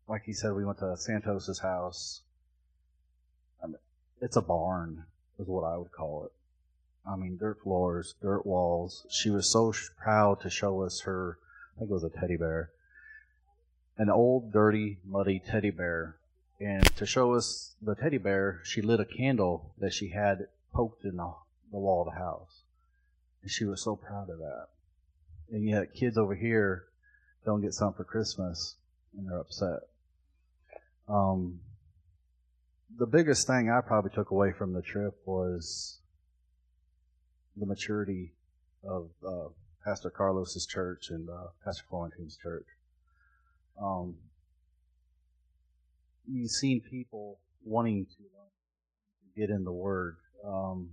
like 0.07 0.23
he 0.25 0.33
said, 0.33 0.53
we 0.53 0.65
went 0.65 0.79
to 0.79 0.95
Santos's 0.97 1.59
house. 1.59 2.21
I 3.61 3.67
mean, 3.67 3.75
it's 4.21 4.37
a 4.37 4.41
barn, 4.41 5.03
is 5.39 5.47
what 5.47 5.63
I 5.63 5.77
would 5.77 5.91
call 5.91 6.25
it. 6.25 6.31
I 7.07 7.15
mean, 7.15 7.37
dirt 7.37 7.61
floors, 7.61 8.15
dirt 8.21 8.45
walls. 8.45 9.05
She 9.09 9.29
was 9.29 9.49
so 9.49 9.73
proud 10.01 10.41
to 10.41 10.49
show 10.49 10.81
us 10.81 11.01
her, 11.01 11.37
I 11.75 11.79
think 11.79 11.91
it 11.91 11.93
was 11.93 12.03
a 12.03 12.09
teddy 12.09 12.37
bear, 12.37 12.71
an 13.97 14.09
old, 14.09 14.51
dirty, 14.51 14.97
muddy 15.05 15.39
teddy 15.39 15.69
bear. 15.69 16.17
And 16.59 16.83
to 16.95 17.05
show 17.05 17.33
us 17.33 17.75
the 17.81 17.95
teddy 17.95 18.17
bear, 18.17 18.61
she 18.63 18.81
lit 18.81 18.99
a 18.99 19.05
candle 19.05 19.73
that 19.79 19.93
she 19.93 20.09
had 20.09 20.47
poked 20.73 21.03
in 21.03 21.17
the, 21.17 21.33
the 21.71 21.77
wall 21.77 22.07
of 22.07 22.13
the 22.13 22.19
house. 22.19 22.63
And 23.41 23.51
she 23.51 23.65
was 23.65 23.83
so 23.83 23.95
proud 23.95 24.29
of 24.29 24.39
that. 24.39 24.67
And 25.51 25.67
yet, 25.67 25.93
kids 25.93 26.17
over 26.17 26.33
here 26.33 26.85
don't 27.45 27.61
get 27.61 27.73
something 27.73 27.97
for 27.97 28.03
Christmas, 28.03 28.75
and 29.15 29.29
they're 29.29 29.39
upset. 29.39 29.81
Um, 31.07 31.59
the 32.97 33.05
biggest 33.05 33.45
thing 33.45 33.69
I 33.69 33.81
probably 33.81 34.11
took 34.11 34.31
away 34.31 34.51
from 34.51 34.73
the 34.73 34.81
trip 34.81 35.15
was 35.25 35.99
the 37.57 37.65
maturity 37.65 38.33
of 38.83 39.09
uh, 39.25 39.47
Pastor 39.83 40.09
Carlos's 40.09 40.65
church 40.65 41.09
and 41.09 41.29
uh, 41.29 41.47
Pastor 41.63 41.83
Florentine's 41.89 42.37
church. 42.41 42.65
Um, 43.81 44.15
you've 46.27 46.51
seen 46.51 46.81
people 46.81 47.39
wanting 47.63 48.05
to 48.05 49.39
get 49.39 49.49
in 49.49 49.63
the 49.63 49.71
Word. 49.71 50.17
Um, 50.45 50.89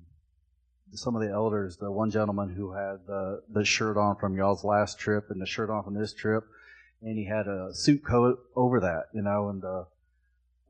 some 0.94 1.16
of 1.16 1.22
the 1.22 1.30
elders, 1.30 1.78
the 1.78 1.90
one 1.90 2.10
gentleman 2.10 2.50
who 2.50 2.72
had 2.72 3.06
the, 3.06 3.42
the 3.48 3.64
shirt 3.64 3.96
on 3.96 4.16
from 4.16 4.36
y'all's 4.36 4.62
last 4.62 4.98
trip 4.98 5.30
and 5.30 5.40
the 5.40 5.46
shirt 5.46 5.70
on 5.70 5.82
from 5.82 5.94
this 5.94 6.12
trip, 6.12 6.44
and 7.00 7.16
he 7.16 7.24
had 7.24 7.46
a 7.46 7.70
suit 7.72 8.04
coat 8.04 8.40
over 8.54 8.80
that, 8.80 9.04
you 9.14 9.22
know, 9.22 9.48
and 9.48 9.64
uh, 9.64 9.84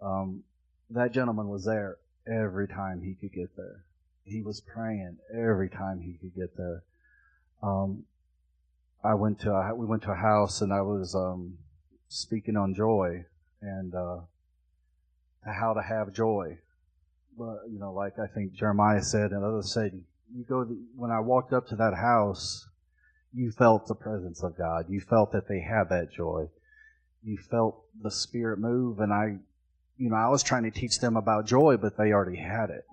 um, 0.01 0.45
that 0.91 1.13
gentleman 1.13 1.49
was 1.49 1.65
there 1.65 1.99
every 2.27 2.69
time 2.69 3.03
he 3.03 3.15
could 3.15 3.33
get 3.33 3.57
there 3.57 3.83
he 4.25 4.43
was 4.43 4.61
praying 4.61 5.19
every 5.33 5.69
time 5.69 6.01
he 6.01 6.15
could 6.15 6.35
get 6.35 6.57
there. 6.57 6.83
Um, 7.63 8.05
I 9.05 9.15
went 9.15 9.41
to 9.41 9.53
a, 9.53 9.75
we 9.75 9.87
went 9.87 10.03
to 10.05 10.13
a 10.13 10.17
house 10.17 10.61
and 10.61 10.73
I 10.73 10.83
was 10.83 11.15
um, 11.15 11.59
speaking 12.09 12.57
on 12.57 12.75
joy 12.75 13.25
and 13.61 13.95
uh, 13.95 14.19
how 15.45 15.75
to 15.75 15.83
have 15.83 16.13
joy. 16.13 16.59
But 17.37 17.63
you 17.71 17.79
know, 17.79 17.93
like 17.93 18.19
I 18.19 18.27
think 18.27 18.53
Jeremiah 18.53 19.03
said 19.03 19.33
and 19.33 19.45
others 19.45 19.73
said, 19.73 20.01
you 20.35 20.45
go 20.45 20.65
to, 20.65 20.79
when 20.97 21.11
I 21.11 21.21
walked 21.21 21.53
up 21.53 21.67
to 21.69 21.77
that 21.77 21.95
house, 21.95 22.69
you 23.35 23.51
felt 23.51 23.87
the 23.87 23.95
presence 23.95 24.43
of 24.43 24.57
God. 24.57 24.87
You 24.89 25.01
felt 25.01 25.33
that 25.33 25.49
they 25.49 25.61
had 25.61 25.89
that 25.89 26.13
joy. 26.13 26.49
You 27.23 27.39
felt 27.39 27.85
the 28.01 28.11
Spirit 28.11 28.59
move, 28.59 28.99
and 28.99 29.13
I 29.13 29.39
you 30.03 30.11
know, 30.11 30.17
I 30.17 30.29
was 30.31 30.43
trying 30.43 30.65
to 30.65 30.71
teach 30.73 30.99
them 30.99 31.17
about 31.17 31.47
joy, 31.47 31.77
but 31.77 31.97
they 31.97 32.11
already 32.11 32.37
had 32.39 32.71
it. 32.71 32.85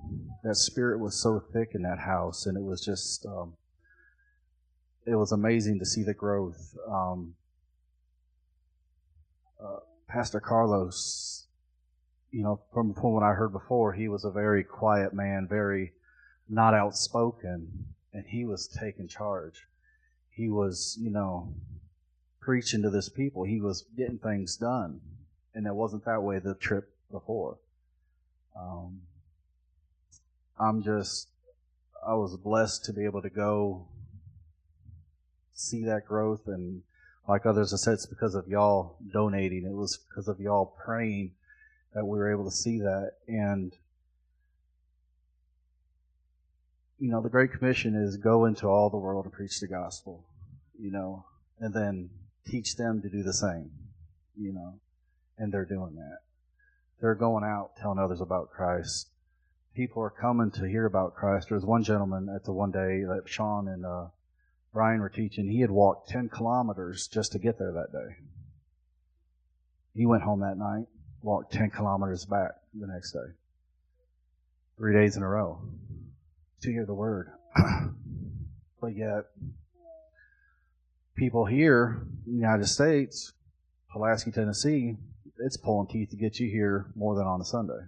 That 0.43 0.53
spirit 0.53 0.99
was 0.99 1.19
so 1.19 1.39
thick 1.39 1.71
in 1.73 1.81
that 1.81 1.97
house, 1.97 2.45
and 2.45 2.55
it 2.55 2.61
was 2.61 2.85
just, 2.85 3.25
um, 3.25 3.55
it 5.07 5.15
was 5.15 5.31
amazing 5.31 5.79
to 5.79 5.87
see 5.87 6.03
the 6.03 6.13
growth. 6.13 6.77
Um, 6.87 7.33
uh, 9.59 9.79
Pastor 10.07 10.39
Carlos, 10.39 11.47
you 12.29 12.43
know, 12.43 12.59
from, 12.71 12.93
from 12.93 13.13
what 13.13 13.23
I 13.23 13.33
heard 13.33 13.53
before, 13.53 13.93
he 13.93 14.07
was 14.07 14.23
a 14.23 14.29
very 14.29 14.63
quiet 14.63 15.11
man, 15.11 15.47
very 15.49 15.93
not 16.47 16.75
outspoken, 16.75 17.85
and 18.13 18.25
he 18.27 18.45
was 18.45 18.67
taking 18.67 19.07
charge. 19.07 19.65
He 20.29 20.47
was, 20.47 20.95
you 21.01 21.09
know, 21.09 21.55
preaching 22.39 22.83
to 22.83 22.91
this 22.91 23.09
people. 23.09 23.45
He 23.45 23.59
was 23.59 23.85
getting 23.97 24.19
things 24.19 24.57
done. 24.57 25.01
And 25.55 25.65
it 25.65 25.73
wasn't 25.73 26.05
that 26.05 26.21
way 26.21 26.37
the 26.37 26.53
trip 26.53 26.93
before. 27.11 27.57
Um, 28.59 29.01
I'm 30.59 30.83
just, 30.83 31.29
I 32.05 32.13
was 32.15 32.35
blessed 32.37 32.85
to 32.85 32.93
be 32.93 33.05
able 33.05 33.21
to 33.21 33.29
go 33.29 33.87
see 35.53 35.85
that 35.85 36.05
growth. 36.05 36.47
And 36.47 36.83
like 37.27 37.45
others 37.45 37.71
have 37.71 37.79
said, 37.79 37.93
it's 37.93 38.05
because 38.05 38.35
of 38.35 38.47
y'all 38.47 38.97
donating. 39.11 39.65
It 39.65 39.73
was 39.73 39.97
because 39.97 40.27
of 40.27 40.39
y'all 40.39 40.73
praying 40.83 41.31
that 41.93 42.05
we 42.05 42.17
were 42.17 42.31
able 42.31 42.45
to 42.45 42.55
see 42.55 42.79
that. 42.79 43.13
And, 43.27 43.73
you 46.99 47.09
know, 47.09 47.21
the 47.21 47.29
Great 47.29 47.51
Commission 47.51 47.95
is 47.95 48.17
go 48.17 48.45
into 48.45 48.67
all 48.67 48.89
the 48.89 48.97
world 48.97 49.25
and 49.25 49.33
preach 49.33 49.59
the 49.59 49.67
gospel, 49.67 50.25
you 50.77 50.91
know, 50.91 51.25
and 51.59 51.73
then 51.73 52.09
teach 52.45 52.75
them 52.75 53.01
to 53.01 53.09
do 53.09 53.23
the 53.23 53.33
same, 53.33 53.71
you 54.37 54.51
know, 54.51 54.73
and 55.37 55.51
they're 55.53 55.65
doing 55.65 55.95
that 55.95 56.19
they're 57.01 57.15
going 57.15 57.43
out 57.43 57.71
telling 57.77 57.99
others 57.99 58.21
about 58.21 58.51
Christ. 58.51 59.09
people 59.75 60.01
are 60.01 60.09
coming 60.09 60.51
to 60.51 60.67
hear 60.67 60.85
about 60.85 61.15
Christ. 61.15 61.49
There 61.49 61.55
was 61.55 61.65
one 61.65 61.83
gentleman 61.83 62.27
at 62.33 62.43
the 62.43 62.51
one 62.51 62.71
day 62.71 63.03
that 63.03 63.23
Sean 63.25 63.67
and 63.67 63.85
uh, 63.85 64.07
Brian 64.73 64.99
were 64.99 65.09
teaching. 65.09 65.49
He 65.49 65.61
had 65.61 65.71
walked 65.71 66.09
10 66.09 66.29
kilometers 66.29 67.07
just 67.07 67.31
to 67.31 67.39
get 67.39 67.57
there 67.57 67.71
that 67.71 67.91
day. 67.91 68.15
He 69.95 70.05
went 70.05 70.23
home 70.23 70.41
that 70.41 70.57
night, 70.57 70.87
walked 71.21 71.53
10 71.53 71.71
kilometers 71.71 72.25
back 72.25 72.51
the 72.73 72.87
next 72.87 73.13
day. 73.13 73.33
Three 74.77 74.93
days 74.93 75.15
in 75.15 75.23
a 75.23 75.27
row 75.27 75.61
to 76.61 76.71
hear 76.71 76.85
the 76.85 76.93
word. 76.93 77.31
but 78.81 78.95
yet, 78.95 79.25
people 81.15 81.45
here 81.45 82.01
in 82.25 82.33
the 82.33 82.39
United 82.39 82.67
States, 82.67 83.33
Pulaski, 83.91 84.31
Tennessee, 84.31 84.97
it's 85.39 85.57
pulling 85.57 85.87
teeth 85.87 86.09
to 86.11 86.17
get 86.17 86.39
you 86.39 86.49
here 86.49 86.87
more 86.95 87.15
than 87.15 87.25
on 87.25 87.41
a 87.41 87.45
Sunday. 87.45 87.79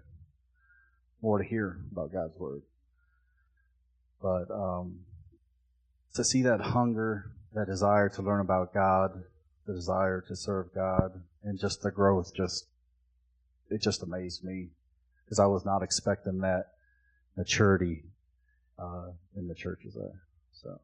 More 1.21 1.37
to 1.37 1.43
hear 1.43 1.79
about 1.91 2.11
God's 2.11 2.37
Word. 2.37 2.61
But 4.21 4.49
um, 4.51 4.99
to 6.15 6.23
see 6.23 6.43
that 6.43 6.61
hunger, 6.61 7.31
that 7.53 7.67
desire 7.67 8.09
to 8.09 8.21
learn 8.21 8.39
about 8.39 8.73
God, 8.73 9.23
the 9.67 9.73
desire 9.73 10.21
to 10.27 10.35
serve 10.35 10.73
God, 10.73 11.21
and 11.43 11.59
just 11.59 11.81
the 11.81 11.91
growth, 11.91 12.33
just 12.35 12.65
it 13.69 13.81
just 13.81 14.03
amazed 14.03 14.43
me 14.43 14.69
because 15.25 15.39
I 15.39 15.45
was 15.45 15.65
not 15.65 15.81
expecting 15.81 16.39
that 16.39 16.73
maturity 17.37 18.03
uh, 18.77 19.11
in 19.35 19.47
the 19.47 19.55
churches 19.55 19.93
there. 19.93 20.21
So. 20.53 20.79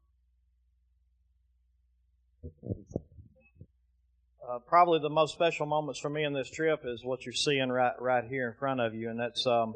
Uh, 4.48 4.58
probably 4.60 4.98
the 4.98 5.10
most 5.10 5.34
special 5.34 5.66
moments 5.66 6.00
for 6.00 6.08
me 6.08 6.24
in 6.24 6.32
this 6.32 6.48
trip 6.48 6.80
is 6.86 7.04
what 7.04 7.26
you're 7.26 7.34
seeing 7.34 7.68
right 7.68 7.92
right 8.00 8.24
here 8.24 8.48
in 8.48 8.54
front 8.54 8.80
of 8.80 8.94
you, 8.94 9.10
and 9.10 9.20
that's 9.20 9.46
um, 9.46 9.74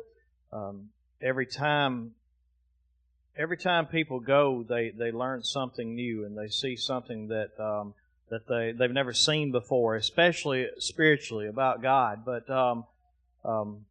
um, 0.50 0.88
every 1.20 1.44
time 1.44 2.12
every 3.36 3.58
time 3.58 3.84
people 3.84 4.18
go, 4.18 4.64
they 4.66 4.88
they 4.88 5.12
learn 5.12 5.42
something 5.42 5.94
new 5.94 6.24
and 6.24 6.38
they 6.38 6.48
see 6.48 6.74
something 6.74 7.28
that 7.28 7.50
um, 7.60 7.92
that 8.30 8.48
they 8.48 8.72
they've 8.72 8.90
never 8.90 9.12
seen 9.12 9.52
before, 9.52 9.94
especially 9.94 10.66
spiritually 10.78 11.48
about 11.48 11.82
God. 11.82 12.24
But 12.24 12.48
um, 12.48 12.86
um, 13.44 13.84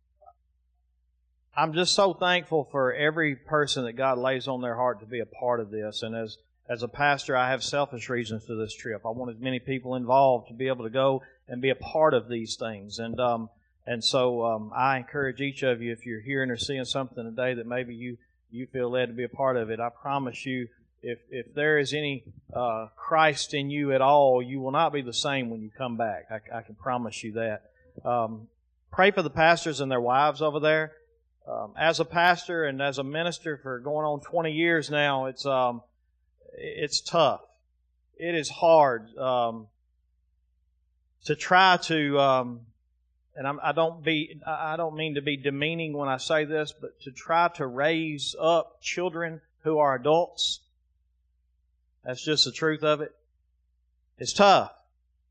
I'm 1.56 1.74
just 1.74 1.94
so 1.94 2.16
thankful 2.16 2.68
for 2.72 2.92
every 2.92 3.36
person 3.36 3.86
that 3.86 3.94
God 3.94 4.18
lays 4.18 4.48
on 4.48 4.62
their 4.62 4.76
heart 4.76 5.02
to 5.02 5.06
be 5.06 5.20
a 5.20 5.28
part 5.28 5.60
of 5.60 5.70
this, 5.70 6.02
and 6.02 6.16
as 6.16 6.40
as 6.70 6.84
a 6.84 6.88
pastor, 6.88 7.36
I 7.36 7.50
have 7.50 7.64
selfish 7.64 8.10
reasons 8.10 8.46
for 8.46 8.56
this 8.56 8.74
trip. 8.74 9.02
I 9.06 9.10
want 9.10 9.36
as 9.36 9.42
many 9.42 9.60
people 9.60 9.96
involved 9.96 10.48
to 10.48 10.54
be 10.54 10.68
able 10.68 10.84
to 10.86 10.90
go 10.90 11.22
and 11.48 11.62
be 11.62 11.70
a 11.70 11.76
part 11.76 12.14
of 12.14 12.30
these 12.30 12.56
things. 12.56 13.00
And 13.00 13.20
um, 13.20 13.50
and 13.86 14.04
so 14.04 14.46
um, 14.46 14.72
I 14.76 14.98
encourage 14.98 15.42
each 15.42 15.64
of 15.64 15.82
you, 15.82 15.92
if 15.92 16.06
you're 16.06 16.22
hearing 16.22 16.52
or 16.52 16.58
seeing 16.58 16.86
something 16.86 17.24
today 17.24 17.56
that 17.56 17.66
maybe 17.66 17.96
you 17.96 18.18
you 18.52 18.68
feel 18.68 18.90
led 18.90 19.08
to 19.08 19.14
be 19.14 19.24
a 19.24 19.30
part 19.30 19.58
of 19.58 19.70
it, 19.70 19.80
I 19.80 19.90
promise 19.90 20.46
you, 20.46 20.68
if 21.02 21.20
if 21.30 21.54
there 21.54 21.78
is 21.78 21.94
any 21.94 22.24
uh, 22.54 22.88
Christ 22.96 23.54
in 23.54 23.70
you 23.70 23.92
at 23.92 24.02
all, 24.02 24.42
you 24.42 24.60
will 24.60 24.72
not 24.72 24.94
be 24.94 25.02
the 25.02 25.14
same 25.14 25.50
when 25.50 25.62
you 25.62 25.72
come 25.76 25.98
back. 25.98 26.28
I, 26.30 26.60
I 26.60 26.62
can 26.62 26.76
promise 26.76 27.24
you 27.24 27.34
that. 27.34 27.72
Um, 28.06 28.48
pray 28.92 29.12
for 29.12 29.22
the 29.22 29.30
pastors 29.30 29.82
and 29.82 29.92
their 29.92 30.02
wives 30.02 30.42
over 30.42 30.60
there. 30.60 30.94
Um, 31.48 31.74
as 31.78 32.00
a 32.00 32.06
pastor 32.06 32.66
and 32.66 32.82
as 32.82 33.00
a 33.00 33.04
minister 33.04 33.58
for 33.58 33.80
going 33.80 34.06
on 34.06 34.22
20 34.22 34.52
years 34.52 34.92
now, 34.92 35.26
it's 35.26 35.46
um, 35.46 35.82
it's 36.54 37.02
tough. 37.02 37.42
It 38.18 38.36
is 38.36 38.50
hard 38.50 39.16
um, 39.18 39.68
to 41.26 41.36
try 41.36 41.78
to, 41.84 42.20
um, 42.20 42.62
and 43.36 43.48
I'm, 43.48 43.60
I 43.64 43.72
don't 43.72 44.04
be, 44.04 44.40
I 44.46 44.76
don't 44.78 44.96
mean 44.96 45.16
to 45.16 45.22
be 45.22 45.38
demeaning 45.38 45.94
when 45.94 46.10
I 46.10 46.18
say 46.18 46.46
this, 46.46 46.74
but 46.80 47.00
to 47.02 47.12
try 47.12 47.48
to 47.56 47.66
raise 47.66 48.36
up 48.40 48.82
children 48.82 49.42
who 49.64 49.80
are 49.80 49.96
adults. 49.96 50.60
That's 52.04 52.24
just 52.24 52.46
the 52.46 52.52
truth 52.52 52.84
of 52.84 53.02
it. 53.02 53.14
It's 54.18 54.34
tough. 54.34 54.72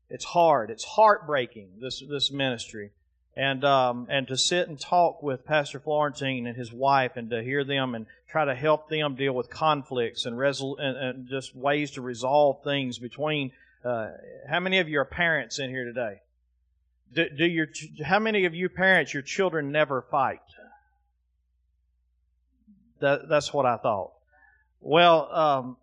It's 0.09 0.25
hard. 0.25 0.69
It's 0.69 0.83
heartbreaking. 0.83 1.69
This 1.79 2.03
this 2.09 2.31
ministry 2.31 2.91
and 3.35 3.63
um, 3.63 4.07
and 4.09 4.27
to 4.27 4.37
sit 4.37 4.67
and 4.67 4.79
talk 4.79 5.23
with 5.23 5.45
Pastor 5.45 5.79
Florentine 5.79 6.47
and 6.47 6.57
his 6.57 6.71
wife, 6.73 7.13
and 7.15 7.29
to 7.29 7.41
hear 7.41 7.63
them 7.63 7.95
and 7.95 8.05
try 8.29 8.45
to 8.45 8.55
help 8.55 8.89
them 8.89 9.15
deal 9.15 9.33
with 9.33 9.49
conflicts 9.49 10.25
and, 10.25 10.37
resol- 10.37 10.79
and, 10.79 10.97
and 10.97 11.29
just 11.29 11.55
ways 11.55 11.91
to 11.91 12.01
resolve 12.01 12.63
things 12.63 12.97
between. 12.97 13.51
Uh, 13.83 14.11
how 14.47 14.59
many 14.59 14.79
of 14.79 14.87
you 14.87 14.99
are 14.99 15.05
parents 15.05 15.59
in 15.59 15.69
here 15.69 15.85
today? 15.85 16.21
Do, 17.13 17.29
do 17.29 17.45
your 17.45 17.67
how 18.05 18.19
many 18.19 18.45
of 18.45 18.53
you 18.53 18.69
parents 18.69 19.13
your 19.13 19.23
children 19.23 19.71
never 19.71 20.01
fight? 20.01 20.39
That, 22.99 23.27
that's 23.27 23.51
what 23.51 23.65
I 23.65 23.77
thought. 23.77 24.11
Well, 24.79 25.33
um, 25.33 25.77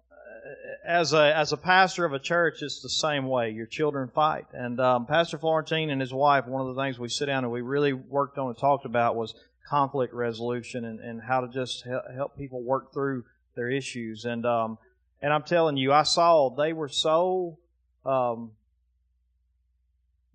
as 0.85 1.13
a 1.13 1.37
as 1.37 1.53
a 1.53 1.57
pastor 1.57 2.05
of 2.05 2.13
a 2.13 2.19
church, 2.19 2.63
it's 2.63 2.81
the 2.81 2.89
same 2.89 3.27
way. 3.27 3.51
Your 3.51 3.67
children 3.67 4.09
fight, 4.09 4.47
and 4.53 4.81
um, 4.81 5.07
Pastor 5.07 5.39
Florentine 5.39 5.91
and 5.91 6.01
his 6.01 6.13
wife. 6.13 6.47
One 6.47 6.67
of 6.67 6.75
the 6.75 6.81
things 6.81 6.99
we 6.99 7.09
sit 7.09 7.27
down 7.27 7.45
and 7.45 7.53
we 7.53 7.61
really 7.61 7.93
worked 7.93 8.39
on 8.39 8.49
and 8.49 8.59
talked 8.59 8.85
about 8.85 9.17
was 9.17 9.35
conflict 9.69 10.15
resolution 10.15 10.85
and, 10.85 11.01
and 11.01 11.21
how 11.21 11.41
to 11.43 11.49
just 11.49 11.85
help 12.15 12.37
people 12.37 12.63
work 12.63 12.93
through 12.93 13.25
their 13.55 13.69
issues. 13.69 14.25
And 14.25 14.47
um, 14.47 14.79
and 15.21 15.33
I'm 15.33 15.43
telling 15.43 15.77
you, 15.77 15.93
I 15.93 16.05
saw 16.05 16.51
they 16.51 16.73
were 16.73 16.89
so 16.89 17.59
um, 18.07 18.53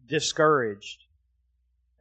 discouraged. 0.07 1.03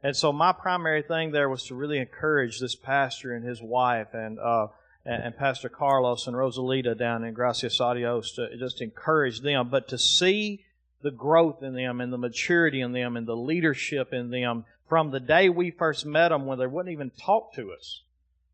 And 0.03 0.15
so 0.15 0.33
my 0.33 0.51
primary 0.51 1.01
thing 1.01 1.31
there 1.31 1.47
was 1.47 1.63
to 1.67 1.75
really 1.75 1.97
encourage 1.97 2.59
this 2.59 2.75
pastor 2.75 3.33
and 3.33 3.45
his 3.45 3.61
wife 3.61 4.13
and 4.13 4.37
uh, 4.37 4.67
and, 5.05 5.23
and 5.23 5.37
Pastor 5.37 5.69
Carlos 5.69 6.27
and 6.27 6.35
Rosalita 6.35 6.97
down 6.97 7.23
in 7.23 7.33
Gracias 7.33 7.79
a 7.79 7.93
Dios 7.95 8.31
to 8.33 8.57
just 8.57 8.81
encourage 8.81 9.41
them, 9.41 9.69
but 9.69 9.87
to 9.89 9.97
see 9.97 10.63
the 11.01 11.11
growth 11.11 11.61
in 11.61 11.73
them 11.73 11.99
and 12.01 12.11
the 12.11 12.17
maturity 12.17 12.81
in 12.81 12.93
them 12.93 13.17
and 13.17 13.27
the 13.27 13.35
leadership 13.35 14.13
in 14.13 14.29
them 14.29 14.65
from 14.87 15.11
the 15.11 15.19
day 15.19 15.49
we 15.49 15.71
first 15.71 16.05
met 16.05 16.29
them 16.29 16.45
when 16.45 16.59
they 16.59 16.67
wouldn't 16.67 16.93
even 16.93 17.11
talk 17.11 17.53
to 17.53 17.71
us. 17.71 18.01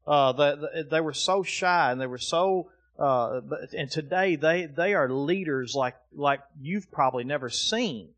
Uh, 0.07 0.31
the, 0.31 0.55
the, 0.55 0.83
they 0.89 1.01
were 1.01 1.13
so 1.13 1.43
shy 1.43 1.91
and 1.91 2.01
they 2.01 2.07
were 2.07 2.17
so 2.17 2.71
uh, 2.97 3.39
and 3.77 3.89
today 3.89 4.35
they 4.35 4.65
they 4.65 4.93
are 4.93 5.09
leaders 5.09 5.73
like 5.73 5.95
like 6.13 6.41
you've 6.61 6.91
probably 6.91 7.23
never 7.23 7.49
seen. 7.49 8.09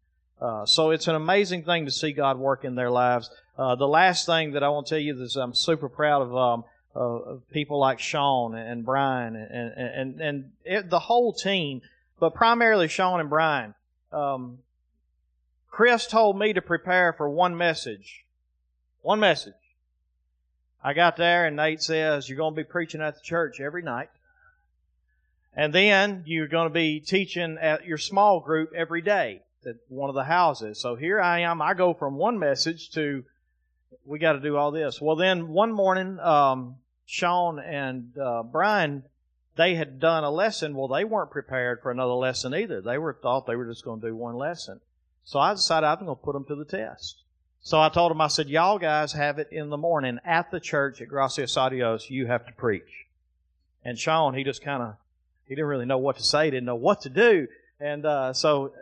Uh, 0.41 0.65
so 0.65 0.89
it's 0.89 1.07
an 1.07 1.13
amazing 1.13 1.63
thing 1.63 1.86
to 1.86 1.91
see 1.91 2.13
God 2.13 2.39
work 2.39 2.63
in 2.63 2.73
their 2.73 2.89
lives. 2.89 3.29
Uh, 3.57 3.75
the 3.75 3.88
last 3.88 4.25
thing 4.25 4.53
that 4.53 4.63
I 4.63 4.69
want 4.69 4.88
to 4.88 4.95
tell 4.95 4.99
you 4.99 5.21
is 5.21 5.36
I'm 5.36 5.53
super 5.53 5.88
proud 5.88 6.23
of 6.23 6.36
um, 6.36 6.63
of 6.94 7.42
people 7.52 7.80
like 7.80 8.00
Sean 8.00 8.56
and 8.56 8.86
Brian 8.86 9.36
and 9.36 9.74
and 9.78 10.22
and, 10.22 10.52
it, 10.66 10.89
the 10.89 11.00
whole 11.00 11.34
team, 11.34 11.82
but 12.20 12.34
primarily 12.34 12.88
Sean 12.88 13.20
and 13.20 13.30
Brian. 13.30 13.74
Um, 14.12 14.60
Chris 15.70 16.06
told 16.06 16.38
me 16.38 16.54
to 16.54 16.62
prepare 16.62 17.14
for 17.14 17.30
one 17.30 17.56
message. 17.56 18.26
One 19.02 19.20
message. 19.20 19.54
I 20.84 20.94
got 20.94 21.16
there 21.16 21.46
and 21.46 21.56
Nate 21.56 21.82
says 21.82 22.28
you're 22.28 22.38
going 22.38 22.56
to 22.56 22.64
be 22.64 22.68
preaching 22.68 23.02
at 23.02 23.16
the 23.16 23.22
church 23.22 23.60
every 23.60 23.82
night. 23.82 24.10
And 25.56 25.74
then 25.74 26.24
you're 26.26 26.48
going 26.48 26.68
to 26.68 26.74
be 26.74 27.00
teaching 27.00 27.58
at 27.60 27.86
your 27.86 27.98
small 27.98 28.39
group 28.39 28.74
every 28.76 29.02
day 29.02 29.42
at 29.66 29.76
one 29.89 30.10
of 30.10 30.16
the 30.16 30.24
houses. 30.24 30.80
So 30.80 30.96
here 30.96 31.22
I 31.22 31.39
am. 31.39 31.62
I 31.62 31.74
go 31.74 31.94
from 31.94 32.16
one 32.16 32.39
message 32.39 32.89
to 32.92 33.24
we 34.06 34.20
got 34.20 34.34
to 34.34 34.39
do 34.39 34.58
all 34.58 34.72
this. 34.72 34.99
Well, 35.02 35.16
then 35.16 35.49
one 35.49 35.72
morning, 35.72 36.20
um, 36.20 36.76
Sean 37.06 37.60
and 37.60 38.18
uh, 38.18 38.43
Brian, 38.43 39.04
they 39.56 39.76
had 39.76 39.99
done 39.99 40.24
a 40.24 40.32
lesson. 40.32 40.76
Well, 40.76 40.88
they 40.88 41.04
weren't 41.04 41.32
prepared 41.32 41.82
for 41.82 41.91
another 41.91 42.14
lesson 42.14 42.54
either. 42.54 42.82
They 42.82 42.97
were 42.97 43.14
thought 43.14 43.45
they 43.45 43.56
were 43.56 43.66
just 43.66 43.84
going 43.84 44.02
to 44.02 44.08
do 44.08 44.16
one 44.16 44.36
lesson. 44.36 44.80
So 45.24 45.39
I 45.39 45.54
decided 45.54 45.86
I'm 45.86 46.06
going 46.06 46.18
to 46.18 46.24
put 46.24 46.34
them 46.34 46.45
to 46.45 46.56
the 46.56 46.66
test. 46.66 47.24
So 47.64 47.80
I 47.80 47.89
told 47.89 48.10
them, 48.10 48.22
I 48.22 48.28
said, 48.28 48.49
y'all 48.49 48.80
guys 48.80 49.14
have 49.14 49.38
it 49.38 49.49
in 49.52 49.70
the 49.70 49.78
morning 49.78 50.20
at 50.26 50.49
the 50.49 50.60
church 50.60 50.99
at 50.99 51.10
Gracias 51.10 51.56
a 51.58 51.70
Dios. 51.70 52.10
You 52.10 52.26
have 52.26 52.45
to 52.47 52.54
preach. 52.54 53.06
And 53.86 53.99
Sean, 53.99 54.34
he 54.34 54.43
just 54.43 54.64
kind 54.64 54.82
of, 54.82 54.95
he 55.47 55.54
didn't 55.54 55.68
really 55.68 55.86
know 55.86 55.99
what 55.99 56.18
to 56.18 56.24
say, 56.24 56.49
didn't 56.49 56.66
know 56.66 56.76
what 56.76 57.02
to 57.02 57.10
do. 57.10 57.47
And 57.80 58.06
uh, 58.06 58.34
so 58.34 58.74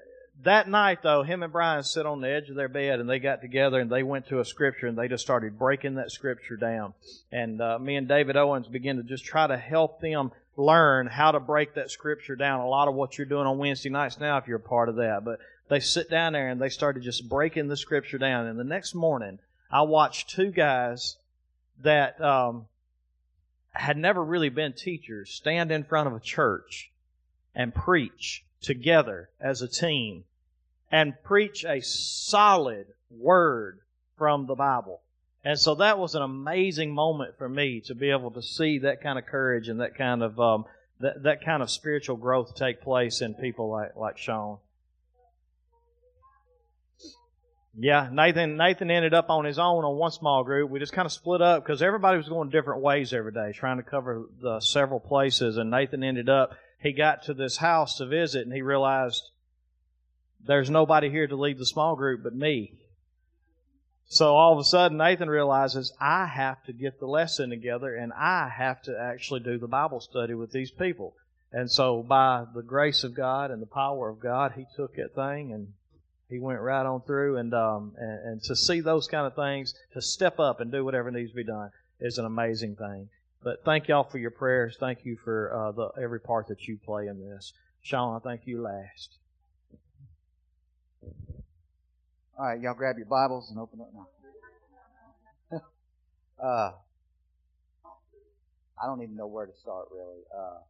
that 0.43 0.69
night, 0.69 0.99
though, 1.03 1.23
him 1.23 1.43
and 1.43 1.51
Brian 1.51 1.83
sit 1.83 2.05
on 2.05 2.21
the 2.21 2.29
edge 2.29 2.49
of 2.49 2.55
their 2.55 2.69
bed 2.69 2.99
and 2.99 3.09
they 3.09 3.19
got 3.19 3.41
together 3.41 3.79
and 3.79 3.91
they 3.91 4.03
went 4.03 4.27
to 4.27 4.39
a 4.39 4.45
scripture 4.45 4.87
and 4.87 4.97
they 4.97 5.07
just 5.07 5.23
started 5.23 5.59
breaking 5.59 5.95
that 5.95 6.11
scripture 6.11 6.55
down. 6.55 6.93
And 7.31 7.61
uh, 7.61 7.77
me 7.77 7.97
and 7.97 8.07
David 8.07 8.37
Owens 8.37 8.67
began 8.67 8.97
to 8.97 9.03
just 9.03 9.25
try 9.25 9.47
to 9.47 9.57
help 9.57 9.99
them 9.99 10.31
learn 10.55 11.07
how 11.07 11.31
to 11.31 11.39
break 11.39 11.73
that 11.75 11.91
scripture 11.91 12.35
down. 12.35 12.61
A 12.61 12.67
lot 12.67 12.87
of 12.87 12.93
what 12.93 13.17
you're 13.17 13.25
doing 13.25 13.47
on 13.47 13.57
Wednesday 13.57 13.89
nights 13.89 14.19
now, 14.19 14.37
if 14.37 14.47
you're 14.47 14.57
a 14.57 14.61
part 14.61 14.87
of 14.87 14.95
that. 14.95 15.25
But 15.25 15.39
they 15.67 15.81
sit 15.81 16.09
down 16.09 16.33
there 16.33 16.49
and 16.49 16.61
they 16.61 16.69
started 16.69 17.03
just 17.03 17.27
breaking 17.27 17.67
the 17.67 17.77
scripture 17.77 18.17
down. 18.17 18.47
And 18.47 18.57
the 18.57 18.63
next 18.63 18.95
morning, 18.95 19.39
I 19.69 19.81
watched 19.81 20.29
two 20.29 20.51
guys 20.51 21.17
that 21.83 22.19
um, 22.21 22.65
had 23.71 23.97
never 23.97 24.23
really 24.23 24.49
been 24.49 24.71
teachers 24.71 25.31
stand 25.31 25.71
in 25.71 25.83
front 25.83 26.07
of 26.07 26.13
a 26.13 26.19
church 26.19 26.91
and 27.53 27.75
preach 27.75 28.45
together 28.61 29.29
as 29.39 29.61
a 29.61 29.67
team 29.67 30.23
and 30.91 31.13
preach 31.23 31.65
a 31.65 31.81
solid 31.81 32.87
word 33.09 33.79
from 34.17 34.47
the 34.47 34.55
Bible. 34.55 35.01
And 35.43 35.57
so 35.57 35.75
that 35.75 35.97
was 35.97 36.15
an 36.15 36.21
amazing 36.21 36.93
moment 36.93 37.37
for 37.37 37.47
me 37.47 37.81
to 37.85 37.95
be 37.95 38.11
able 38.11 38.31
to 38.31 38.41
see 38.41 38.79
that 38.79 39.01
kind 39.01 39.17
of 39.17 39.25
courage 39.25 39.69
and 39.69 39.79
that 39.79 39.95
kind 39.95 40.21
of 40.21 40.39
um, 40.39 40.65
that 40.99 41.23
that 41.23 41.45
kind 41.45 41.63
of 41.63 41.69
spiritual 41.69 42.17
growth 42.17 42.55
take 42.55 42.81
place 42.81 43.21
in 43.21 43.33
people 43.33 43.69
like 43.69 43.95
like 43.95 44.17
Sean. 44.17 44.57
Yeah, 47.77 48.09
Nathan 48.11 48.57
Nathan 48.57 48.91
ended 48.91 49.13
up 49.13 49.29
on 49.29 49.45
his 49.45 49.57
own 49.57 49.85
on 49.85 49.95
one 49.95 50.11
small 50.11 50.43
group. 50.43 50.69
We 50.69 50.79
just 50.79 50.91
kind 50.91 51.05
of 51.05 51.13
split 51.13 51.41
up 51.41 51.63
because 51.63 51.81
everybody 51.81 52.17
was 52.17 52.27
going 52.27 52.49
different 52.49 52.81
ways 52.81 53.13
every 53.13 53.31
day, 53.31 53.53
trying 53.53 53.77
to 53.77 53.83
cover 53.83 54.25
the 54.41 54.59
several 54.59 54.99
places. 54.99 55.55
And 55.55 55.71
Nathan 55.71 56.03
ended 56.03 56.27
up 56.27 56.51
he 56.81 56.93
got 56.93 57.23
to 57.23 57.33
this 57.33 57.57
house 57.57 57.97
to 57.97 58.05
visit, 58.05 58.45
and 58.45 58.53
he 58.53 58.61
realized 58.61 59.31
there's 60.45 60.69
nobody 60.69 61.09
here 61.09 61.27
to 61.27 61.35
lead 61.35 61.57
the 61.57 61.65
small 61.65 61.95
group 61.95 62.23
but 62.23 62.35
me. 62.35 62.73
So 64.11 64.35
all 64.35 64.53
of 64.53 64.59
a 64.59 64.63
sudden, 64.63 64.97
Nathan 64.97 65.29
realizes 65.29 65.93
I 66.01 66.25
have 66.25 66.63
to 66.63 66.73
get 66.73 66.99
the 66.99 67.05
lesson 67.05 67.51
together 67.51 67.93
and 67.95 68.11
I 68.13 68.49
have 68.49 68.81
to 68.83 68.99
actually 68.99 69.41
do 69.41 69.59
the 69.59 69.67
Bible 69.67 69.99
study 69.99 70.33
with 70.33 70.51
these 70.51 70.71
people. 70.71 71.13
And 71.51 71.69
so, 71.69 72.03
by 72.03 72.45
the 72.53 72.61
grace 72.61 73.03
of 73.03 73.15
God 73.15 73.51
and 73.51 73.61
the 73.61 73.67
power 73.67 74.09
of 74.09 74.19
God, 74.19 74.53
he 74.55 74.65
took 74.75 74.95
that 74.95 75.15
thing 75.15 75.51
and 75.51 75.73
he 76.27 76.39
went 76.39 76.61
right 76.61 76.85
on 76.85 77.01
through. 77.01 77.37
And 77.37 77.53
um, 77.53 77.93
and, 77.97 78.19
and 78.27 78.43
to 78.43 78.55
see 78.55 78.81
those 78.81 79.07
kind 79.07 79.27
of 79.27 79.35
things, 79.35 79.73
to 79.93 80.01
step 80.01 80.39
up 80.39 80.59
and 80.59 80.71
do 80.71 80.83
whatever 80.83 81.11
needs 81.11 81.31
to 81.31 81.35
be 81.35 81.43
done, 81.43 81.71
is 81.99 82.17
an 82.17 82.25
amazing 82.25 82.75
thing. 82.75 83.09
But 83.43 83.63
thank 83.63 83.87
y'all 83.87 84.03
for 84.03 84.17
your 84.17 84.31
prayers. 84.31 84.75
Thank 84.79 85.05
you 85.05 85.17
for 85.17 85.53
uh, 85.53 85.71
the 85.71 86.01
every 86.01 86.19
part 86.19 86.47
that 86.47 86.67
you 86.67 86.77
play 86.77 87.07
in 87.07 87.19
this. 87.19 87.53
Sean, 87.81 88.15
I 88.15 88.19
thank 88.19 88.45
you 88.45 88.61
last. 88.61 89.18
All 92.39 92.47
right, 92.47 92.55
y'all 92.55 92.71
grab 92.71 92.95
your 92.95 93.11
Bibles 93.11 93.51
and 93.51 93.59
open 93.59 93.83
up 93.83 93.91
now. 93.91 94.07
uh, 96.39 96.71
I 98.79 98.87
don't 98.87 99.03
even 99.03 99.19
know 99.19 99.27
where 99.27 99.43
to 99.43 99.51
start 99.59 99.91
really. 99.91 100.23
Uh, 100.31 100.63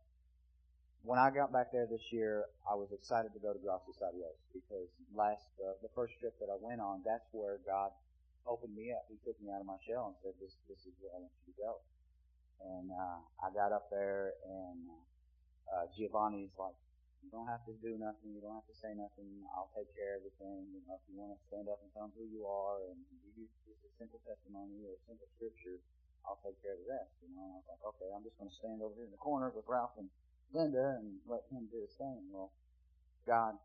when 1.06 1.22
I 1.22 1.30
got 1.30 1.54
back 1.54 1.70
there 1.70 1.86
this 1.86 2.02
year, 2.10 2.50
I 2.66 2.74
was 2.74 2.90
excited 2.90 3.38
to 3.38 3.40
go 3.40 3.54
to 3.54 3.62
Gracias 3.62 4.02
a 4.02 4.10
Dios 4.10 4.34
because 4.50 4.90
last 5.14 5.46
uh, 5.62 5.78
the 5.86 5.94
first 5.94 6.18
trip 6.18 6.34
that 6.42 6.50
I 6.50 6.58
went 6.58 6.82
on, 6.82 7.06
that's 7.06 7.30
where 7.38 7.62
God 7.70 7.94
opened 8.50 8.74
me 8.74 8.90
up. 8.90 9.06
He 9.06 9.22
took 9.22 9.38
me 9.38 9.54
out 9.54 9.62
of 9.62 9.70
my 9.70 9.78
shell 9.86 10.10
and 10.10 10.18
said, 10.26 10.34
"This 10.42 10.58
this 10.66 10.82
is 10.90 10.98
where 10.98 11.14
I 11.14 11.22
want 11.22 11.38
you 11.46 11.54
to 11.54 11.58
go." 11.62 11.86
And 12.66 12.90
uh, 12.90 13.22
I 13.46 13.54
got 13.54 13.78
up 13.78 13.94
there, 13.94 14.34
and 14.42 14.90
uh, 15.70 15.86
Giovanni's 15.94 16.50
like, 16.58 16.74
"You 17.24 17.30
don't 17.30 17.48
have 17.48 17.66
to 17.68 17.74
do 17.84 17.98
nothing. 18.00 18.32
You 18.34 18.42
don't 18.42 18.56
have 18.56 18.70
to 18.72 18.78
say 18.78 18.96
nothing. 18.96 19.44
I'll 19.52 19.72
take 19.76 19.92
care 19.96 20.16
of 20.16 20.24
everything. 20.24 20.72
You 20.72 20.82
know, 20.88 20.96
if 20.96 21.04
you 21.08 21.20
want 21.20 21.36
to 21.36 21.42
stand 21.48 21.68
up 21.68 21.80
and 21.84 21.92
tell 21.94 22.08
them 22.08 22.16
who 22.16 22.26
you 22.26 22.48
are 22.48 22.84
and 22.88 22.98
you 23.36 23.48
just 23.68 23.84
a 23.84 23.92
simple 24.00 24.20
testimony 24.24 24.84
or 24.88 24.96
a 24.96 25.02
simple 25.08 25.28
scripture, 25.36 25.80
I'll 26.24 26.40
take 26.44 26.60
care 26.64 26.74
of 26.76 26.82
the 26.84 26.90
rest." 26.90 27.12
You 27.22 27.36
know, 27.36 27.44
and 27.44 27.54
I 27.54 27.58
was 27.60 27.70
like, 27.70 27.84
"Okay, 27.96 28.10
I'm 28.12 28.24
just 28.24 28.38
going 28.40 28.50
to 28.50 28.58
stand 28.60 28.82
over 28.82 28.96
here 28.96 29.08
in 29.08 29.14
the 29.14 29.22
corner 29.22 29.52
with 29.52 29.68
Ralph 29.68 29.96
and 30.00 30.10
Linda 30.52 30.98
and 31.00 31.20
let 31.28 31.44
him 31.52 31.68
do 31.68 31.84
his 31.84 31.96
thing." 32.00 32.32
Well, 32.32 32.52
God 33.28 33.60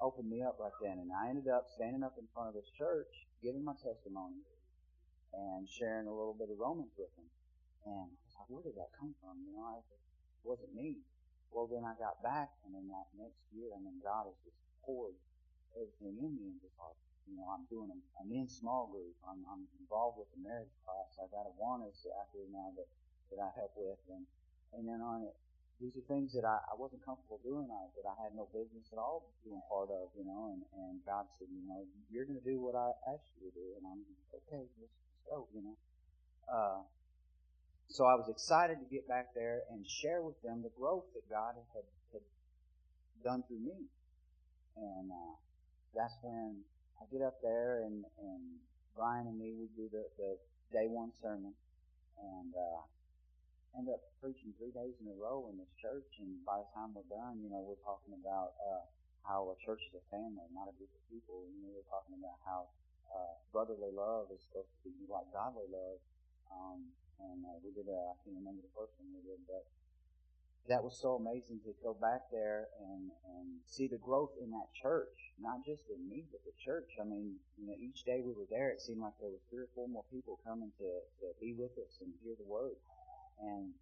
opened 0.00 0.30
me 0.30 0.42
up 0.42 0.58
right 0.58 0.74
then, 0.82 0.98
and 0.98 1.12
I 1.12 1.30
ended 1.30 1.46
up 1.46 1.70
standing 1.70 2.02
up 2.02 2.18
in 2.18 2.26
front 2.34 2.50
of 2.50 2.54
this 2.54 2.70
church, 2.74 3.10
giving 3.42 3.62
my 3.62 3.74
testimony, 3.78 4.42
and 5.32 5.68
sharing 5.68 6.06
a 6.06 6.14
little 6.14 6.34
bit 6.34 6.50
of 6.50 6.58
Romans 6.58 6.92
with 6.98 7.14
them. 7.16 7.28
And 7.86 8.10
I 8.10 8.18
was 8.26 8.34
like, 8.38 8.50
where 8.50 8.62
did 8.62 8.76
that 8.76 8.90
come 8.98 9.14
from? 9.22 9.42
You 9.46 9.54
know, 9.54 9.64
I, 9.64 9.78
it 9.78 10.44
wasn't 10.44 10.74
me. 10.74 11.02
Well, 11.52 11.68
then 11.68 11.84
I 11.84 11.92
got 12.00 12.24
back, 12.24 12.48
and 12.64 12.72
then 12.72 12.88
that 12.88 13.12
next 13.14 13.44
year, 13.52 13.76
and 13.76 13.84
then 13.84 14.00
God 14.00 14.24
has 14.26 14.38
just 14.40 14.56
poured 14.84 15.14
everything 15.76 16.16
in 16.16 16.32
me, 16.32 16.44
and 16.56 16.60
just 16.64 16.76
like, 16.80 16.96
you 17.28 17.36
know, 17.36 17.46
I'm 17.52 17.68
doing 17.68 17.92
a, 17.92 17.98
a 18.20 18.24
men's 18.26 18.56
small 18.56 18.88
group. 18.88 19.14
I'm, 19.28 19.44
I'm 19.46 19.68
involved 19.78 20.18
with 20.18 20.32
the 20.32 20.40
marriage 20.40 20.72
class. 20.82 21.12
I 21.20 21.28
got 21.28 21.46
a 21.46 21.52
Awanas 21.54 22.02
out 22.08 22.32
here 22.32 22.48
now 22.50 22.72
that 22.76 22.88
that 23.30 23.40
I 23.40 23.48
help 23.56 23.72
with, 23.76 24.00
and 24.08 24.24
and 24.72 24.88
then 24.88 25.00
on 25.04 25.28
it, 25.28 25.36
these 25.80 25.92
are 25.96 26.06
things 26.08 26.32
that 26.32 26.44
I, 26.44 26.60
I 26.72 26.74
wasn't 26.76 27.04
comfortable 27.04 27.40
doing, 27.44 27.68
I, 27.68 27.88
that 28.00 28.08
I 28.08 28.16
had 28.24 28.32
no 28.34 28.48
business 28.52 28.88
at 28.92 28.98
all 28.98 29.28
being 29.44 29.60
part 29.68 29.92
of, 29.92 30.10
you 30.16 30.24
know. 30.24 30.52
And 30.56 30.64
and 30.72 31.04
God 31.04 31.28
said, 31.38 31.48
you 31.52 31.62
know, 31.68 31.84
you're 32.10 32.24
going 32.24 32.40
to 32.40 32.48
do 32.48 32.60
what 32.60 32.74
I 32.74 32.92
asked 33.12 33.28
you 33.36 33.48
to 33.48 33.54
do, 33.54 33.66
and 33.76 33.84
I'm 33.84 34.02
okay. 34.48 34.64
Let's, 34.80 34.96
let's 35.12 35.22
go, 35.28 35.48
you 35.54 35.62
know. 35.62 35.76
Uh, 36.48 36.80
so 37.92 38.08
I 38.08 38.16
was 38.16 38.32
excited 38.32 38.80
to 38.80 38.88
get 38.88 39.06
back 39.06 39.36
there 39.36 39.68
and 39.68 39.84
share 39.84 40.24
with 40.24 40.40
them 40.40 40.64
the 40.64 40.72
growth 40.80 41.04
that 41.12 41.28
God 41.28 41.60
had, 41.76 41.84
had 42.12 42.24
done 43.20 43.44
through 43.44 43.60
me. 43.60 43.84
And 44.76 45.12
uh, 45.12 45.36
that's 45.92 46.16
when 46.24 46.64
I 46.96 47.04
get 47.12 47.20
up 47.20 47.36
there 47.44 47.84
and, 47.84 48.04
and 48.16 48.42
Brian 48.96 49.28
and 49.28 49.36
me, 49.36 49.52
we 49.52 49.68
do 49.76 49.92
the, 49.92 50.08
the 50.16 50.30
day 50.72 50.88
one 50.88 51.12
sermon. 51.20 51.52
And 52.16 52.54
uh, 52.56 52.80
end 53.76 53.88
up 53.92 54.00
preaching 54.24 54.56
three 54.56 54.72
days 54.72 54.96
in 55.00 55.08
a 55.12 55.16
row 55.16 55.48
in 55.52 55.60
this 55.60 55.72
church. 55.76 56.08
And 56.16 56.40
by 56.48 56.64
the 56.64 56.68
time 56.72 56.96
we're 56.96 57.08
done, 57.12 57.44
you 57.44 57.52
know, 57.52 57.60
we're 57.60 57.80
talking 57.84 58.16
about 58.16 58.56
uh, 58.56 58.88
how 59.28 59.52
a 59.52 59.56
church 59.60 59.84
is 59.92 60.00
a 60.00 60.04
family, 60.08 60.48
not 60.56 60.68
a 60.68 60.74
group 60.80 60.92
of 60.92 61.02
people. 61.12 61.44
You 61.44 61.60
know, 61.60 61.72
we're 61.76 61.90
talking 61.92 62.16
about 62.16 62.40
how 62.44 62.72
uh, 63.12 63.36
brotherly 63.52 63.92
love 63.92 64.32
is 64.32 64.40
supposed 64.48 64.72
to 64.80 64.88
be 64.88 65.04
like 65.12 65.28
godly 65.32 65.68
love. 65.68 66.00
Um, 66.52 66.92
and 67.30 67.44
uh, 67.46 67.56
we 67.62 67.70
did 67.74 67.86
a, 67.86 67.98
I 68.10 68.16
can't 68.24 68.38
remember 68.38 68.62
the 68.62 68.74
first 68.74 68.94
one 68.98 69.12
we 69.14 69.22
did, 69.22 69.40
but 69.46 69.62
that 70.70 70.82
was 70.82 70.94
so 70.94 71.18
amazing 71.18 71.58
to 71.66 71.74
go 71.82 71.94
back 71.98 72.30
there 72.30 72.70
and, 72.78 73.10
and 73.34 73.46
see 73.66 73.90
the 73.90 73.98
growth 73.98 74.30
in 74.38 74.50
that 74.54 74.70
church, 74.78 75.34
not 75.40 75.58
just 75.66 75.82
in 75.90 75.98
me, 76.06 76.22
but 76.30 76.38
the 76.46 76.54
church. 76.62 76.86
I 77.00 77.04
mean, 77.04 77.34
you 77.58 77.66
know, 77.66 77.74
each 77.82 78.06
day 78.06 78.22
we 78.22 78.30
were 78.30 78.46
there, 78.46 78.70
it 78.70 78.80
seemed 78.80 79.02
like 79.02 79.18
there 79.18 79.30
was 79.30 79.42
three 79.50 79.66
or 79.66 79.72
four 79.74 79.88
more 79.88 80.06
people 80.12 80.38
coming 80.46 80.70
to, 80.78 80.90
to 81.22 81.26
be 81.42 81.54
with 81.58 81.74
us 81.82 81.98
and 81.98 82.14
hear 82.22 82.38
the 82.38 82.46
word. 82.46 82.78
And 83.42 83.74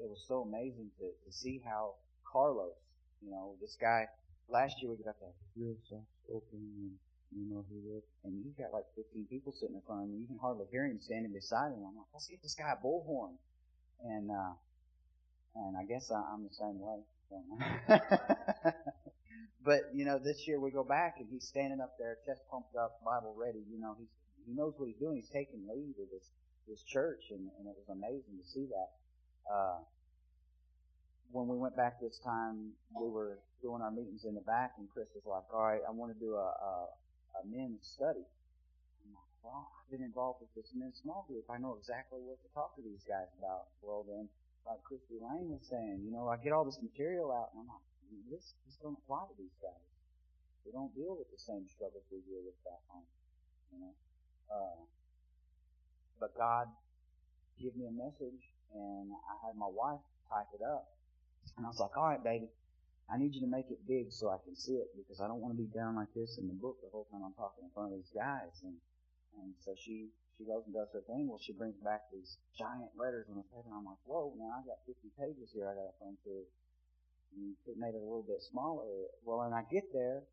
it 0.00 0.08
was 0.08 0.24
so 0.24 0.40
amazing 0.40 0.88
to, 1.00 1.12
to 1.12 1.30
see 1.30 1.60
how 1.60 2.00
Carlos, 2.24 2.80
you 3.20 3.30
know, 3.30 3.52
this 3.60 3.76
guy, 3.76 4.08
last 4.48 4.80
year 4.80 4.90
we 4.90 5.04
got 5.04 5.20
that 5.20 5.36
real 5.52 5.76
soft 5.84 6.08
spoken 6.24 6.64
and 6.80 6.96
you 7.36 7.48
know 7.48 7.64
who 7.68 7.96
is. 7.96 8.04
And 8.24 8.44
you've 8.44 8.56
got 8.56 8.72
like 8.72 8.84
15 8.96 9.26
people 9.28 9.52
sitting 9.52 9.76
in 9.76 9.82
front 9.86 10.04
of 10.04 10.08
him. 10.08 10.20
You 10.20 10.26
can 10.26 10.38
hardly 10.38 10.66
hear 10.70 10.86
him 10.86 11.00
standing 11.00 11.32
beside 11.32 11.72
him. 11.72 11.84
I'm 11.84 11.96
like, 11.96 12.10
let's 12.12 12.28
get 12.28 12.42
this 12.42 12.54
guy 12.54 12.72
a 12.72 12.78
bullhorn. 12.78 13.36
And, 14.04 14.30
uh, 14.30 14.54
and 15.56 15.76
I 15.76 15.84
guess 15.84 16.10
I, 16.10 16.20
I'm 16.20 16.44
the 16.44 16.54
same 16.54 16.78
way. 16.80 17.00
but, 19.64 19.80
you 19.94 20.04
know, 20.04 20.18
this 20.18 20.44
year 20.46 20.60
we 20.60 20.70
go 20.70 20.84
back 20.84 21.16
and 21.18 21.28
he's 21.30 21.48
standing 21.48 21.80
up 21.80 21.96
there, 21.98 22.18
chest 22.26 22.42
pumped 22.50 22.76
up, 22.76 23.00
Bible 23.04 23.34
ready. 23.36 23.64
You 23.70 23.80
know, 23.80 23.96
he's, 23.98 24.12
he 24.46 24.52
knows 24.52 24.74
what 24.76 24.88
he's 24.88 24.98
doing. 24.98 25.16
He's 25.16 25.32
taking 25.32 25.64
lead 25.68 25.96
of 26.02 26.10
this, 26.12 26.28
this 26.68 26.82
church 26.82 27.30
and, 27.30 27.48
and 27.58 27.68
it 27.68 27.74
was 27.76 27.88
amazing 27.88 28.36
to 28.36 28.46
see 28.48 28.66
that. 28.68 28.90
Uh, 29.48 29.78
when 31.32 31.48
we 31.48 31.56
went 31.56 31.74
back 31.76 31.98
this 32.00 32.20
time, 32.22 32.76
we 32.92 33.08
were 33.08 33.38
doing 33.62 33.80
our 33.80 33.90
meetings 33.90 34.24
in 34.28 34.34
the 34.34 34.44
back, 34.44 34.72
and 34.76 34.86
Chris 34.92 35.08
was 35.16 35.24
like, 35.24 35.48
"All 35.48 35.64
right, 35.64 35.80
I 35.88 35.90
want 35.90 36.12
to 36.12 36.18
do 36.20 36.36
a, 36.36 36.44
a 36.44 36.86
a 37.38 37.42
men's 37.46 37.82
study. 37.82 38.24
I'm 39.02 39.12
like, 39.14 39.32
well, 39.42 39.68
I've 39.72 39.90
been 39.90 40.04
involved 40.04 40.40
with 40.44 40.52
this 40.54 40.70
men's 40.76 41.00
small 41.02 41.24
group. 41.26 41.48
I 41.48 41.58
know 41.58 41.76
exactly 41.78 42.20
what 42.22 42.40
to 42.42 42.48
talk 42.52 42.76
to 42.76 42.82
these 42.82 43.02
guys 43.08 43.28
about. 43.38 43.72
Well, 43.80 44.04
then, 44.06 44.28
like 44.66 44.82
Christy 44.86 45.18
Lane 45.18 45.50
was 45.50 45.64
saying, 45.66 46.04
you 46.04 46.12
know, 46.12 46.28
I 46.28 46.38
get 46.38 46.52
all 46.52 46.64
this 46.64 46.78
material 46.78 47.32
out, 47.34 47.50
and 47.54 47.64
I'm 47.64 47.70
like, 47.70 47.86
this 48.30 48.54
this 48.68 48.76
don't 48.82 48.98
apply 49.04 49.26
to 49.26 49.34
these 49.40 49.56
guys. 49.58 49.86
They 50.64 50.70
don't 50.70 50.92
deal 50.94 51.16
with 51.18 51.26
the 51.32 51.40
same 51.40 51.66
struggles 51.72 52.04
we 52.12 52.22
deal 52.28 52.44
with 52.44 52.54
back 52.62 52.78
home, 52.86 53.08
you 53.74 53.80
know. 53.82 53.94
Uh, 54.52 54.78
but 56.20 56.36
God 56.38 56.68
gave 57.58 57.74
me 57.74 57.90
a 57.90 57.94
message, 57.94 58.42
and 58.70 59.10
I 59.10 59.34
had 59.42 59.56
my 59.58 59.66
wife 59.66 60.04
type 60.30 60.46
it 60.54 60.62
up, 60.62 60.86
and 61.56 61.66
I 61.66 61.68
was 61.68 61.80
like, 61.80 61.96
all 61.96 62.06
right, 62.06 62.22
baby, 62.22 62.46
I 63.12 63.20
need 63.20 63.36
you 63.36 63.44
to 63.44 63.52
make 63.52 63.68
it 63.68 63.84
big 63.84 64.08
so 64.08 64.32
I 64.32 64.40
can 64.40 64.56
see 64.56 64.80
it 64.80 64.88
because 64.96 65.20
I 65.20 65.28
don't 65.28 65.44
want 65.44 65.52
to 65.52 65.60
be 65.60 65.68
down 65.68 66.00
like 66.00 66.08
this 66.16 66.40
in 66.40 66.48
the 66.48 66.56
book 66.56 66.80
the 66.80 66.88
whole 66.88 67.04
time 67.12 67.20
I'm 67.20 67.36
talking 67.36 67.68
in 67.68 67.70
front 67.76 67.92
of 67.92 68.00
these 68.00 68.08
guys. 68.16 68.56
And 68.64 68.72
and 69.36 69.52
so 69.60 69.76
she 69.76 70.08
she 70.40 70.48
goes 70.48 70.64
and 70.64 70.72
does 70.72 70.88
her 70.96 71.04
thing. 71.04 71.28
Well, 71.28 71.36
she 71.36 71.52
brings 71.52 71.76
back 71.84 72.08
these 72.08 72.40
giant 72.56 72.96
letters 72.96 73.28
on 73.28 73.36
the 73.36 73.44
paper. 73.52 73.68
And 73.68 73.76
I'm 73.76 73.84
like, 73.84 74.00
whoa, 74.08 74.32
man, 74.40 74.48
I 74.48 74.64
got 74.64 74.80
50 74.88 75.12
pages 75.20 75.52
here. 75.52 75.68
I 75.68 75.76
got 75.76 75.92
to 75.92 75.96
thumb 76.00 76.16
through. 76.24 76.48
And 77.36 77.52
it 77.68 77.76
made 77.76 77.92
it 77.92 78.00
a 78.00 78.08
little 78.08 78.24
bit 78.24 78.40
smaller. 78.48 78.88
Well, 79.28 79.44
and 79.44 79.52
I 79.52 79.64
get 79.68 79.92
there, 79.92 80.24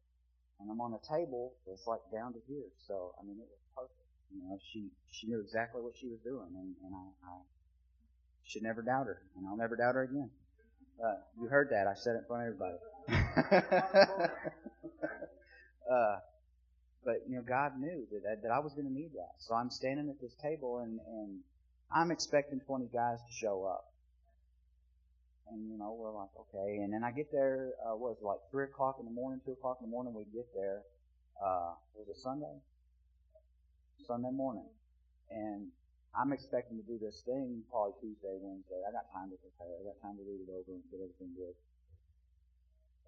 and 0.59 0.71
I'm 0.71 0.79
on 0.79 0.95
the 0.95 1.03
table. 1.03 1.59
It's 1.67 1.83
like 1.83 2.03
down 2.15 2.31
to 2.31 2.41
here. 2.47 2.71
So 2.87 3.11
I 3.19 3.27
mean, 3.27 3.43
it 3.43 3.47
was 3.47 3.63
perfect. 3.75 4.07
You 4.31 4.39
know, 4.39 4.55
she 4.71 4.87
she 5.11 5.27
knew 5.27 5.43
exactly 5.43 5.83
what 5.83 5.99
she 5.99 6.07
was 6.07 6.19
doing, 6.23 6.51
and 6.55 6.75
and 6.83 6.91
I, 6.95 7.05
I 7.27 7.35
should 8.43 8.63
never 8.63 8.83
doubt 8.83 9.07
her, 9.07 9.19
and 9.35 9.47
I'll 9.47 9.59
never 9.59 9.75
doubt 9.75 9.95
her 9.95 10.03
again. 10.03 10.31
Uh, 11.03 11.15
you 11.39 11.47
heard 11.47 11.69
that. 11.71 11.87
I 11.87 11.93
said 11.95 12.15
it 12.15 12.19
in 12.19 12.25
front 12.25 12.43
of 12.43 12.53
everybody. 12.53 12.77
uh, 15.91 16.19
but, 17.05 17.23
you 17.27 17.35
know, 17.35 17.41
God 17.47 17.79
knew 17.79 18.05
that, 18.11 18.43
that 18.43 18.51
I 18.51 18.59
was 18.59 18.73
going 18.73 18.87
to 18.87 18.93
need 18.93 19.11
that. 19.15 19.35
So 19.39 19.55
I'm 19.55 19.69
standing 19.69 20.09
at 20.09 20.19
this 20.19 20.35
table 20.41 20.79
and, 20.79 20.99
and 21.07 21.39
I'm 21.93 22.11
expecting 22.11 22.59
20 22.59 22.87
guys 22.93 23.19
to 23.19 23.33
show 23.33 23.63
up. 23.63 23.85
And, 25.49 25.71
you 25.71 25.77
know, 25.77 25.95
we're 25.97 26.13
like, 26.13 26.29
okay. 26.37 26.83
And 26.83 26.93
then 26.93 27.03
I 27.03 27.11
get 27.11 27.31
there, 27.31 27.71
uh, 27.85 27.95
what 27.95 28.11
was 28.11 28.17
it, 28.21 28.25
like 28.25 28.39
3 28.51 28.65
o'clock 28.65 28.97
in 28.99 29.05
the 29.05 29.11
morning, 29.11 29.39
2 29.45 29.53
o'clock 29.53 29.77
in 29.81 29.87
the 29.87 29.91
morning, 29.91 30.13
we 30.13 30.25
get 30.25 30.47
there. 30.53 30.81
Uh, 31.41 31.73
was 31.95 32.09
it 32.09 32.17
Sunday? 32.17 32.59
Sunday 34.05 34.31
morning. 34.31 34.67
And 35.31 35.69
I'm 36.17 36.33
expecting 36.33 36.77
to 36.77 36.85
do 36.85 36.97
this 36.97 37.21
thing 37.25 37.63
probably 37.69 37.93
Tuesday, 38.01 38.35
Wednesday. 38.41 38.81
I 38.87 38.91
got 38.91 39.05
time 39.13 39.29
to 39.29 39.37
prepare. 39.37 39.69
I 39.77 39.83
got 39.85 40.01
time 40.01 40.17
to 40.17 40.25
read 40.25 40.41
it 40.41 40.49
over 40.49 40.73
and 40.73 40.83
get 40.89 40.99
everything 41.01 41.33
good. 41.37 41.55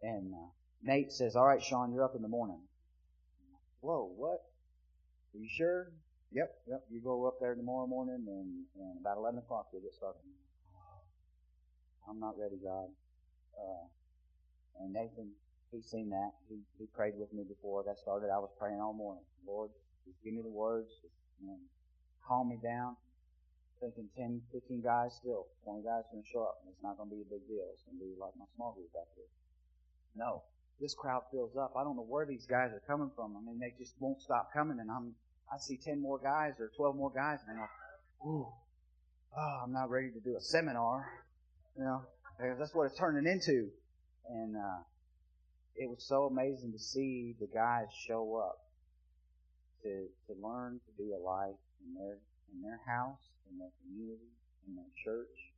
And 0.02 0.34
uh, 0.34 0.50
Nate 0.84 1.12
says, 1.12 1.36
"All 1.36 1.46
right, 1.46 1.62
Sean, 1.62 1.94
you're 1.94 2.06
up 2.06 2.16
in 2.16 2.22
the 2.22 2.32
morning." 2.32 2.62
Whoa, 3.82 4.14
what? 4.16 4.46
Are 5.34 5.40
you 5.42 5.50
sure? 5.50 5.92
Yep, 6.32 6.54
yep. 6.68 6.82
You 6.90 7.02
go 7.02 7.26
up 7.28 7.42
there 7.42 7.56
tomorrow 7.56 7.88
morning, 7.88 8.24
and, 8.28 8.66
and 8.78 9.00
about 9.02 9.18
11 9.18 9.40
o'clock 9.40 9.68
we'll 9.74 9.82
get 9.82 9.94
started. 9.94 10.22
I'm 12.08 12.20
not 12.20 12.38
ready, 12.38 12.58
God. 12.64 12.90
Uh, 13.58 13.86
and 14.82 14.94
Nathan, 14.94 15.32
he's 15.72 15.86
seen 15.86 16.10
that. 16.10 16.32
He, 16.50 16.60
he 16.78 16.86
prayed 16.96 17.14
with 17.18 17.34
me 17.34 17.44
before 17.44 17.82
I 17.82 17.86
got 17.86 17.98
started. 17.98 18.30
I 18.30 18.40
was 18.40 18.50
praying 18.58 18.80
all 18.80 18.94
morning. 18.94 19.24
Lord, 19.46 19.72
just 20.06 20.18
give 20.24 20.34
me 20.34 20.42
the 20.42 20.50
words. 20.50 20.90
Just, 21.02 21.14
you 21.42 21.48
know, 21.48 21.58
calm 22.32 22.48
me 22.48 22.56
down. 22.64 22.96
Thinking 23.84 24.08
10, 24.16 24.40
15 24.54 24.80
guys 24.80 25.12
still. 25.20 25.52
20 25.66 25.84
guys 25.84 26.08
going 26.12 26.24
to 26.24 26.30
show 26.32 26.48
up. 26.48 26.64
And 26.64 26.72
it's 26.72 26.80
not 26.80 26.96
going 26.96 27.10
to 27.12 27.16
be 27.16 27.22
a 27.28 27.28
big 27.28 27.44
deal. 27.52 27.68
It's 27.76 27.84
going 27.84 28.00
to 28.00 28.06
be 28.08 28.16
like 28.16 28.32
my 28.40 28.48
small 28.56 28.72
group 28.72 28.88
back 28.94 29.12
here. 29.20 29.28
No. 30.16 30.44
This 30.80 30.96
crowd 30.96 31.28
fills 31.32 31.58
up. 31.60 31.74
I 31.76 31.84
don't 31.84 31.98
know 32.00 32.08
where 32.08 32.26
these 32.26 32.48
guys 32.48 32.72
are 32.72 32.82
coming 32.88 33.12
from. 33.16 33.36
I 33.36 33.42
mean, 33.44 33.60
they 33.60 33.74
just 33.78 34.00
won't 34.00 34.22
stop 34.22 34.54
coming. 34.54 34.80
And 34.80 34.90
I'm, 34.90 35.12
I 35.52 35.58
see 35.60 35.76
10 35.76 36.00
more 36.00 36.20
guys 36.20 36.54
or 36.60 36.72
12 36.78 36.96
more 36.96 37.12
guys. 37.12 37.40
And 37.44 37.58
I'm 37.58 37.62
like, 37.62 37.70
ooh, 38.24 38.48
oh, 39.36 39.62
I'm 39.66 39.74
not 39.74 39.90
ready 39.90 40.12
to 40.12 40.22
do 40.22 40.38
a 40.38 40.42
seminar. 40.42 41.10
You 41.76 41.84
know, 41.84 42.02
that's 42.40 42.74
what 42.74 42.86
it's 42.86 42.98
turning 42.98 43.30
into. 43.30 43.68
And, 44.30 44.56
uh, 44.56 44.86
it 45.76 45.90
was 45.90 46.04
so 46.04 46.26
amazing 46.26 46.74
to 46.74 46.80
see 46.80 47.34
the 47.40 47.48
guys 47.48 47.88
show 48.06 48.36
up 48.36 48.60
to, 49.84 50.06
to 50.28 50.40
learn 50.40 50.80
to 50.86 51.04
be 51.04 51.12
a 51.14 51.18
light 51.18 51.56
in 51.84 51.94
their, 51.98 52.18
in 52.54 52.62
their 52.62 52.80
house, 52.86 53.22
in 53.50 53.58
their 53.58 53.74
community, 53.84 54.32
in 54.68 54.76
their 54.78 54.92
church. 55.04 55.52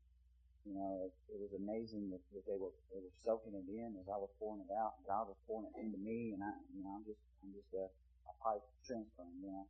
You 0.63 0.79
know, 0.79 1.03
it, 1.03 1.11
it 1.27 1.39
was 1.43 1.51
amazing 1.59 2.07
that, 2.15 2.23
that 2.31 2.47
they 2.47 2.55
were 2.55 2.71
they 2.95 3.03
were 3.03 3.11
soaking 3.27 3.51
it 3.51 3.67
in 3.67 3.99
as 3.99 4.07
I 4.07 4.15
was 4.15 4.31
pouring 4.39 4.63
it 4.63 4.71
out. 4.71 4.95
God 5.03 5.27
was 5.27 5.35
pouring 5.43 5.67
it 5.67 5.75
into 5.75 5.99
me, 5.99 6.31
and 6.31 6.39
I, 6.39 6.55
you 6.71 6.79
know, 6.87 6.95
I'm 6.95 7.03
just 7.03 7.19
I'm 7.43 7.51
just 7.51 7.67
a, 7.75 7.91
a 7.91 8.33
pipe 8.39 8.63
transferring, 8.87 9.43
you 9.43 9.51
know. 9.51 9.67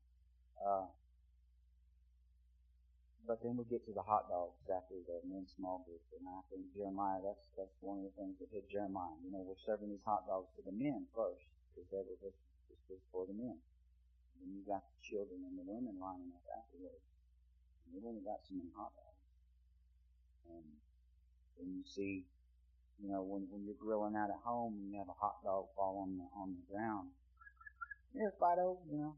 Uh, 0.61 0.85
but 3.25 3.41
then 3.41 3.57
we 3.57 3.65
get 3.65 3.81
to 3.89 3.93
the 3.97 4.05
hot 4.05 4.29
dogs 4.29 4.61
after 4.69 4.93
the 5.09 5.17
men's 5.25 5.49
small 5.57 5.81
group, 5.81 6.05
and 6.13 6.29
I 6.29 6.45
think 6.53 6.69
Jeremiah, 6.77 7.25
that's 7.25 7.41
that's 7.57 7.73
one 7.81 7.97
of 7.97 8.05
the 8.05 8.13
things 8.13 8.37
that 8.37 8.53
hit 8.53 8.69
Jeremiah. 8.69 9.17
You 9.25 9.33
know, 9.33 9.41
we're 9.41 9.57
serving 9.65 9.89
these 9.89 10.05
hot 10.05 10.29
dogs 10.29 10.53
to 10.57 10.61
the 10.61 10.75
men 10.77 11.09
first, 11.17 11.41
because 11.73 11.89
that 11.89 12.05
was 12.05 12.21
this, 12.21 12.37
this 12.69 12.81
was 12.85 13.01
for 13.09 13.25
the 13.25 13.33
men. 13.33 13.57
And 14.43 14.51
you 14.51 14.61
got 14.67 14.83
the 14.83 14.99
children 14.99 15.39
and 15.47 15.55
the 15.55 15.63
women 15.63 15.95
lining 15.95 16.35
up 16.35 16.43
afterwards. 16.51 17.07
And 17.87 17.95
we've 17.95 18.03
only 18.03 18.23
got 18.27 18.43
so 18.43 18.59
many 18.59 18.69
hot 18.75 18.91
dogs. 18.91 19.23
And 20.51 20.67
when 21.55 21.71
you 21.71 21.83
see, 21.87 22.27
you 22.99 23.07
know, 23.07 23.23
when, 23.23 23.47
when 23.47 23.63
you're 23.63 23.79
grilling 23.79 24.19
out 24.19 24.27
at 24.27 24.43
home 24.43 24.75
and 24.83 24.91
you 24.91 24.99
have 24.99 25.07
a 25.07 25.15
hot 25.15 25.39
dog 25.47 25.71
fall 25.79 26.03
on 26.03 26.19
the, 26.19 26.27
on 26.35 26.59
the 26.59 26.65
ground, 26.67 27.15
yeah, 28.13 28.29
Fido, 28.37 28.77
you 28.91 28.99
know, 28.99 29.15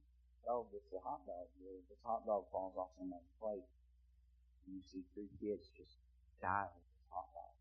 oh, 0.47 0.69
it's 0.71 0.93
a 0.93 1.01
hot 1.03 1.26
dog. 1.26 1.49
This 1.89 1.99
hot 2.05 2.26
dog 2.26 2.45
falls 2.51 2.78
off 2.78 2.93
somebody's 2.97 3.34
plate. 3.41 3.65
And 4.65 4.78
you 4.78 4.82
see 4.86 5.03
three 5.13 5.30
kids 5.41 5.67
just 5.76 5.99
die 6.41 6.69
with 6.69 6.86
this 6.86 7.05
hot 7.11 7.28
dog. 7.34 7.53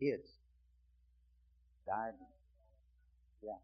Kids. 0.00 0.28
Died. 1.86 2.16
Yeah. 3.42 3.60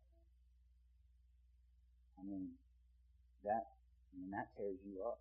I 2.18 2.22
mean, 2.22 2.52
that, 3.44 3.72
I 4.10 4.12
mean, 4.18 4.30
that 4.30 4.52
tears 4.56 4.78
you 4.84 5.02
up. 5.04 5.20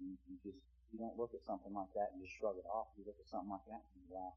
You, 0.00 0.16
you 0.26 0.36
just 0.42 0.58
you 0.94 0.98
don't 0.98 1.18
look 1.18 1.34
at 1.34 1.42
something 1.42 1.74
like 1.74 1.90
that 1.98 2.14
and 2.14 2.22
just 2.22 2.38
shrug 2.38 2.54
it 2.54 2.66
off. 2.70 2.86
You 2.94 3.02
look 3.06 3.18
at 3.18 3.26
something 3.26 3.50
like 3.50 3.66
that 3.66 3.82
and 3.82 3.98
you 3.98 4.14
wow. 4.14 4.34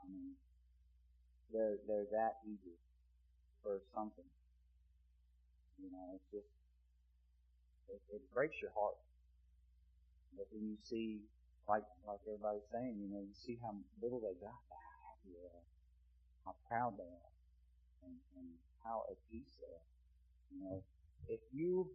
I 0.00 0.04
mean, 0.08 0.36
they're 1.52 1.80
they're 1.88 2.08
that 2.12 2.44
eager 2.44 2.76
for 3.62 3.80
something. 3.94 4.28
You 5.80 5.88
know, 5.92 6.12
it's 6.16 6.28
just 6.28 6.52
it, 7.88 8.00
it 8.12 8.22
breaks 8.32 8.60
your 8.60 8.72
heart. 8.76 9.00
But 10.36 10.48
then 10.52 10.64
you 10.68 10.76
see, 10.84 11.24
like 11.68 11.84
like 12.04 12.20
everybody's 12.28 12.68
saying, 12.72 13.00
you 13.00 13.08
know, 13.08 13.24
you 13.24 13.36
see 13.36 13.56
how 13.60 13.72
little 14.00 14.20
they 14.20 14.36
got, 14.40 14.56
how 14.68 14.80
happy 15.08 15.32
they 15.36 15.48
how 16.44 16.54
proud 16.68 16.98
they 16.98 17.06
are, 17.06 17.32
and, 18.04 18.16
and 18.36 18.48
how 18.82 19.06
at 19.08 19.16
peace 19.30 19.56
they 19.62 19.70
are. 19.70 19.88
You 20.52 20.58
know, 20.60 20.76
if 21.28 21.40
you 21.52 21.88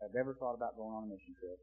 have 0.00 0.14
ever 0.14 0.34
thought 0.34 0.54
about 0.54 0.76
going 0.76 0.94
on 0.94 1.04
a 1.04 1.06
mission 1.06 1.34
trip, 1.38 1.58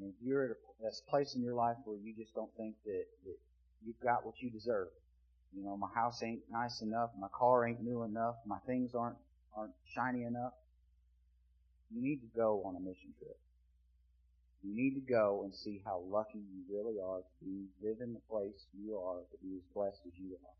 mean, 0.00 0.14
if 0.16 0.26
you're 0.26 0.44
at 0.44 0.50
a, 0.50 0.86
at 0.86 0.92
a 0.92 1.10
place 1.10 1.34
in 1.34 1.42
your 1.42 1.54
life 1.54 1.76
where 1.84 1.96
you 1.96 2.14
just 2.16 2.34
don't 2.34 2.50
think 2.56 2.74
that, 2.84 3.04
that 3.24 3.36
you've 3.84 4.00
got 4.00 4.24
what 4.24 4.34
you 4.40 4.50
deserve, 4.50 4.88
you 5.54 5.62
know, 5.62 5.76
my 5.76 5.88
house 5.94 6.22
ain't 6.22 6.40
nice 6.50 6.80
enough, 6.80 7.10
my 7.18 7.28
car 7.32 7.66
ain't 7.66 7.82
new 7.82 8.02
enough, 8.02 8.36
my 8.46 8.58
things 8.66 8.94
aren't 8.94 9.16
aren't 9.56 9.74
shiny 9.94 10.22
enough, 10.22 10.52
you 11.90 12.00
need 12.00 12.20
to 12.20 12.30
go 12.36 12.62
on 12.64 12.76
a 12.76 12.80
mission 12.80 13.12
trip. 13.18 13.36
You 14.62 14.76
need 14.76 14.94
to 14.94 15.00
go 15.00 15.42
and 15.42 15.54
see 15.54 15.80
how 15.84 16.04
lucky 16.06 16.38
you 16.38 16.62
really 16.70 17.00
are 17.00 17.18
to 17.18 17.44
be 17.44 17.66
live 17.82 17.96
in 18.00 18.12
the 18.14 18.20
place 18.30 18.66
you 18.78 18.96
are 18.96 19.18
to 19.18 19.36
be 19.42 19.56
as 19.56 19.62
blessed 19.74 20.00
as 20.06 20.12
you 20.20 20.36
are. 20.36 20.54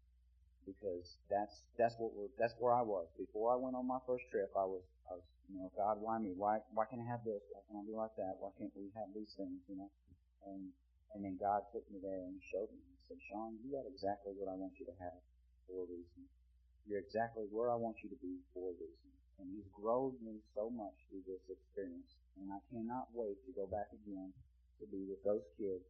Because 0.67 1.17
that's 1.31 1.55
that's 1.79 1.95
what 1.99 2.11
we're 2.17 2.33
that's 2.39 2.55
where 2.59 2.75
I 2.75 2.83
was. 2.83 3.07
Before 3.17 3.53
I 3.53 3.57
went 3.57 3.77
on 3.77 3.87
my 3.87 3.99
first 4.07 4.25
trip 4.31 4.51
I 4.57 4.65
was 4.65 4.83
Was 5.11 5.27
you 5.51 5.59
know, 5.59 5.71
God, 5.75 5.99
why 5.99 6.19
me? 6.23 6.31
Why 6.39 6.63
why 6.71 6.87
can't 6.87 7.03
I 7.03 7.09
have 7.11 7.27
this? 7.27 7.43
Why 7.51 7.61
can't 7.67 7.83
I 7.83 7.85
be 7.87 7.95
like 7.99 8.15
that? 8.17 8.39
Why 8.39 8.55
can't 8.55 8.71
we 8.79 8.95
have 8.95 9.11
these 9.11 9.35
things? 9.35 9.59
You 9.67 9.83
know, 9.83 9.91
and 10.47 10.71
and 11.15 11.27
then 11.27 11.35
God 11.35 11.67
took 11.75 11.83
me 11.91 11.99
there 11.99 12.23
and 12.23 12.39
showed 12.55 12.71
me. 12.71 12.79
He 12.79 12.99
said, 13.11 13.19
Sean, 13.27 13.59
you 13.59 13.75
got 13.75 13.91
exactly 13.91 14.31
what 14.39 14.47
I 14.47 14.55
want 14.55 14.79
you 14.79 14.87
to 14.87 14.95
have 15.03 15.19
for 15.67 15.83
a 15.83 15.87
reason. 15.91 16.23
You're 16.87 17.03
exactly 17.03 17.51
where 17.51 17.75
I 17.75 17.79
want 17.79 17.99
you 18.07 18.09
to 18.15 18.19
be 18.23 18.39
for 18.55 18.71
a 18.71 18.77
reason. 18.79 19.11
And 19.43 19.51
He's 19.51 19.67
grown 19.75 20.15
me 20.23 20.39
so 20.55 20.71
much 20.71 20.95
through 21.11 21.27
this 21.27 21.43
experience, 21.51 22.15
and 22.39 22.53
I 22.55 22.63
cannot 22.71 23.11
wait 23.11 23.43
to 23.49 23.51
go 23.57 23.67
back 23.67 23.91
again 23.91 24.31
to 24.79 24.87
be 24.87 25.03
with 25.11 25.21
those 25.27 25.45
kids, 25.59 25.83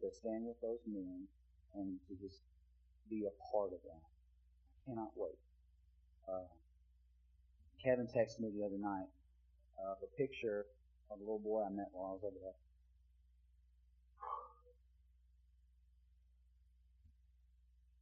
to 0.00 0.08
stand 0.14 0.46
with 0.46 0.60
those 0.62 0.80
men, 0.86 1.26
and 1.74 1.98
to 2.06 2.12
just 2.22 2.38
be 3.10 3.26
a 3.26 3.34
part 3.50 3.74
of 3.74 3.80
that. 3.82 4.04
I 4.04 4.78
cannot 4.86 5.12
wait. 5.16 5.40
Uh, 6.28 6.46
Kevin 7.82 8.06
texted 8.06 8.40
me 8.40 8.50
the 8.50 8.64
other 8.64 8.78
night 8.78 9.08
of 9.78 9.98
a 10.02 10.10
picture 10.16 10.66
of 11.10 11.18
a 11.18 11.22
little 11.22 11.38
boy 11.38 11.64
I 11.64 11.70
met 11.70 11.88
while 11.92 12.10
I 12.10 12.12
was 12.12 12.24
over 12.24 12.36
there. 12.42 12.58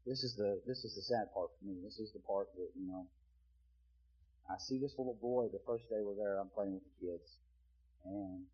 This 0.06 0.22
is 0.22 0.36
the 0.36 0.62
this 0.66 0.84
is 0.84 0.94
the 0.94 1.02
sad 1.02 1.34
part 1.34 1.50
for 1.58 1.66
me. 1.66 1.82
This 1.82 1.98
is 1.98 2.12
the 2.12 2.20
part 2.20 2.46
that 2.54 2.70
you 2.78 2.86
know. 2.86 3.06
I 4.48 4.54
see 4.58 4.78
this 4.78 4.94
little 4.96 5.18
boy 5.20 5.50
the 5.50 5.58
first 5.66 5.90
day 5.90 5.98
we're 5.98 6.14
there. 6.14 6.38
I'm 6.38 6.48
playing 6.54 6.78
with 6.78 6.86
the 6.86 6.94
kids, 7.02 7.26
and 8.06 8.46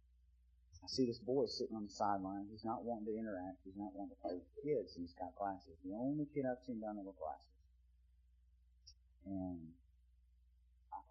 I 0.82 0.88
see 0.88 1.04
this 1.04 1.20
boy 1.20 1.44
sitting 1.46 1.76
on 1.76 1.84
the 1.84 1.92
sideline. 1.92 2.48
He's 2.50 2.64
not 2.64 2.88
wanting 2.88 3.12
to 3.12 3.20
interact. 3.20 3.60
He's 3.68 3.76
not 3.76 3.92
wanting 3.92 4.16
to 4.16 4.20
play 4.24 4.32
with 4.32 4.48
the 4.56 4.64
kids. 4.64 4.96
He's 4.96 5.12
got 5.20 5.36
glasses. 5.36 5.76
The 5.84 5.92
only 5.92 6.24
kid 6.32 6.48
I've 6.48 6.64
seen 6.64 6.80
down 6.80 6.96
there 6.96 7.04
with 7.04 7.20
glasses. 7.20 7.52
And 9.28 9.76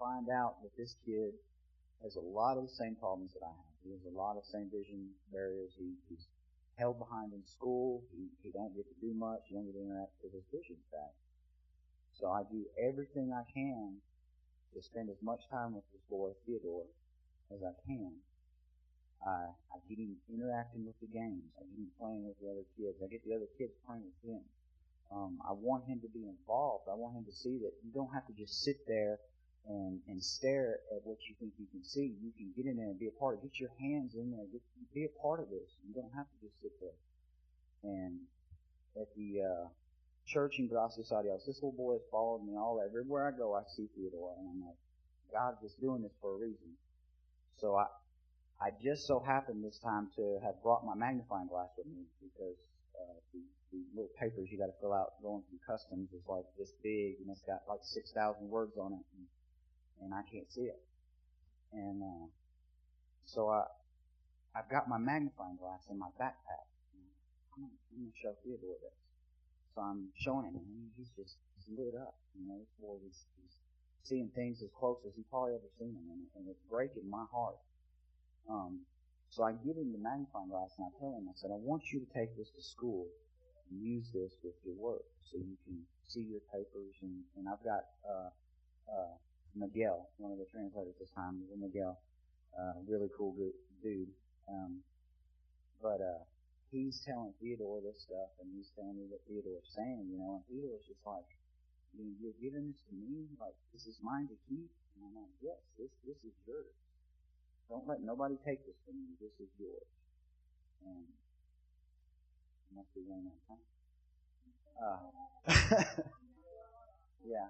find 0.02 0.26
out 0.34 0.58
that 0.66 0.74
this 0.74 0.97
kid 1.06 1.38
has 2.02 2.18
a 2.18 2.26
lot 2.26 2.58
of 2.58 2.66
the 2.66 2.74
same 2.74 2.97
problems 2.97 3.30
that 3.38 3.45
I 3.45 3.54
have. 3.54 3.78
He 3.86 3.93
has 3.93 4.02
a 4.10 4.18
lot 4.18 4.34
of 4.34 4.43
same 4.49 4.74
vision 4.74 5.14
barriers. 5.30 5.78
He, 5.78 5.93
he's 6.10 6.26
held 6.82 6.97
behind 6.97 7.38
in 7.38 7.45
school. 7.45 8.02
He, 8.10 8.26
he 8.41 8.49
don't 8.49 8.74
get 8.74 8.89
to 8.89 8.97
do 8.97 9.14
much. 9.14 9.45
He 9.45 9.54
don't 9.54 9.70
get 9.70 9.78
to 9.78 9.86
interact 9.86 10.18
with 10.26 10.34
his 10.34 10.45
vision's 10.49 10.82
bad. 10.89 11.14
So 12.18 12.34
I 12.34 12.41
do 12.49 12.66
everything 12.82 13.30
I 13.30 13.45
can 13.54 14.02
to 14.74 14.82
spend 14.82 15.14
as 15.14 15.22
much 15.22 15.45
time 15.54 15.78
with 15.78 15.86
this 15.93 16.02
boy, 16.10 16.34
Theodore, 16.49 16.89
as 17.54 17.62
I 17.62 17.78
can. 17.86 18.18
I, 19.22 19.54
I 19.70 19.78
get 19.86 20.02
him 20.02 20.18
interacting 20.34 20.82
with 20.82 20.97
the 20.97 21.10
games. 21.14 21.45
I 21.54 21.62
get 21.70 21.78
him 21.78 21.93
playing 22.02 22.26
with 22.26 22.41
the 22.41 22.49
other 22.49 22.66
kids. 22.74 22.97
I 22.97 23.08
get 23.10 23.22
the 23.22 23.38
other 23.38 23.49
kids 23.58 23.74
playing 23.86 24.10
with 24.10 24.22
him. 24.26 24.41
Um, 25.14 25.38
I 25.45 25.54
want 25.54 25.86
him 25.86 26.02
to 26.02 26.10
be 26.10 26.26
involved. 26.26 26.89
I 26.89 26.97
want 26.97 27.14
him 27.14 27.26
to 27.30 27.36
see 27.36 27.62
that 27.62 27.74
you 27.86 27.91
don't 27.93 28.10
have 28.16 28.26
to 28.32 28.34
just 28.34 28.64
sit 28.66 28.82
there 28.88 29.20
and, 29.68 29.99
and 30.07 30.24
stare 30.24 30.80
at 30.91 31.01
what 31.03 31.18
you 31.30 31.36
think 31.39 31.53
you 31.59 31.68
can 31.72 31.84
see. 31.84 32.16
You 32.22 32.32
can 32.38 32.51
get 32.55 32.66
in 32.66 32.78
there 32.78 32.88
and 32.88 32.99
be 32.99 33.07
a 33.07 33.20
part 33.20 33.38
of 33.38 33.43
it. 33.43 33.51
Get 33.51 33.59
your 33.59 33.74
hands 33.80 34.16
in 34.16 34.32
there. 34.32 34.45
Get, 34.51 34.62
be 34.93 35.05
a 35.05 35.14
part 35.22 35.39
of 35.39 35.49
this. 35.49 35.70
You 35.88 35.93
don't 35.93 36.12
have 36.16 36.26
to 36.26 36.38
just 36.41 36.55
sit 36.62 36.74
there. 36.82 36.97
And 37.84 38.20
at 38.97 39.07
the 39.16 39.41
uh, 39.41 39.68
church 40.26 40.59
in 40.59 40.68
Gracias 40.68 41.12
a 41.12 41.24
Dios, 41.24 41.45
this 41.45 41.57
little 41.57 41.78
boy 41.78 41.93
has 41.93 42.05
followed 42.12 42.43
me 42.45 42.57
all 42.57 42.82
everywhere 42.84 43.28
I 43.28 43.38
go. 43.38 43.55
I 43.55 43.64
see 43.76 43.88
Theodore, 43.95 44.36
and 44.38 44.47
I'm 44.49 44.62
like, 44.66 44.78
God 45.32 45.55
is 45.64 45.74
doing 45.80 46.01
this 46.01 46.12
for 46.20 46.36
a 46.36 46.38
reason. 46.38 46.76
So 47.59 47.76
I, 47.76 47.86
I 48.59 48.70
just 48.84 49.07
so 49.07 49.20
happened 49.20 49.64
this 49.64 49.80
time 49.80 50.09
to 50.18 50.39
have 50.43 50.62
brought 50.62 50.86
my 50.86 50.95
magnifying 50.95 51.47
glass 51.47 51.70
with 51.78 51.88
me 51.88 52.03
because 52.20 52.57
uh, 52.97 53.18
the, 53.34 53.41
the 53.72 53.80
little 53.95 54.12
papers 54.20 54.49
you 54.51 54.57
got 54.57 54.68
to 54.68 54.78
fill 54.82 54.93
out 54.93 55.22
going 55.24 55.43
through 55.49 55.62
customs 55.66 56.09
is 56.12 56.26
like 56.28 56.45
this 56.59 56.74
big, 56.84 57.22
and 57.22 57.30
it's 57.32 57.45
got 57.47 57.62
like 57.70 57.80
six 57.82 58.12
thousand 58.12 58.49
words 58.49 58.76
on 58.78 58.93
it, 58.93 59.05
and, 59.16 59.26
and 60.02 60.14
I 60.14 60.22
can't 60.32 60.52
see 60.52 60.68
it. 60.68 60.82
And 61.74 62.02
uh, 62.04 62.28
so 63.26 63.49
I, 63.49 63.64
I've 64.58 64.70
got 64.70 64.89
my 64.89 64.97
magnifying 64.97 65.56
glass 65.56 65.88
in 65.89 65.97
my 65.97 66.12
backpack. 66.20 66.68
I'm 67.56 67.70
I'm 67.93 68.08
gonna 68.08 68.18
show 68.22 68.34
Theodore 68.43 68.80
this. 68.82 68.99
So 69.76 69.82
I'm 69.82 70.12
showing 70.20 70.52
him, 70.52 70.56
and 70.60 70.91
he's 70.97 71.12
just 71.16 71.38
he's 71.56 71.68
lit 71.72 71.95
up. 71.95 72.16
You 72.36 72.47
know, 72.47 72.60
this 72.60 72.74
boy 72.80 72.99
he's, 73.04 73.24
he's 73.39 73.56
seeing 74.04 74.30
things 74.36 74.62
as 74.62 74.70
close 74.76 74.99
as 75.08 75.14
he 75.16 75.24
probably 75.30 75.56
ever 75.56 75.70
seen 75.80 75.93
them, 75.93 76.08
and, 76.12 76.24
and 76.36 76.43
it's 76.49 76.64
breaking 76.70 77.08
my 77.10 77.24
heart. 77.32 77.56
Um, 78.49 78.84
so 79.30 79.43
I 79.43 79.54
give 79.64 79.78
him 79.78 79.93
the 79.95 80.02
magnifying 80.02 80.49
glass, 80.49 80.76
and 80.76 80.88
I 80.88 80.91
tell 80.99 81.16
him, 81.16 81.30
I 81.30 81.36
said, 81.39 81.52
I 81.56 81.60
want 81.60 81.88
you 81.93 82.04
to 82.04 82.10
take 82.12 82.36
this 82.36 82.52
to 82.52 82.62
school 82.62 83.08
and 83.70 83.80
use 83.80 84.12
this 84.12 84.36
with 84.43 84.56
your 84.66 84.76
work, 84.76 85.08
so 85.24 85.39
you 85.39 85.56
can 85.64 85.80
see 86.04 86.28
your 86.28 86.43
papers. 86.52 86.99
And, 86.99 87.24
and 87.38 87.47
I've 87.47 87.64
got 87.64 87.88
uh, 88.04 88.30
uh, 88.91 89.16
Miguel, 89.56 90.10
one 90.18 90.32
of 90.32 90.39
the 90.39 90.47
translators 90.49 90.95
this 90.99 91.12
time, 91.16 91.41
was 91.41 91.52
Miguel, 91.60 91.99
uh, 92.56 92.80
really 92.88 93.10
cool 93.18 93.36
dude. 93.84 94.10
Um, 94.47 94.84
but 95.82 95.99
uh, 95.99 96.24
he's 96.72 97.02
telling 97.06 97.34
Theodore 97.41 97.82
this 97.82 98.02
stuff, 98.04 98.32
and 98.39 98.49
he's 98.56 98.70
telling 98.76 98.95
me 98.95 99.06
what 99.10 99.22
Theodore's 99.28 99.68
saying, 99.76 100.08
you 100.12 100.18
know, 100.18 100.39
and 100.39 100.43
Theodore's 100.47 100.86
just 100.88 101.04
like, 101.06 101.28
you 101.97 102.06
know, 102.06 102.14
you're 102.22 102.38
giving 102.39 102.72
this 102.72 102.80
to 102.88 102.93
me, 102.95 103.28
like 103.39 103.56
this 103.74 103.84
is 103.88 103.99
mine 104.02 104.28
to 104.32 104.38
keep. 104.47 104.72
And 104.95 105.04
I'm 105.08 105.16
like, 105.16 105.36
yes, 105.41 105.60
this 105.80 105.91
this 106.08 106.20
is 106.24 106.36
yours. 106.47 106.76
Don't 107.68 107.88
let 107.88 108.04
nobody 108.04 108.36
take 108.43 108.64
this 108.68 108.76
from 108.86 108.95
you. 108.95 109.16
This 109.20 109.36
is 109.39 109.52
yours. 109.60 109.88
And 110.86 111.04
must 112.76 112.93
be 112.95 113.02
running 113.10 113.28
out 113.28 113.36
of 113.36 113.47
time. 113.47 113.64
Uh, 114.80 116.04
yeah. 117.28 117.47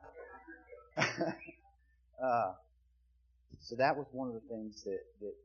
uh, 2.18 2.54
so 3.62 3.76
that 3.78 3.96
was 3.96 4.08
one 4.12 4.28
of 4.28 4.36
the 4.36 4.48
things 4.50 4.84
that, 4.84 5.06
that 5.22 5.36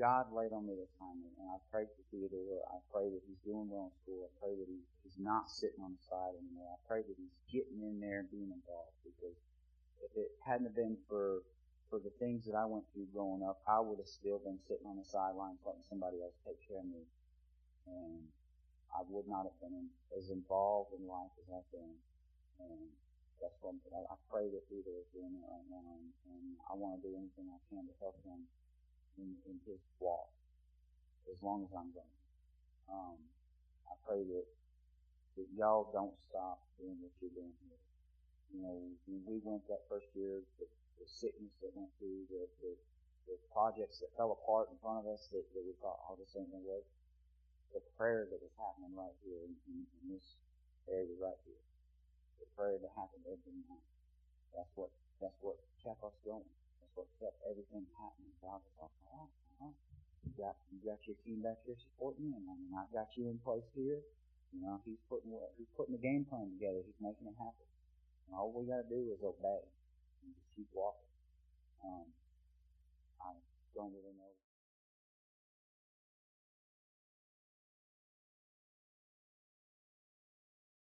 God 0.00 0.32
laid 0.32 0.56
on 0.56 0.64
me 0.64 0.72
this 0.80 0.90
time, 0.96 1.20
and 1.20 1.48
I 1.52 1.60
prayed 1.68 1.92
for 1.92 2.02
Theodore. 2.08 2.64
I 2.72 2.80
pray 2.88 3.12
that 3.12 3.20
he's 3.28 3.40
doing 3.44 3.68
well 3.68 3.92
in 3.92 3.94
school. 4.00 4.24
I 4.24 4.32
pray 4.40 4.56
that 4.56 4.64
he, 4.64 4.80
he's 5.04 5.20
not 5.20 5.52
sitting 5.52 5.84
on 5.84 5.92
the 5.92 6.02
side 6.08 6.40
anymore. 6.40 6.72
I 6.72 6.80
pray 6.88 7.04
that 7.04 7.16
he's 7.20 7.36
getting 7.52 7.84
in 7.84 8.00
there 8.00 8.24
and 8.24 8.30
being 8.32 8.48
involved 8.48 8.96
because 9.04 9.36
if 10.00 10.12
it 10.16 10.32
hadn't 10.40 10.72
been 10.72 10.96
for 11.04 11.44
for 11.92 11.98
the 11.98 12.14
things 12.22 12.46
that 12.46 12.54
I 12.54 12.64
went 12.70 12.86
through 12.94 13.10
growing 13.10 13.42
up, 13.42 13.58
I 13.66 13.82
would 13.82 13.98
have 13.98 14.06
still 14.06 14.38
been 14.38 14.62
sitting 14.70 14.86
on 14.86 14.94
the 14.94 15.04
sidelines 15.04 15.58
letting 15.66 15.82
somebody 15.90 16.22
else 16.22 16.38
take 16.46 16.62
care 16.62 16.78
of 16.78 16.86
me, 16.86 17.02
and 17.90 18.22
I 18.94 19.02
would 19.10 19.26
not 19.26 19.50
have 19.50 19.58
been 19.58 19.90
as 20.14 20.30
involved 20.30 20.94
in 20.94 21.02
life 21.10 21.34
as 21.42 21.50
I've 21.50 21.66
been. 21.74 21.98
And 22.62 22.88
that's 23.40 23.56
what 23.64 23.74
I, 23.92 24.00
I 24.04 24.16
pray 24.28 24.52
that 24.52 24.62
Theodore 24.68 25.00
is 25.00 25.10
doing 25.16 25.32
it 25.32 25.44
right 25.48 25.68
now, 25.72 25.84
and, 25.96 26.08
and 26.28 26.44
I 26.68 26.76
want 26.76 27.00
to 27.00 27.08
do 27.08 27.16
anything 27.16 27.48
I 27.48 27.60
can 27.72 27.88
to 27.88 27.94
help 27.98 28.20
him 28.22 28.44
in, 29.16 29.36
in 29.48 29.56
his 29.64 29.80
walk 29.98 30.28
as 31.32 31.40
long 31.40 31.64
as 31.64 31.72
I'm 31.72 31.90
going. 31.92 32.16
Um, 32.88 33.18
I 33.88 33.94
pray 34.04 34.22
that 34.22 34.46
that 35.40 35.48
y'all 35.56 35.88
don't 35.94 36.16
stop 36.20 36.60
doing 36.76 36.98
what 37.00 37.14
you're 37.22 37.32
doing 37.32 37.54
here. 37.64 37.80
You 38.50 38.60
know, 38.66 38.74
when 39.06 39.22
we 39.24 39.38
went 39.40 39.62
that 39.70 39.86
first 39.86 40.10
year, 40.12 40.42
the, 40.58 40.66
the 40.98 41.06
sickness 41.06 41.54
that 41.62 41.70
went 41.72 41.88
through, 42.02 42.26
the, 42.28 42.44
the, 42.60 42.72
the 43.30 43.36
projects 43.54 44.02
that 44.02 44.10
fell 44.18 44.34
apart 44.34 44.68
in 44.74 44.76
front 44.82 45.06
of 45.06 45.06
us 45.06 45.30
that, 45.30 45.46
that 45.54 45.62
we 45.62 45.72
thought, 45.78 46.02
oh, 46.10 46.18
this 46.18 46.34
ain't 46.34 46.50
gonna. 46.50 46.82
The 47.70 47.80
prayer 47.94 48.26
that 48.26 48.42
was 48.42 48.50
happening 48.58 48.90
right 48.98 49.14
here 49.22 49.46
in, 49.46 49.54
in, 49.70 49.86
in 49.86 50.04
this 50.10 50.26
area 50.90 51.14
right 51.22 51.38
here. 51.46 51.62
The 52.40 52.48
prayer 52.56 52.80
that 52.80 52.92
happened 52.96 53.24
every 53.28 53.54
night. 53.68 53.86
That's 54.56 54.72
what 54.74 54.90
that's 55.20 55.36
what 55.44 55.60
kept 55.84 56.00
us 56.00 56.16
going 56.24 56.48
That's 56.80 56.94
what 56.96 57.08
kept 57.20 57.36
everything 57.44 57.84
happening. 58.00 58.32
God 58.40 58.64
was 58.64 58.76
like, 58.80 58.96
all 59.12 59.28
right, 59.28 59.36
all 59.60 59.68
right. 59.68 59.78
You 60.24 60.32
got, 60.36 60.56
you 60.68 60.80
got 60.84 61.00
your 61.08 61.16
team 61.24 61.40
back 61.44 61.60
here 61.64 61.76
supporting 61.80 62.28
you, 62.28 62.36
and 62.36 62.44
I 62.48 62.54
mean, 62.56 62.72
I've 62.76 62.92
got 62.92 63.08
you 63.16 63.28
in 63.32 63.40
place 63.40 63.64
here. 63.76 64.00
You 64.52 64.60
know, 64.64 64.80
he's 64.84 65.00
putting 65.08 65.30
he's 65.56 65.70
putting 65.76 65.94
the 65.94 66.02
game 66.02 66.26
plan 66.26 66.50
together. 66.56 66.82
He's 66.82 66.98
making 67.00 67.28
it 67.28 67.36
happen. 67.38 67.68
And 68.26 68.34
all 68.34 68.50
we 68.50 68.66
got 68.66 68.82
to 68.82 68.88
do 68.90 69.12
is 69.14 69.22
obey 69.22 69.62
and 70.24 70.34
just 70.34 70.48
keep 70.56 70.66
walking. 70.74 71.06
Um, 71.84 72.08
I 73.22 73.30
don't 73.76 73.92
really 73.94 74.16
know. 74.18 74.39